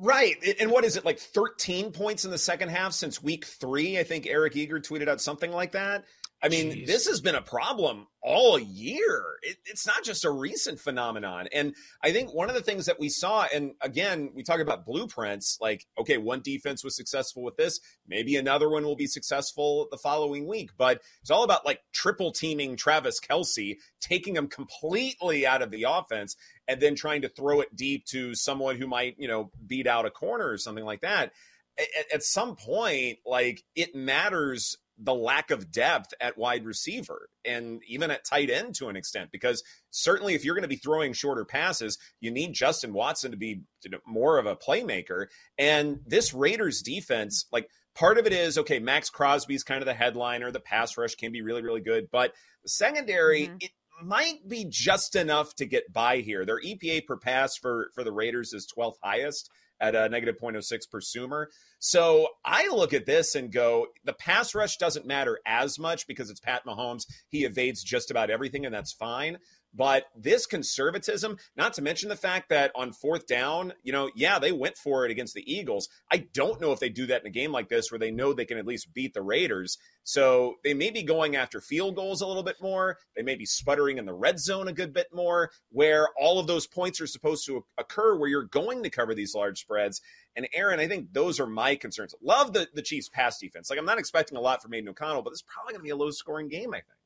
Right. 0.00 0.36
And 0.60 0.70
what 0.70 0.84
is 0.84 0.96
it, 0.96 1.04
like 1.04 1.18
13 1.18 1.90
points 1.92 2.24
in 2.24 2.30
the 2.30 2.38
second 2.38 2.68
half 2.68 2.92
since 2.92 3.22
week 3.22 3.44
three? 3.44 3.98
I 3.98 4.04
think 4.04 4.26
Eric 4.26 4.54
Eager 4.56 4.78
tweeted 4.78 5.08
out 5.08 5.20
something 5.20 5.50
like 5.50 5.72
that. 5.72 6.04
I 6.40 6.48
mean, 6.48 6.70
Jeez. 6.70 6.86
this 6.86 7.08
has 7.08 7.20
been 7.20 7.34
a 7.34 7.42
problem 7.42 8.06
all 8.22 8.58
year. 8.60 9.38
It, 9.42 9.56
it's 9.64 9.86
not 9.86 10.04
just 10.04 10.24
a 10.24 10.30
recent 10.30 10.78
phenomenon. 10.78 11.48
And 11.52 11.74
I 12.02 12.12
think 12.12 12.32
one 12.32 12.48
of 12.48 12.54
the 12.54 12.62
things 12.62 12.86
that 12.86 13.00
we 13.00 13.08
saw, 13.08 13.46
and 13.52 13.72
again, 13.80 14.30
we 14.34 14.44
talk 14.44 14.60
about 14.60 14.86
blueprints 14.86 15.58
like, 15.60 15.84
okay, 15.98 16.16
one 16.16 16.40
defense 16.40 16.84
was 16.84 16.94
successful 16.94 17.42
with 17.42 17.56
this. 17.56 17.80
Maybe 18.06 18.36
another 18.36 18.68
one 18.68 18.84
will 18.84 18.94
be 18.94 19.08
successful 19.08 19.88
the 19.90 19.98
following 19.98 20.46
week. 20.46 20.70
But 20.78 21.02
it's 21.22 21.30
all 21.30 21.42
about 21.42 21.66
like 21.66 21.80
triple 21.92 22.30
teaming 22.30 22.76
Travis 22.76 23.18
Kelce, 23.18 23.76
taking 24.00 24.36
him 24.36 24.46
completely 24.46 25.44
out 25.44 25.62
of 25.62 25.72
the 25.72 25.86
offense, 25.88 26.36
and 26.68 26.80
then 26.80 26.94
trying 26.94 27.22
to 27.22 27.28
throw 27.28 27.60
it 27.62 27.74
deep 27.74 28.04
to 28.06 28.36
someone 28.36 28.76
who 28.76 28.86
might, 28.86 29.16
you 29.18 29.26
know, 29.26 29.50
beat 29.66 29.88
out 29.88 30.06
a 30.06 30.10
corner 30.10 30.48
or 30.48 30.58
something 30.58 30.84
like 30.84 31.00
that. 31.00 31.32
At, 31.78 32.14
at 32.14 32.22
some 32.22 32.54
point, 32.54 33.18
like 33.26 33.64
it 33.74 33.96
matters 33.96 34.76
the 34.98 35.14
lack 35.14 35.50
of 35.50 35.70
depth 35.70 36.12
at 36.20 36.36
wide 36.36 36.64
receiver 36.64 37.28
and 37.44 37.80
even 37.86 38.10
at 38.10 38.24
tight 38.24 38.50
end 38.50 38.74
to 38.74 38.88
an 38.88 38.96
extent 38.96 39.30
because 39.30 39.62
certainly 39.90 40.34
if 40.34 40.44
you're 40.44 40.54
going 40.54 40.62
to 40.62 40.68
be 40.68 40.76
throwing 40.76 41.12
shorter 41.12 41.44
passes 41.44 41.98
you 42.20 42.30
need 42.30 42.52
Justin 42.52 42.92
Watson 42.92 43.30
to 43.30 43.36
be 43.36 43.62
more 44.06 44.38
of 44.38 44.46
a 44.46 44.56
playmaker 44.56 45.26
and 45.56 46.00
this 46.06 46.34
Raiders 46.34 46.82
defense 46.82 47.46
like 47.52 47.68
part 47.94 48.18
of 48.18 48.26
it 48.26 48.32
is 48.32 48.58
okay 48.58 48.78
Maxx 48.78 49.08
Crosby's 49.10 49.62
kind 49.62 49.82
of 49.82 49.86
the 49.86 49.94
headliner 49.94 50.50
the 50.50 50.60
pass 50.60 50.96
rush 50.96 51.14
can 51.14 51.32
be 51.32 51.42
really 51.42 51.62
really 51.62 51.80
good 51.80 52.08
but 52.10 52.32
the 52.62 52.68
secondary 52.68 53.46
mm-hmm. 53.46 53.56
it 53.60 53.70
might 54.02 54.46
be 54.48 54.64
just 54.64 55.16
enough 55.16 55.54
to 55.56 55.66
get 55.66 55.92
by 55.92 56.18
here. 56.18 56.44
Their 56.44 56.60
EPA 56.60 57.06
per 57.06 57.16
pass 57.16 57.56
for 57.56 57.90
for 57.94 58.04
the 58.04 58.12
Raiders 58.12 58.52
is 58.52 58.72
12th 58.76 58.96
highest 59.02 59.50
at 59.80 59.94
a 59.94 60.08
negative 60.08 60.36
0.06 60.40 60.90
per 60.90 61.00
Sumer. 61.00 61.48
So 61.78 62.28
I 62.44 62.68
look 62.68 62.92
at 62.92 63.06
this 63.06 63.34
and 63.34 63.52
go, 63.52 63.86
the 64.04 64.12
pass 64.12 64.54
rush 64.54 64.76
doesn't 64.76 65.06
matter 65.06 65.38
as 65.46 65.78
much 65.78 66.06
because 66.06 66.30
it's 66.30 66.40
Pat 66.40 66.64
Mahomes. 66.66 67.02
He 67.28 67.44
evades 67.44 67.82
just 67.82 68.10
about 68.10 68.30
everything, 68.30 68.66
and 68.66 68.74
that's 68.74 68.92
fine. 68.92 69.38
But 69.78 70.06
this 70.16 70.44
conservatism, 70.44 71.38
not 71.56 71.72
to 71.74 71.82
mention 71.82 72.08
the 72.08 72.16
fact 72.16 72.48
that 72.48 72.72
on 72.74 72.92
fourth 72.92 73.28
down, 73.28 73.72
you 73.84 73.92
know, 73.92 74.10
yeah, 74.16 74.40
they 74.40 74.50
went 74.50 74.76
for 74.76 75.04
it 75.04 75.12
against 75.12 75.34
the 75.34 75.52
Eagles. 75.54 75.88
I 76.10 76.26
don't 76.34 76.60
know 76.60 76.72
if 76.72 76.80
they 76.80 76.88
do 76.88 77.06
that 77.06 77.20
in 77.20 77.28
a 77.28 77.30
game 77.30 77.52
like 77.52 77.68
this 77.68 77.92
where 77.92 77.98
they 78.00 78.10
know 78.10 78.32
they 78.32 78.44
can 78.44 78.58
at 78.58 78.66
least 78.66 78.92
beat 78.92 79.14
the 79.14 79.22
Raiders. 79.22 79.78
So 80.02 80.56
they 80.64 80.74
may 80.74 80.90
be 80.90 81.04
going 81.04 81.36
after 81.36 81.60
field 81.60 81.94
goals 81.94 82.22
a 82.22 82.26
little 82.26 82.42
bit 82.42 82.60
more. 82.60 82.98
They 83.14 83.22
may 83.22 83.36
be 83.36 83.46
sputtering 83.46 83.98
in 83.98 84.04
the 84.04 84.12
red 84.12 84.40
zone 84.40 84.66
a 84.66 84.72
good 84.72 84.92
bit 84.92 85.14
more, 85.14 85.52
where 85.70 86.08
all 86.18 86.40
of 86.40 86.48
those 86.48 86.66
points 86.66 87.00
are 87.00 87.06
supposed 87.06 87.46
to 87.46 87.64
occur 87.78 88.16
where 88.16 88.28
you're 88.28 88.42
going 88.42 88.82
to 88.82 88.90
cover 88.90 89.14
these 89.14 89.34
large 89.34 89.60
spreads. 89.60 90.00
And 90.34 90.48
Erin, 90.54 90.80
I 90.80 90.88
think 90.88 91.12
those 91.12 91.38
are 91.38 91.46
my 91.46 91.76
concerns. 91.76 92.16
Love 92.20 92.52
the, 92.52 92.66
the 92.74 92.82
Chiefs 92.82 93.08
pass 93.08 93.38
defense. 93.38 93.70
Like 93.70 93.78
I'm 93.78 93.84
not 93.84 94.00
expecting 94.00 94.38
a 94.38 94.40
lot 94.40 94.60
from 94.60 94.74
Aidan 94.74 94.88
O'Connell, 94.88 95.22
but 95.22 95.32
it's 95.32 95.42
probably 95.42 95.74
going 95.74 95.82
to 95.82 95.84
be 95.84 95.90
a 95.90 95.96
low 95.96 96.10
scoring 96.10 96.48
game, 96.48 96.74
I 96.74 96.78
think. 96.78 96.97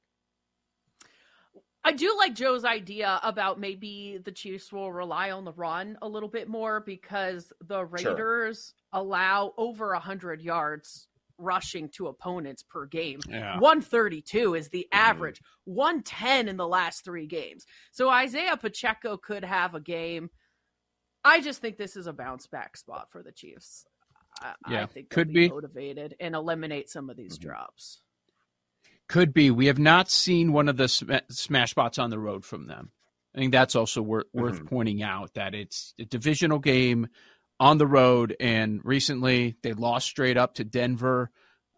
I 1.85 1.93
do 1.93 2.15
like 2.17 2.35
Joe's 2.35 2.65
idea 2.65 3.19
about 3.23 3.59
maybe 3.59 4.19
the 4.25 4.31
Chiefs 4.31 4.73
will 4.73 4.93
rely 4.93 5.33
on 5.33 5.45
the 5.45 5.53
run 5.53 5.99
a 6.01 6.09
little 6.09 6.29
bit 6.29 6.49
more 6.49 6.81
because 6.81 7.53
the 7.61 7.85
Raiders 7.85 8.75
sure. 8.93 9.01
allow 9.01 9.53
over 9.57 9.93
100 9.93 10.43
yards 10.43 11.09
rushing 11.39 11.89
to 11.89 12.07
opponents 12.07 12.63
per 12.63 12.87
game. 12.87 13.21
Yeah. 13.29 13.59
132 13.59 14.55
is 14.55 14.69
the 14.69 14.87
mm-hmm. 14.93 14.99
average, 14.99 15.39
mm-hmm. 15.39 15.75
110 15.75 16.49
in 16.49 16.57
the 16.57 16.69
last 16.69 17.05
three 17.05 17.27
games. 17.27 17.67
So 17.91 18.09
Isaiah 18.09 18.57
Pacheco 18.57 19.17
could 19.17 19.45
have 19.45 19.75
a 19.75 19.81
game. 19.81 20.31
I 21.25 21.41
just 21.41 21.61
think 21.61 21.79
this 21.79 21.97
is 21.97 22.07
a 22.07 22.13
bounce 22.13 22.47
back 22.47 22.77
spot 22.77 23.09
for 23.11 23.23
the 23.23 23.33
Chiefs. 23.33 23.85
I, 24.41 24.55
yeah, 24.71 24.83
I 24.85 24.87
think 24.87 25.11
could 25.11 25.29
be, 25.29 25.49
be, 25.49 25.49
motivated 25.49 26.17
and 26.21 26.35
eliminate 26.35 26.89
some 26.89 27.11
of 27.11 27.17
these 27.17 27.39
mm-hmm. 27.39 27.49
drops. 27.49 28.02
Could 29.13 29.35
be. 29.35 29.51
We 29.51 29.67
have 29.67 29.79
not 29.79 30.11
seen 30.11 30.55
one 30.55 30.71
of 30.71 30.79
the 30.79 30.89
sm- 30.89 31.13
smash 31.29 31.73
spots 31.73 31.99
on 31.99 32.09
the 32.09 32.19
road 32.19 32.47
from 32.47 32.67
them. 32.67 32.93
I 33.35 33.39
think 33.39 33.53
that's 33.53 33.77
also 33.77 34.01
wor- 34.01 34.23
mm-hmm. 34.23 34.41
worth 34.41 34.65
pointing 34.65 35.03
out 35.03 35.35
that 35.35 35.55
it's 35.55 35.93
a 35.99 36.07
divisional 36.07 36.59
game 36.59 37.09
on 37.61 37.77
the 37.77 37.87
road, 37.87 38.35
and 38.41 38.81
recently 38.85 39.57
they 39.63 39.75
lost 39.75 40.07
straight 40.07 40.39
up 40.39 40.55
to 40.55 40.65
Denver, 40.65 41.31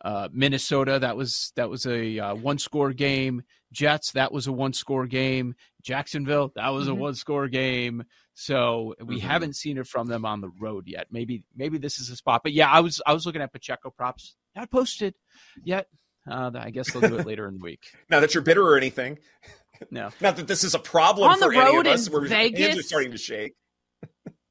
uh, 0.04 0.28
Minnesota. 0.30 1.00
That 1.00 1.16
was 1.16 1.52
that 1.56 1.68
was 1.68 1.86
a 1.86 2.20
uh, 2.20 2.34
one 2.36 2.58
score 2.58 2.92
game. 2.92 3.42
Jets. 3.72 4.12
That 4.12 4.30
was 4.30 4.46
a 4.46 4.52
one 4.52 4.72
score 4.72 5.08
game. 5.08 5.56
Jacksonville. 5.82 6.52
That 6.54 6.68
was 6.68 6.84
mm-hmm. 6.84 6.92
a 6.92 7.00
one 7.00 7.14
score 7.16 7.48
game. 7.48 8.04
So 8.34 8.94
we 9.04 9.18
mm-hmm. 9.18 9.26
haven't 9.26 9.56
seen 9.56 9.78
it 9.78 9.88
from 9.88 10.06
them 10.06 10.24
on 10.24 10.40
the 10.40 10.52
road 10.60 10.84
yet. 10.86 11.08
Maybe 11.10 11.42
maybe 11.56 11.78
this 11.78 11.98
is 11.98 12.10
a 12.10 12.16
spot. 12.16 12.42
But 12.44 12.52
yeah, 12.52 12.70
I 12.70 12.78
was 12.78 13.02
I 13.04 13.12
was 13.12 13.26
looking 13.26 13.42
at 13.42 13.52
Pacheco 13.52 13.90
props. 13.90 14.36
Not 14.54 14.70
posted 14.70 15.16
yet. 15.64 15.88
Uh, 16.28 16.50
I 16.54 16.70
guess 16.70 16.92
they'll 16.92 17.08
do 17.08 17.18
it 17.18 17.26
later 17.26 17.46
in 17.48 17.58
the 17.58 17.62
week. 17.62 17.82
Not 18.10 18.20
that 18.20 18.34
you're 18.34 18.42
bitter 18.42 18.62
or 18.62 18.76
anything. 18.76 19.18
No. 19.90 20.10
Not 20.20 20.36
that 20.36 20.46
this 20.46 20.64
is 20.64 20.74
a 20.74 20.78
problem 20.78 21.30
On 21.30 21.38
for 21.38 21.50
the 21.50 21.58
road 21.58 21.86
any 21.86 21.90
of 21.90 21.94
us. 21.94 22.06
In 22.06 22.12
We're 22.12 22.28
Vegas, 22.28 22.78
are 22.78 22.82
starting 22.82 23.10
to 23.10 23.18
shake. 23.18 23.54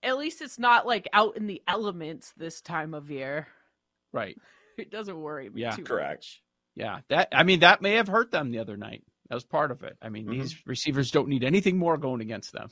At 0.03 0.17
least 0.17 0.41
it's 0.41 0.59
not 0.59 0.85
like 0.85 1.07
out 1.13 1.37
in 1.37 1.47
the 1.47 1.61
elements 1.65 2.33
this 2.35 2.59
time 2.59 2.93
of 2.93 3.09
year. 3.09 3.47
Right. 4.11 4.37
It 4.75 4.89
doesn't 4.89 5.21
worry 5.21 5.51
me 5.51 5.61
yeah. 5.61 5.75
too 5.75 5.83
Correct. 5.83 6.17
much. 6.17 6.41
Yeah. 6.73 7.01
That 7.09 7.27
I 7.31 7.43
mean 7.43 7.59
that 7.59 7.83
may 7.83 7.97
have 7.97 8.07
hurt 8.07 8.31
them 8.31 8.49
the 8.49 8.57
other 8.57 8.75
night. 8.75 9.03
That 9.29 9.35
was 9.35 9.43
part 9.43 9.69
of 9.69 9.83
it. 9.83 9.95
I 10.01 10.09
mean, 10.09 10.25
mm-hmm. 10.25 10.41
these 10.41 10.55
receivers 10.65 11.11
don't 11.11 11.27
need 11.27 11.43
anything 11.43 11.77
more 11.77 11.95
going 11.95 12.21
against 12.21 12.53
them 12.53 12.69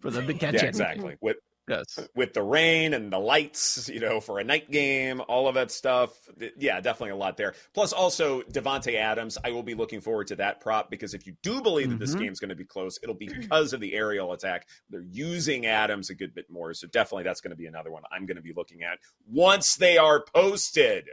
for 0.00 0.10
them 0.10 0.26
to 0.26 0.34
catch 0.34 0.54
yeah, 0.54 0.64
it. 0.64 0.68
Exactly. 0.70 1.14
With 1.20 1.36
Yes. 1.66 1.98
With 2.14 2.34
the 2.34 2.42
rain 2.42 2.92
and 2.92 3.10
the 3.10 3.18
lights, 3.18 3.88
you 3.88 4.00
know, 4.00 4.20
for 4.20 4.38
a 4.38 4.44
night 4.44 4.70
game, 4.70 5.22
all 5.28 5.48
of 5.48 5.54
that 5.54 5.70
stuff. 5.70 6.10
Yeah, 6.58 6.80
definitely 6.80 7.10
a 7.10 7.16
lot 7.16 7.38
there. 7.38 7.54
Plus, 7.72 7.92
also 7.92 8.42
Davante 8.42 8.96
Adams. 8.96 9.38
I 9.42 9.50
will 9.50 9.62
be 9.62 9.74
looking 9.74 10.02
forward 10.02 10.26
to 10.26 10.36
that 10.36 10.60
prop 10.60 10.90
because 10.90 11.14
if 11.14 11.26
you 11.26 11.36
do 11.42 11.62
believe 11.62 11.88
that 11.88 11.94
mm-hmm. 11.94 12.00
this 12.00 12.14
game's 12.14 12.38
going 12.38 12.50
to 12.50 12.54
be 12.54 12.66
close, 12.66 12.98
it'll 13.02 13.14
be 13.14 13.28
because 13.40 13.72
of 13.72 13.80
the 13.80 13.94
aerial 13.94 14.32
attack. 14.32 14.68
They're 14.90 15.00
using 15.00 15.64
Adams 15.64 16.10
a 16.10 16.14
good 16.14 16.34
bit 16.34 16.50
more. 16.50 16.74
So 16.74 16.86
definitely 16.86 17.24
that's 17.24 17.40
going 17.40 17.52
to 17.52 17.56
be 17.56 17.66
another 17.66 17.90
one 17.90 18.02
I'm 18.12 18.26
going 18.26 18.36
to 18.36 18.42
be 18.42 18.52
looking 18.54 18.82
at 18.82 18.98
once 19.26 19.76
they 19.76 19.96
are 19.96 20.22
posted. 20.34 21.08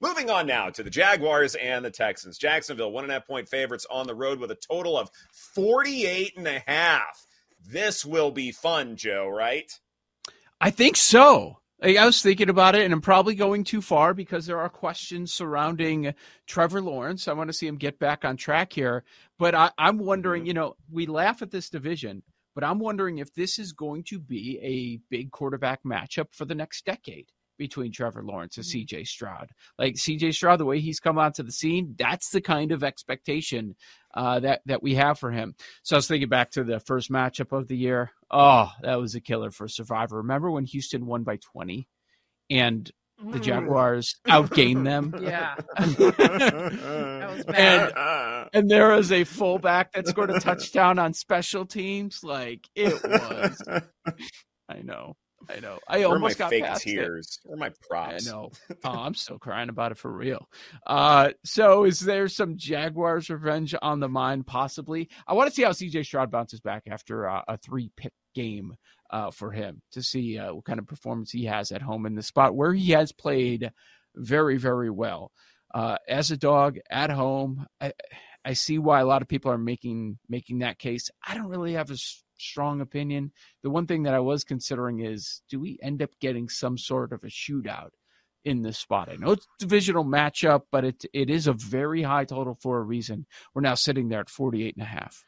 Moving 0.00 0.28
on 0.28 0.46
now 0.46 0.70
to 0.70 0.82
the 0.82 0.90
Jaguars 0.90 1.54
and 1.54 1.84
the 1.84 1.90
Texans. 1.90 2.36
Jacksonville, 2.36 2.92
one 2.92 3.04
and 3.04 3.10
a 3.10 3.14
half 3.14 3.26
point 3.26 3.48
favorites 3.48 3.86
on 3.90 4.06
the 4.06 4.14
road 4.14 4.38
with 4.38 4.50
a 4.50 4.54
total 4.56 4.98
of 4.98 5.10
48 5.54 6.36
and 6.36 6.46
a 6.46 6.62
half. 6.66 7.26
This 7.66 8.04
will 8.04 8.30
be 8.30 8.52
fun, 8.52 8.96
Joe, 8.96 9.28
right? 9.28 9.70
I 10.60 10.70
think 10.70 10.96
so. 10.96 11.58
I 11.82 12.06
was 12.06 12.22
thinking 12.22 12.48
about 12.48 12.74
it, 12.74 12.82
and 12.84 12.94
I'm 12.94 13.00
probably 13.00 13.34
going 13.34 13.64
too 13.64 13.82
far 13.82 14.14
because 14.14 14.46
there 14.46 14.60
are 14.60 14.70
questions 14.70 15.34
surrounding 15.34 16.14
Trevor 16.46 16.80
Lawrence. 16.80 17.28
I 17.28 17.34
want 17.34 17.48
to 17.48 17.52
see 17.52 17.66
him 17.66 17.76
get 17.76 17.98
back 17.98 18.24
on 18.24 18.36
track 18.36 18.72
here. 18.72 19.04
But 19.38 19.54
I, 19.54 19.70
am 19.78 19.98
wondering, 19.98 20.42
mm-hmm. 20.42 20.48
you 20.48 20.54
know, 20.54 20.76
we 20.90 21.06
laugh 21.06 21.42
at 21.42 21.50
this 21.50 21.68
division, 21.68 22.22
but 22.54 22.64
I'm 22.64 22.78
wondering 22.78 23.18
if 23.18 23.34
this 23.34 23.58
is 23.58 23.72
going 23.72 24.04
to 24.04 24.18
be 24.18 24.58
a 24.62 25.00
big 25.10 25.30
quarterback 25.30 25.82
matchup 25.84 26.32
for 26.32 26.44
the 26.44 26.54
next 26.54 26.86
decade 26.86 27.26
between 27.56 27.92
Trevor 27.92 28.22
Lawrence 28.22 28.56
and 28.56 28.66
mm-hmm. 28.66 28.96
CJ 28.96 29.06
Stroud. 29.06 29.50
Like 29.78 29.94
CJ 29.94 30.34
Stroud, 30.34 30.60
the 30.60 30.64
way 30.64 30.80
he's 30.80 31.00
come 31.00 31.18
onto 31.18 31.42
the 31.42 31.52
scene, 31.52 31.94
that's 31.98 32.30
the 32.30 32.40
kind 32.40 32.72
of 32.72 32.84
expectation 32.84 33.76
uh, 34.14 34.40
that 34.40 34.60
that 34.66 34.82
we 34.82 34.94
have 34.94 35.18
for 35.18 35.30
him. 35.30 35.54
So 35.82 35.96
I 35.96 35.98
was 35.98 36.08
thinking 36.08 36.28
back 36.28 36.52
to 36.52 36.64
the 36.64 36.80
first 36.80 37.10
matchup 37.10 37.56
of 37.56 37.68
the 37.68 37.76
year. 37.76 38.10
Oh, 38.30 38.70
that 38.82 39.00
was 39.00 39.14
a 39.14 39.20
killer 39.20 39.50
for 39.50 39.68
Survivor. 39.68 40.18
Remember 40.18 40.50
when 40.50 40.64
Houston 40.64 41.06
won 41.06 41.22
by 41.24 41.36
twenty, 41.36 41.88
and 42.50 42.90
the 43.18 43.38
mm. 43.38 43.42
Jaguars 43.42 44.16
outgained 44.26 44.84
them. 44.84 45.14
Yeah. 45.24 45.54
and, 47.54 48.48
and 48.52 48.70
there 48.70 48.88
was 48.94 49.12
a 49.12 49.24
fullback 49.24 49.92
that 49.92 50.06
scored 50.06 50.30
a 50.30 50.40
touchdown 50.40 50.98
on 50.98 51.14
special 51.14 51.64
teams. 51.64 52.22
Like 52.22 52.68
it 52.74 52.92
was. 53.02 53.62
I 54.68 54.82
know. 54.82 55.16
I 55.48 55.60
know. 55.60 55.78
I 55.88 55.98
Where 55.98 56.08
almost 56.08 56.38
got 56.38 56.50
fake 56.50 56.64
tears. 56.76 57.40
It. 57.44 57.48
Where 57.48 57.58
my 57.58 57.70
props? 57.88 58.26
I 58.26 58.30
know. 58.30 58.50
Oh, 58.84 58.90
I'm 58.90 59.14
still 59.14 59.38
crying 59.38 59.68
about 59.68 59.92
it 59.92 59.98
for 59.98 60.12
real. 60.12 60.48
Uh, 60.86 61.30
so 61.44 61.84
is 61.84 62.00
there 62.00 62.28
some 62.28 62.56
Jaguars 62.56 63.30
revenge 63.30 63.74
on 63.80 64.00
the 64.00 64.08
mind? 64.08 64.46
Possibly. 64.46 65.08
I 65.26 65.34
want 65.34 65.48
to 65.48 65.54
see 65.54 65.62
how 65.62 65.70
CJ 65.70 66.04
Stroud 66.04 66.30
bounces 66.30 66.60
back 66.60 66.84
after 66.90 67.28
uh, 67.28 67.42
a 67.48 67.56
three 67.58 67.90
pick 67.96 68.12
game 68.34 68.74
uh, 69.10 69.30
for 69.30 69.52
him 69.52 69.80
to 69.92 70.02
see 70.02 70.38
uh, 70.38 70.54
what 70.54 70.64
kind 70.64 70.78
of 70.78 70.86
performance 70.86 71.30
he 71.30 71.44
has 71.44 71.70
at 71.70 71.82
home 71.82 72.06
in 72.06 72.14
the 72.14 72.22
spot 72.22 72.54
where 72.54 72.72
he 72.72 72.92
has 72.92 73.12
played 73.12 73.70
very, 74.16 74.56
very 74.56 74.90
well. 74.90 75.30
Uh, 75.72 75.96
as 76.08 76.30
a 76.30 76.36
dog 76.36 76.78
at 76.90 77.10
home, 77.10 77.66
I, 77.80 77.92
I 78.44 78.52
see 78.52 78.78
why 78.78 79.00
a 79.00 79.06
lot 79.06 79.22
of 79.22 79.28
people 79.28 79.50
are 79.50 79.58
making 79.58 80.18
making 80.28 80.58
that 80.60 80.78
case. 80.78 81.10
I 81.26 81.34
don't 81.34 81.48
really 81.48 81.72
have 81.72 81.90
a 81.90 81.96
strong 82.38 82.80
opinion. 82.80 83.32
The 83.62 83.70
one 83.70 83.86
thing 83.86 84.02
that 84.04 84.14
I 84.14 84.20
was 84.20 84.44
considering 84.44 85.00
is 85.00 85.42
do 85.48 85.60
we 85.60 85.78
end 85.82 86.02
up 86.02 86.10
getting 86.20 86.48
some 86.48 86.78
sort 86.78 87.12
of 87.12 87.24
a 87.24 87.28
shootout 87.28 87.90
in 88.44 88.62
this 88.62 88.78
spot? 88.78 89.08
I 89.10 89.16
know 89.16 89.32
it's 89.32 89.46
a 89.46 89.64
divisional 89.64 90.04
matchup, 90.04 90.62
but 90.70 90.84
it 90.84 91.04
it 91.12 91.30
is 91.30 91.46
a 91.46 91.52
very 91.52 92.02
high 92.02 92.24
total 92.24 92.56
for 92.60 92.78
a 92.78 92.82
reason. 92.82 93.26
We're 93.54 93.62
now 93.62 93.74
sitting 93.74 94.08
there 94.08 94.20
at 94.20 94.30
48 94.30 94.76
and 94.76 94.84
a 94.84 94.88
half. 94.88 95.24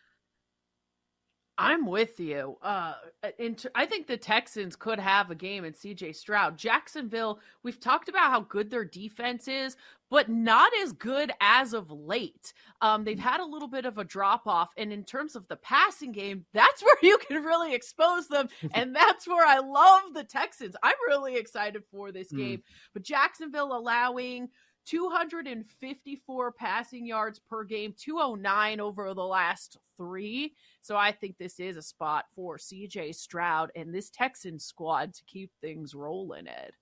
I'm 1.59 1.87
with 1.87 2.21
you. 2.21 2.59
Uh, 2.63 2.95
inter- 3.39 3.71
I 3.75 3.87
think 3.87 4.07
the 4.07 4.19
Texans 4.19 4.77
could 4.77 4.99
have 4.99 5.31
a 5.31 5.35
game 5.35 5.65
in 5.65 5.73
CJ 5.73 6.15
Stroud. 6.15 6.59
Jacksonville, 6.59 7.41
we've 7.63 7.81
talked 7.81 8.11
about 8.11 8.31
how 8.31 8.41
good 8.41 8.71
their 8.71 8.85
defense 8.85 9.49
is, 9.49 9.77
but 10.11 10.29
not 10.29 10.71
as 10.83 10.93
good 10.93 11.33
as 11.41 11.73
of 11.73 11.91
late. 11.91 12.53
Um, 12.83 13.05
they've 13.05 13.19
had 13.19 13.41
a 13.41 13.47
little 13.47 13.69
bit 13.69 13.87
of 13.87 13.97
a 13.97 14.05
drop 14.05 14.47
off. 14.47 14.69
And 14.77 14.93
in 14.93 15.03
terms 15.03 15.35
of 15.35 15.49
the 15.49 15.57
passing 15.57 16.13
game, 16.13 16.45
that's 16.53 16.83
where 16.83 16.99
you 17.03 17.19
can 17.19 17.43
really 17.43 17.75
expose 17.75 18.29
them. 18.29 18.49
and 18.75 18.95
that's 18.95 19.27
where 19.27 19.47
I 19.47 19.59
love 19.59 20.13
the 20.13 20.25
Texans. 20.25 20.77
I'm 20.83 20.95
really 21.09 21.37
excited 21.37 21.83
for 21.91 22.13
this 22.13 22.31
hmm. 22.31 22.37
game. 22.37 22.59
Mm. 22.59 22.63
But 22.93 23.03
Jacksonville 23.03 23.77
allowing 23.77 24.49
254 24.87 26.53
passing 26.53 27.07
yards 27.07 27.41
per 27.51 27.65
game, 27.65 27.95
209 27.99 28.81
over 28.81 29.15
the 29.15 29.25
last 29.25 29.79
three. 29.97 30.55
So 30.81 30.97
I 30.97 31.13
think 31.13 31.37
this 31.39 31.59
is 31.61 31.77
a 31.77 31.83
spot 31.83 32.27
for 32.35 32.57
CJ 32.57 33.15
Stroud 33.15 33.71
and 33.75 33.95
this 33.95 34.11
Texan 34.11 34.59
squad 34.59 35.15
to 35.15 35.25
keep 35.27 35.51
things 35.61 35.95
rolling, 35.95 36.49
Ed. 36.49 36.73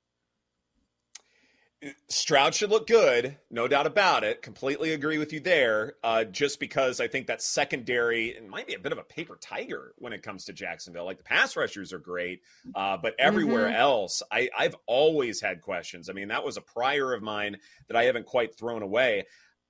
Stroud 2.09 2.55
should 2.55 2.71
look 2.71 2.87
good, 2.87 3.37
no 3.51 3.69
doubt 3.69 3.87
about 3.87 4.25
it. 4.25 4.43
Completely 4.43 4.93
agree 4.93 5.19
with 5.19 5.33
you 5.33 5.41
there. 5.41 5.95
Uh, 6.03 6.25
just 6.25 6.61
because 6.61 7.01
I 7.01 7.09
think 7.09 7.27
that 7.27 7.43
secondary 7.43 8.29
it 8.29 8.49
might 8.49 8.67
be 8.67 8.75
a 8.75 8.79
bit 8.79 8.93
of 8.93 8.99
a 8.99 9.03
paper 9.03 9.37
tiger 9.41 9.93
when 9.99 10.13
it 10.13 10.23
comes 10.23 10.45
to 10.45 10.53
Jacksonville. 10.53 11.05
Like 11.05 11.19
the 11.19 11.25
pass 11.25 11.57
rushers 11.57 11.93
are 11.93 11.99
great, 11.99 12.43
uh, 12.75 12.97
but 12.97 13.15
everywhere 13.19 13.67
mm-hmm. 13.67 13.77
else, 13.77 14.23
I, 14.31 14.51
I've 14.57 14.77
always 14.87 15.41
had 15.41 15.61
questions. 15.61 16.09
I 16.09 16.13
mean, 16.13 16.29
that 16.29 16.45
was 16.45 16.57
a 16.57 16.63
prior 16.63 17.13
of 17.13 17.23
mine 17.23 17.59
that 17.89 17.97
I 17.97 18.05
haven't 18.05 18.27
quite 18.27 18.57
thrown 18.57 18.83
away. 18.83 19.25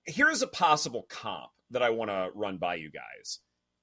Here's 0.05 0.43
a 0.43 0.47
possible 0.47 1.07
comp 1.09 1.51
that 1.71 1.83
I 1.83 1.91
want 1.91 2.11
to 2.11 2.31
run 2.35 2.59
by 2.59 2.77
you 2.77 2.91
guys. 2.91 3.41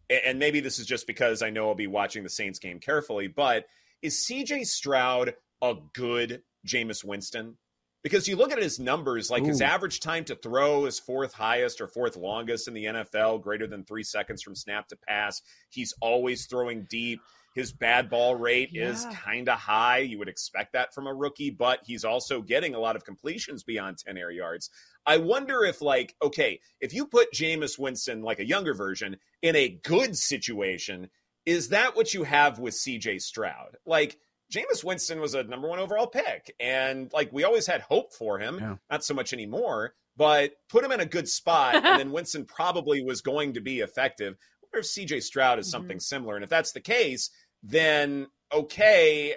And 0.10 0.40
maybe 0.40 0.60
this 0.60 0.80
is 0.80 0.86
just 0.86 1.08
because 1.08 1.42
I 1.42 1.50
know 1.50 1.70
I'll 1.70 1.76
be 1.76 1.88
watching 1.88 2.24
the 2.24 2.30
Saints 2.30 2.60
game 2.60 2.80
carefully, 2.80 3.28
but 3.28 3.66
is 4.02 4.26
CJ 4.30 4.68
Stroud 4.68 5.36
a 5.62 5.76
good 5.94 6.44
Jameis 6.68 7.04
Winston? 7.04 7.58
Because 8.04 8.28
you 8.28 8.36
look 8.36 8.52
at 8.52 8.62
his 8.62 8.80
numbers, 8.80 9.30
like 9.30 9.44
Ooh. 9.44 9.48
his 9.48 9.62
average 9.62 10.00
time 10.00 10.24
to 10.26 10.36
throw 10.36 10.86
is 10.86 11.00
fourth 11.00 11.34
highest 11.34 11.82
or 11.82 11.88
fourth 11.88 12.16
longest 12.16 12.68
in 12.68 12.74
the 12.74 12.86
NFL, 12.86 13.42
greater 13.42 13.68
than 13.68 13.84
three 13.84 14.04
seconds 14.04 14.42
from 14.42 14.56
snap 14.56 14.88
to 14.88 14.98
pass. 15.08 15.42
He's 15.70 15.94
always 16.02 16.48
throwing 16.48 16.88
deep. 16.90 17.20
His 17.54 17.74
bad 17.74 18.10
ball 18.10 18.36
rate 18.36 18.70
yeah. 18.72 18.90
is 18.90 19.06
kind 19.12 19.50
of 19.50 19.60
high. 19.60 20.00
You 20.00 20.18
would 20.20 20.30
expect 20.30 20.74
that 20.74 20.94
from 20.94 21.06
a 21.06 21.14
rookie, 21.14 21.50
but 21.50 21.82
he's 21.84 22.06
also 22.06 22.42
getting 22.42 22.76
a 22.76 22.80
lot 22.80 22.96
of 22.96 23.04
completions 23.04 23.64
beyond 23.64 23.98
10 23.98 24.18
air 24.18 24.32
yards. 24.32 24.70
I 25.06 25.18
wonder 25.18 25.66
if, 25.66 25.82
like, 25.82 26.16
okay, 26.24 26.62
if 26.80 26.94
you 26.94 27.06
put 27.06 27.34
Jameis 27.34 27.78
Winston, 27.78 28.22
like 28.22 28.40
a 28.40 28.48
younger 28.48 28.74
version, 28.74 29.18
in 29.42 29.56
a 29.56 29.80
good 29.84 30.16
situation, 30.18 31.10
is 31.46 31.70
that 31.70 31.96
what 31.96 32.14
you 32.14 32.24
have 32.24 32.60
with 32.60 32.74
CJ 32.74 33.22
Stroud? 33.22 33.78
Like, 33.86 34.18
Jameis 34.52 34.84
Winston 34.84 35.22
was 35.22 35.34
a 35.34 35.44
number 35.44 35.68
one 35.68 35.80
overall 35.80 36.08
pick, 36.08 36.54
and 36.60 37.12
like 37.14 37.32
we 37.32 37.44
always 37.44 37.66
had 37.66 37.82
hope 37.82 38.14
for 38.14 38.38
him, 38.38 38.60
yeah. 38.60 38.76
not 38.90 39.04
so 39.04 39.14
much 39.14 39.32
anymore, 39.32 39.94
but 40.18 40.52
put 40.70 40.84
him 40.84 40.92
in 40.92 41.00
a 41.00 41.06
good 41.06 41.30
spot, 41.30 41.76
and 41.76 42.00
then 42.00 42.12
Winston 42.12 42.46
probably 42.46 43.02
was 43.02 43.22
going 43.22 43.54
to 43.54 43.62
be 43.62 43.80
effective. 43.80 44.36
What 44.70 44.80
if 44.80 44.86
CJ 44.86 45.24
Stroud 45.24 45.58
is 45.58 45.70
something 45.70 45.98
mm-hmm. 45.98 46.02
similar? 46.02 46.36
And 46.36 46.44
if 46.44 46.50
that's 46.50 46.74
the 46.74 46.82
case, 46.82 47.30
then 47.64 48.28
okay, 48.54 49.36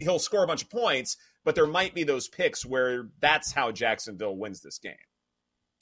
he'll 0.00 0.18
score 0.18 0.42
a 0.42 0.46
bunch 0.46 0.62
of 0.62 0.70
points, 0.70 1.16
but 1.44 1.54
there 1.54 1.66
might 1.66 1.94
be 1.94 2.04
those 2.04 2.28
picks 2.28 2.64
where 2.64 3.08
that's 3.20 3.52
how 3.52 3.72
Jacksonville 3.72 4.36
wins 4.36 4.60
this 4.62 4.78
game. 4.78 4.94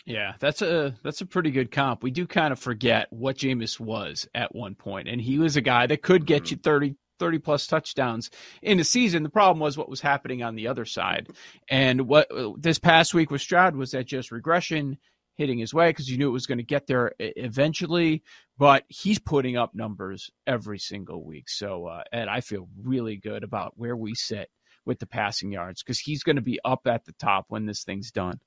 Yeah, 0.05 0.33
that's 0.41 0.63
a 0.63 0.95
that's 1.03 1.21
a 1.21 1.27
pretty 1.27 1.51
good 1.51 1.71
comp. 1.71 2.03
We 2.03 2.11
do 2.11 2.27
kind 2.27 2.51
of 2.51 2.59
forget 2.59 3.09
what 3.11 3.37
Jameis 3.37 3.79
was 3.79 4.27
at 4.35 4.55
one 4.55 4.75
point, 4.75 5.07
and 5.07 5.21
he 5.21 5.39
was 5.39 5.57
a 5.57 5.61
guy 5.61 5.87
that 5.87 6.03
could 6.03 6.27
get 6.27 6.45
mm-hmm. 6.45 6.55
you 6.55 6.61
30, 6.63 6.97
30 7.19 7.39
plus 7.39 7.67
touchdowns 7.67 8.31
in 8.63 8.81
a 8.81 8.85
season. 8.85 9.23
The 9.23 9.29
problem 9.29 9.61
was 9.61 9.77
what 9.77 9.89
was 9.89 10.01
happening 10.01 10.43
on 10.43 10.55
the 10.55 10.69
other 10.69 10.85
side, 10.85 11.29
and 11.69 12.03
what 12.09 12.29
this 12.59 12.79
past 12.79 13.15
week 13.15 13.31
with 13.31 13.41
Stroud 13.41 13.77
was 13.77 13.93
that 13.93 14.07
just 14.07 14.31
regression 14.31 14.99
hitting 15.39 15.59
his 15.59 15.73
way 15.73 15.91
because 15.91 16.11
you 16.11 16.19
knew 16.19 16.29
it 16.29 16.33
was 16.33 16.47
going 16.47 16.59
to 16.59 16.65
get 16.65 16.87
there 16.87 17.13
eventually. 17.19 18.23
But 18.59 18.85
he's 18.89 19.21
putting 19.21 19.57
up 19.57 19.75
numbers 19.75 20.31
every 20.47 20.81
single 20.81 21.25
week. 21.25 21.49
So, 21.49 21.87
uh, 21.87 22.03
and 22.13 22.29
I 22.29 22.41
feel 22.41 22.69
really 22.83 23.17
good 23.17 23.45
about 23.45 23.73
where 23.77 23.97
we 23.97 24.15
sit 24.15 24.51
with 24.85 24.99
the 24.99 25.07
passing 25.07 25.53
yards 25.53 25.83
because 25.83 26.01
he's 26.01 26.25
going 26.25 26.37
to 26.37 26.43
be 26.43 26.59
up 26.65 26.87
at 26.87 27.05
the 27.05 27.13
top 27.13 27.47
when 27.49 27.67
this 27.67 27.85
thing's 27.85 28.11
done. 28.11 28.41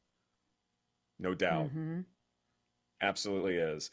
No 1.17 1.34
doubt. 1.34 1.67
Mm-hmm. 1.67 2.01
Absolutely 3.01 3.55
is. 3.55 3.89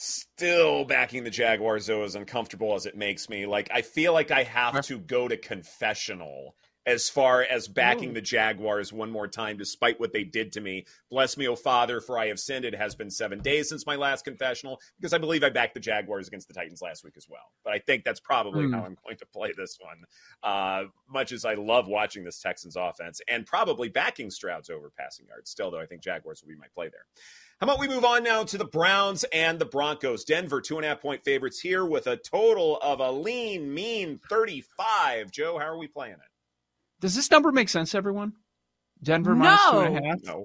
Still 0.00 0.84
backing 0.84 1.24
the 1.24 1.30
Jaguars, 1.30 1.86
though, 1.86 2.04
as 2.04 2.14
uncomfortable 2.14 2.76
as 2.76 2.86
it 2.86 2.96
makes 2.96 3.28
me. 3.28 3.46
Like, 3.46 3.68
I 3.74 3.82
feel 3.82 4.12
like 4.12 4.30
I 4.30 4.44
have 4.44 4.84
to 4.84 4.96
go 4.96 5.26
to 5.26 5.36
confessional 5.36 6.54
as 6.86 7.10
far 7.10 7.42
as 7.42 7.66
backing 7.66 8.10
Ooh. 8.10 8.14
the 8.14 8.20
Jaguars 8.20 8.92
one 8.92 9.10
more 9.10 9.26
time, 9.26 9.58
despite 9.58 9.98
what 9.98 10.12
they 10.12 10.22
did 10.22 10.52
to 10.52 10.60
me. 10.60 10.86
Bless 11.10 11.36
me, 11.36 11.48
O 11.48 11.56
Father, 11.56 12.00
for 12.00 12.16
I 12.16 12.28
have 12.28 12.38
sinned. 12.38 12.64
It 12.64 12.76
has 12.76 12.94
been 12.94 13.10
seven 13.10 13.40
days 13.40 13.70
since 13.70 13.86
my 13.86 13.96
last 13.96 14.24
confessional, 14.24 14.80
because 15.00 15.12
I 15.12 15.18
believe 15.18 15.42
I 15.42 15.50
backed 15.50 15.74
the 15.74 15.80
Jaguars 15.80 16.28
against 16.28 16.46
the 16.46 16.54
Titans 16.54 16.80
last 16.80 17.02
week 17.02 17.14
as 17.16 17.26
well. 17.28 17.50
But 17.64 17.72
I 17.72 17.80
think 17.80 18.04
that's 18.04 18.20
probably 18.20 18.66
mm. 18.66 18.74
how 18.74 18.84
I'm 18.84 18.96
going 19.04 19.16
to 19.16 19.26
play 19.26 19.52
this 19.56 19.78
one. 19.80 20.04
Uh, 20.44 20.84
much 21.08 21.32
as 21.32 21.44
I 21.44 21.54
love 21.54 21.88
watching 21.88 22.22
this 22.22 22.40
Texans 22.40 22.76
offense 22.76 23.20
and 23.28 23.44
probably 23.44 23.88
backing 23.88 24.30
Stroud's 24.30 24.70
over 24.70 24.92
passing 24.96 25.26
yards. 25.26 25.50
Still, 25.50 25.72
though, 25.72 25.80
I 25.80 25.86
think 25.86 26.04
Jaguars 26.04 26.40
will 26.40 26.50
be 26.50 26.56
my 26.56 26.68
play 26.72 26.86
there. 26.86 27.06
How 27.60 27.66
about 27.66 27.80
we 27.80 27.88
move 27.88 28.04
on 28.04 28.22
now 28.22 28.44
to 28.44 28.56
the 28.56 28.64
Browns 28.64 29.24
and 29.32 29.58
the 29.58 29.64
Broncos? 29.64 30.22
Denver, 30.22 30.60
two 30.60 30.76
and 30.76 30.84
a 30.84 30.90
half 30.90 31.00
point 31.00 31.24
favorites 31.24 31.58
here 31.58 31.84
with 31.84 32.06
a 32.06 32.16
total 32.16 32.78
of 32.78 33.00
a 33.00 33.10
lean, 33.10 33.74
mean 33.74 34.20
35. 34.30 35.32
Joe, 35.32 35.58
how 35.58 35.66
are 35.66 35.78
we 35.78 35.88
playing 35.88 36.14
it? 36.14 36.30
Does 37.00 37.16
this 37.16 37.32
number 37.32 37.50
make 37.50 37.68
sense, 37.68 37.96
everyone? 37.96 38.34
Denver 39.02 39.34
no. 39.34 39.44
minus 39.44 39.70
two 39.70 39.78
and 39.78 39.98
a 39.98 40.08
half? 40.08 40.18
No. 40.22 40.44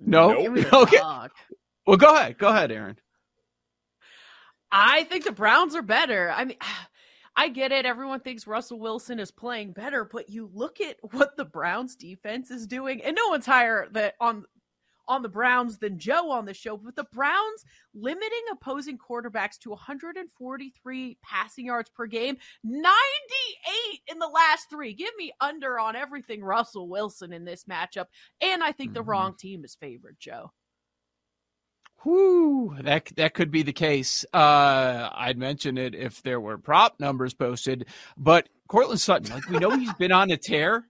No? 0.00 0.32
Nope. 0.32 0.66
Okay. 0.72 0.98
Well, 1.86 1.96
go 1.96 2.16
ahead. 2.16 2.38
Go 2.38 2.48
ahead, 2.48 2.72
Erin. 2.72 2.98
I 4.72 5.04
think 5.04 5.24
the 5.24 5.30
Browns 5.30 5.76
are 5.76 5.82
better. 5.82 6.32
I 6.34 6.44
mean, 6.44 6.56
I 7.38 7.50
get 7.50 7.70
it. 7.70 7.84
Everyone 7.84 8.20
thinks 8.20 8.46
Russell 8.46 8.80
Wilson 8.80 9.20
is 9.20 9.30
playing 9.30 9.72
better, 9.72 10.04
but 10.04 10.30
you 10.30 10.50
look 10.54 10.80
at 10.80 10.96
what 11.12 11.36
the 11.36 11.44
Browns 11.44 11.94
defense 11.94 12.50
is 12.50 12.66
doing, 12.66 13.02
and 13.02 13.14
no 13.14 13.28
one's 13.28 13.44
higher 13.44 13.86
that 13.92 14.14
on 14.20 14.46
on 15.08 15.22
the 15.22 15.28
Browns 15.28 15.78
than 15.78 15.98
Joe 15.98 16.30
on 16.30 16.44
the 16.44 16.54
show, 16.54 16.76
but 16.76 16.96
the 16.96 17.06
Browns 17.12 17.64
limiting 17.94 18.42
opposing 18.52 18.98
quarterbacks 18.98 19.58
to 19.60 19.70
143 19.70 21.18
passing 21.22 21.66
yards 21.66 21.90
per 21.90 22.06
game, 22.06 22.36
98 22.64 24.00
in 24.08 24.18
the 24.18 24.26
last 24.26 24.68
three. 24.70 24.94
Give 24.94 25.10
me 25.16 25.32
under 25.40 25.78
on 25.78 25.96
everything 25.96 26.42
Russell 26.42 26.88
Wilson 26.88 27.32
in 27.32 27.44
this 27.44 27.64
matchup. 27.64 28.06
And 28.40 28.62
I 28.62 28.72
think 28.72 28.90
mm-hmm. 28.90 28.94
the 28.94 29.02
wrong 29.02 29.34
team 29.36 29.64
is 29.64 29.74
favored, 29.74 30.16
Joe. 30.18 30.52
Whoo, 32.04 32.76
that 32.82 33.10
that 33.16 33.34
could 33.34 33.50
be 33.50 33.62
the 33.62 33.72
case. 33.72 34.24
Uh, 34.32 35.08
I'd 35.12 35.38
mention 35.38 35.76
it 35.76 35.94
if 35.94 36.22
there 36.22 36.38
were 36.38 36.58
prop 36.58 37.00
numbers 37.00 37.34
posted, 37.34 37.86
but 38.16 38.48
Courtland 38.68 39.00
Sutton, 39.00 39.34
like 39.34 39.48
we 39.48 39.58
know 39.58 39.76
he's 39.76 39.92
been 39.94 40.12
on 40.12 40.30
a 40.30 40.36
tear, 40.36 40.86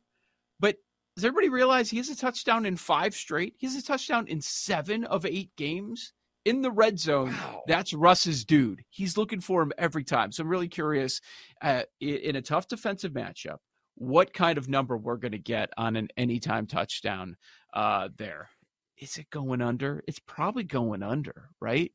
does 1.16 1.24
everybody 1.24 1.48
realize 1.48 1.88
he 1.88 1.96
has 1.96 2.10
a 2.10 2.16
touchdown 2.16 2.66
in 2.66 2.76
five 2.76 3.14
straight? 3.14 3.54
He 3.56 3.66
has 3.66 3.74
a 3.74 3.82
touchdown 3.82 4.28
in 4.28 4.42
seven 4.42 5.04
of 5.04 5.24
eight 5.24 5.50
games 5.56 6.12
in 6.44 6.60
the 6.60 6.70
red 6.70 6.98
zone. 7.00 7.32
Wow. 7.32 7.62
That's 7.66 7.94
Russ's 7.94 8.44
dude. 8.44 8.84
He's 8.90 9.16
looking 9.16 9.40
for 9.40 9.62
him 9.62 9.72
every 9.78 10.04
time. 10.04 10.30
So 10.30 10.42
I'm 10.42 10.48
really 10.50 10.68
curious 10.68 11.22
uh, 11.62 11.84
in 12.00 12.36
a 12.36 12.42
tough 12.42 12.68
defensive 12.68 13.12
matchup, 13.12 13.56
what 13.94 14.34
kind 14.34 14.58
of 14.58 14.68
number 14.68 14.96
we're 14.96 15.16
going 15.16 15.32
to 15.32 15.38
get 15.38 15.70
on 15.78 15.96
an 15.96 16.08
anytime 16.18 16.66
touchdown 16.66 17.36
uh, 17.72 18.10
there. 18.18 18.50
Is 18.98 19.16
it 19.16 19.30
going 19.30 19.62
under? 19.62 20.04
It's 20.06 20.20
probably 20.20 20.64
going 20.64 21.02
under, 21.02 21.48
right? 21.60 21.92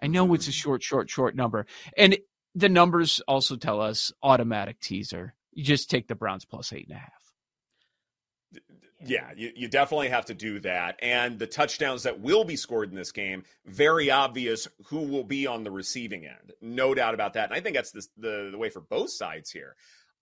I 0.00 0.06
know 0.06 0.32
it's 0.32 0.46
a 0.46 0.50
mm-hmm. 0.50 0.54
short, 0.54 0.82
short, 0.82 1.10
short 1.10 1.36
number. 1.36 1.66
And 1.96 2.18
the 2.54 2.70
numbers 2.70 3.20
also 3.28 3.56
tell 3.56 3.80
us 3.80 4.10
automatic 4.22 4.80
teaser. 4.80 5.34
You 5.52 5.64
just 5.64 5.90
take 5.90 6.08
the 6.08 6.14
Browns 6.14 6.46
plus 6.46 6.72
eight 6.72 6.88
and 6.88 6.96
a 6.96 7.00
half. 7.00 7.23
Yeah, 9.04 9.30
you, 9.36 9.52
you 9.54 9.68
definitely 9.68 10.08
have 10.08 10.26
to 10.26 10.34
do 10.34 10.60
that. 10.60 10.98
And 11.02 11.38
the 11.38 11.46
touchdowns 11.46 12.04
that 12.04 12.20
will 12.20 12.44
be 12.44 12.56
scored 12.56 12.90
in 12.90 12.96
this 12.96 13.12
game, 13.12 13.44
very 13.66 14.10
obvious 14.10 14.68
who 14.86 15.00
will 15.00 15.24
be 15.24 15.46
on 15.46 15.64
the 15.64 15.70
receiving 15.70 16.26
end. 16.26 16.52
No 16.60 16.94
doubt 16.94 17.14
about 17.14 17.34
that. 17.34 17.50
And 17.50 17.54
I 17.54 17.60
think 17.60 17.76
that's 17.76 17.90
the, 17.90 18.06
the, 18.16 18.48
the 18.52 18.58
way 18.58 18.70
for 18.70 18.80
both 18.80 19.10
sides 19.10 19.50
here. 19.50 19.76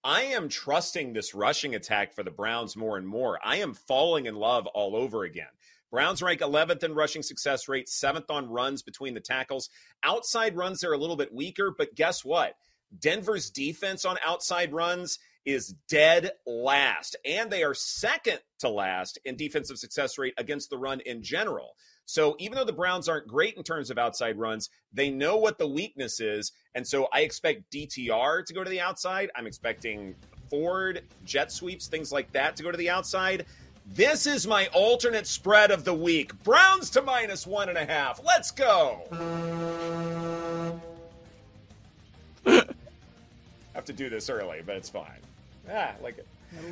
I 0.05 0.23
am 0.23 0.49
trusting 0.49 1.13
this 1.13 1.35
rushing 1.35 1.77
attack 1.77 2.13
for 2.13 2.25
the 2.25 2.31
Browns 2.31 2.77
more 2.77 2.97
and 2.97 3.07
more. 3.07 3.39
I 3.45 3.59
am 3.59 3.75
falling 3.75 4.27
in 4.27 4.35
love 4.35 4.67
all 4.67 4.97
over 4.97 5.23
again. 5.23 5.47
Browns 5.93 6.23
rank 6.23 6.41
11th 6.41 6.83
in 6.83 6.95
rushing 6.95 7.23
success 7.23 7.69
rate, 7.69 7.89
seventh 7.89 8.31
on 8.31 8.49
runs 8.49 8.83
between 8.83 9.15
the 9.15 9.21
tackles. 9.21 9.69
Outside 10.03 10.57
runs, 10.57 10.81
they're 10.81 10.93
a 10.93 10.99
little 10.99 11.17
bit 11.17 11.35
weaker, 11.35 11.73
but 11.77 11.95
guess 11.95 12.25
what? 12.25 12.55
Denver's 12.99 13.51
defense 13.51 14.05
on 14.05 14.17
outside 14.25 14.73
runs 14.73 15.19
is 15.45 15.75
dead 15.89 16.33
last, 16.47 17.17
and 17.25 17.51
they 17.51 17.63
are 17.63 17.75
second 17.75 18.39
to 18.61 18.69
last 18.69 19.19
in 19.25 19.37
defensive 19.37 19.79
success 19.79 20.19
rate 20.19 20.35
against 20.39 20.71
the 20.71 20.79
run 20.79 21.01
in 21.01 21.23
general. 21.23 21.75
So 22.05 22.37
even 22.39 22.57
though 22.57 22.65
the 22.65 22.73
Browns 22.73 23.09
aren't 23.09 23.27
great 23.27 23.57
in 23.57 23.63
terms 23.63 23.91
of 23.91 23.99
outside 23.99 24.39
runs, 24.39 24.71
they 24.93 25.11
know 25.11 25.37
what 25.37 25.59
the 25.59 25.69
weakness 25.69 26.21
is. 26.21 26.53
And 26.75 26.87
so 26.87 27.09
I 27.13 27.21
expect 27.21 27.71
DTR 27.73 28.45
to 28.45 28.55
go 28.55 28.65
to 28.65 28.71
the 28.71 28.81
outside. 28.81 29.31
I'm 29.37 29.47
expecting 29.47 30.15
Ford, 30.51 31.03
jet 31.25 31.51
sweeps, 31.53 31.87
things 31.87 32.13
like 32.13 32.31
that 32.33 32.57
to 32.57 32.63
go 32.63 32.71
to 32.71 32.77
the 32.77 32.91
outside. 32.91 33.47
This 33.87 34.27
is 34.27 34.47
my 34.47 34.67
alternate 34.69 35.27
spread 35.27 35.71
of 35.71 35.85
the 35.85 35.95
week. 35.95 36.41
Browns 36.45 36.91
to 36.91 37.03
minus 37.03 37.47
one 37.47 37.69
and 37.69 37.79
a 37.79 37.85
half. 37.85 38.21
Let's 38.25 38.51
go. 38.51 39.03
have 43.75 43.85
to 43.87 43.93
do 43.93 44.09
this 44.09 44.31
early, 44.31 44.63
but 44.65 44.77
it's 44.77 44.89
fine. 44.89 45.21
Ah, 45.71 45.93
like 46.03 46.19
it. 46.19 46.27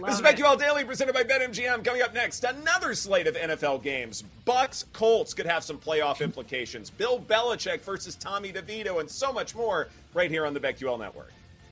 This 0.04 0.16
is 0.16 0.20
BetQL 0.20 0.58
Daily 0.58 0.84
presented 0.84 1.14
by 1.14 1.22
BetMGM. 1.22 1.82
Coming 1.84 2.02
up 2.02 2.12
next, 2.12 2.44
another 2.44 2.94
slate 2.94 3.26
of 3.26 3.34
NFL 3.34 3.82
games. 3.82 4.24
Bucs 4.46 4.84
Colts 4.92 5.32
could 5.32 5.46
have 5.46 5.64
some 5.64 5.78
playoff 5.78 6.20
implications. 6.20 6.90
Bill 6.90 7.18
Belichick 7.18 7.80
versus 7.80 8.14
Tommy 8.14 8.52
DeVito, 8.52 9.00
and 9.00 9.10
so 9.10 9.32
much 9.32 9.54
more 9.54 9.88
right 10.12 10.30
here 10.30 10.44
on 10.44 10.52
the 10.52 10.60
BetQL 10.60 10.98
Network. 10.98 11.32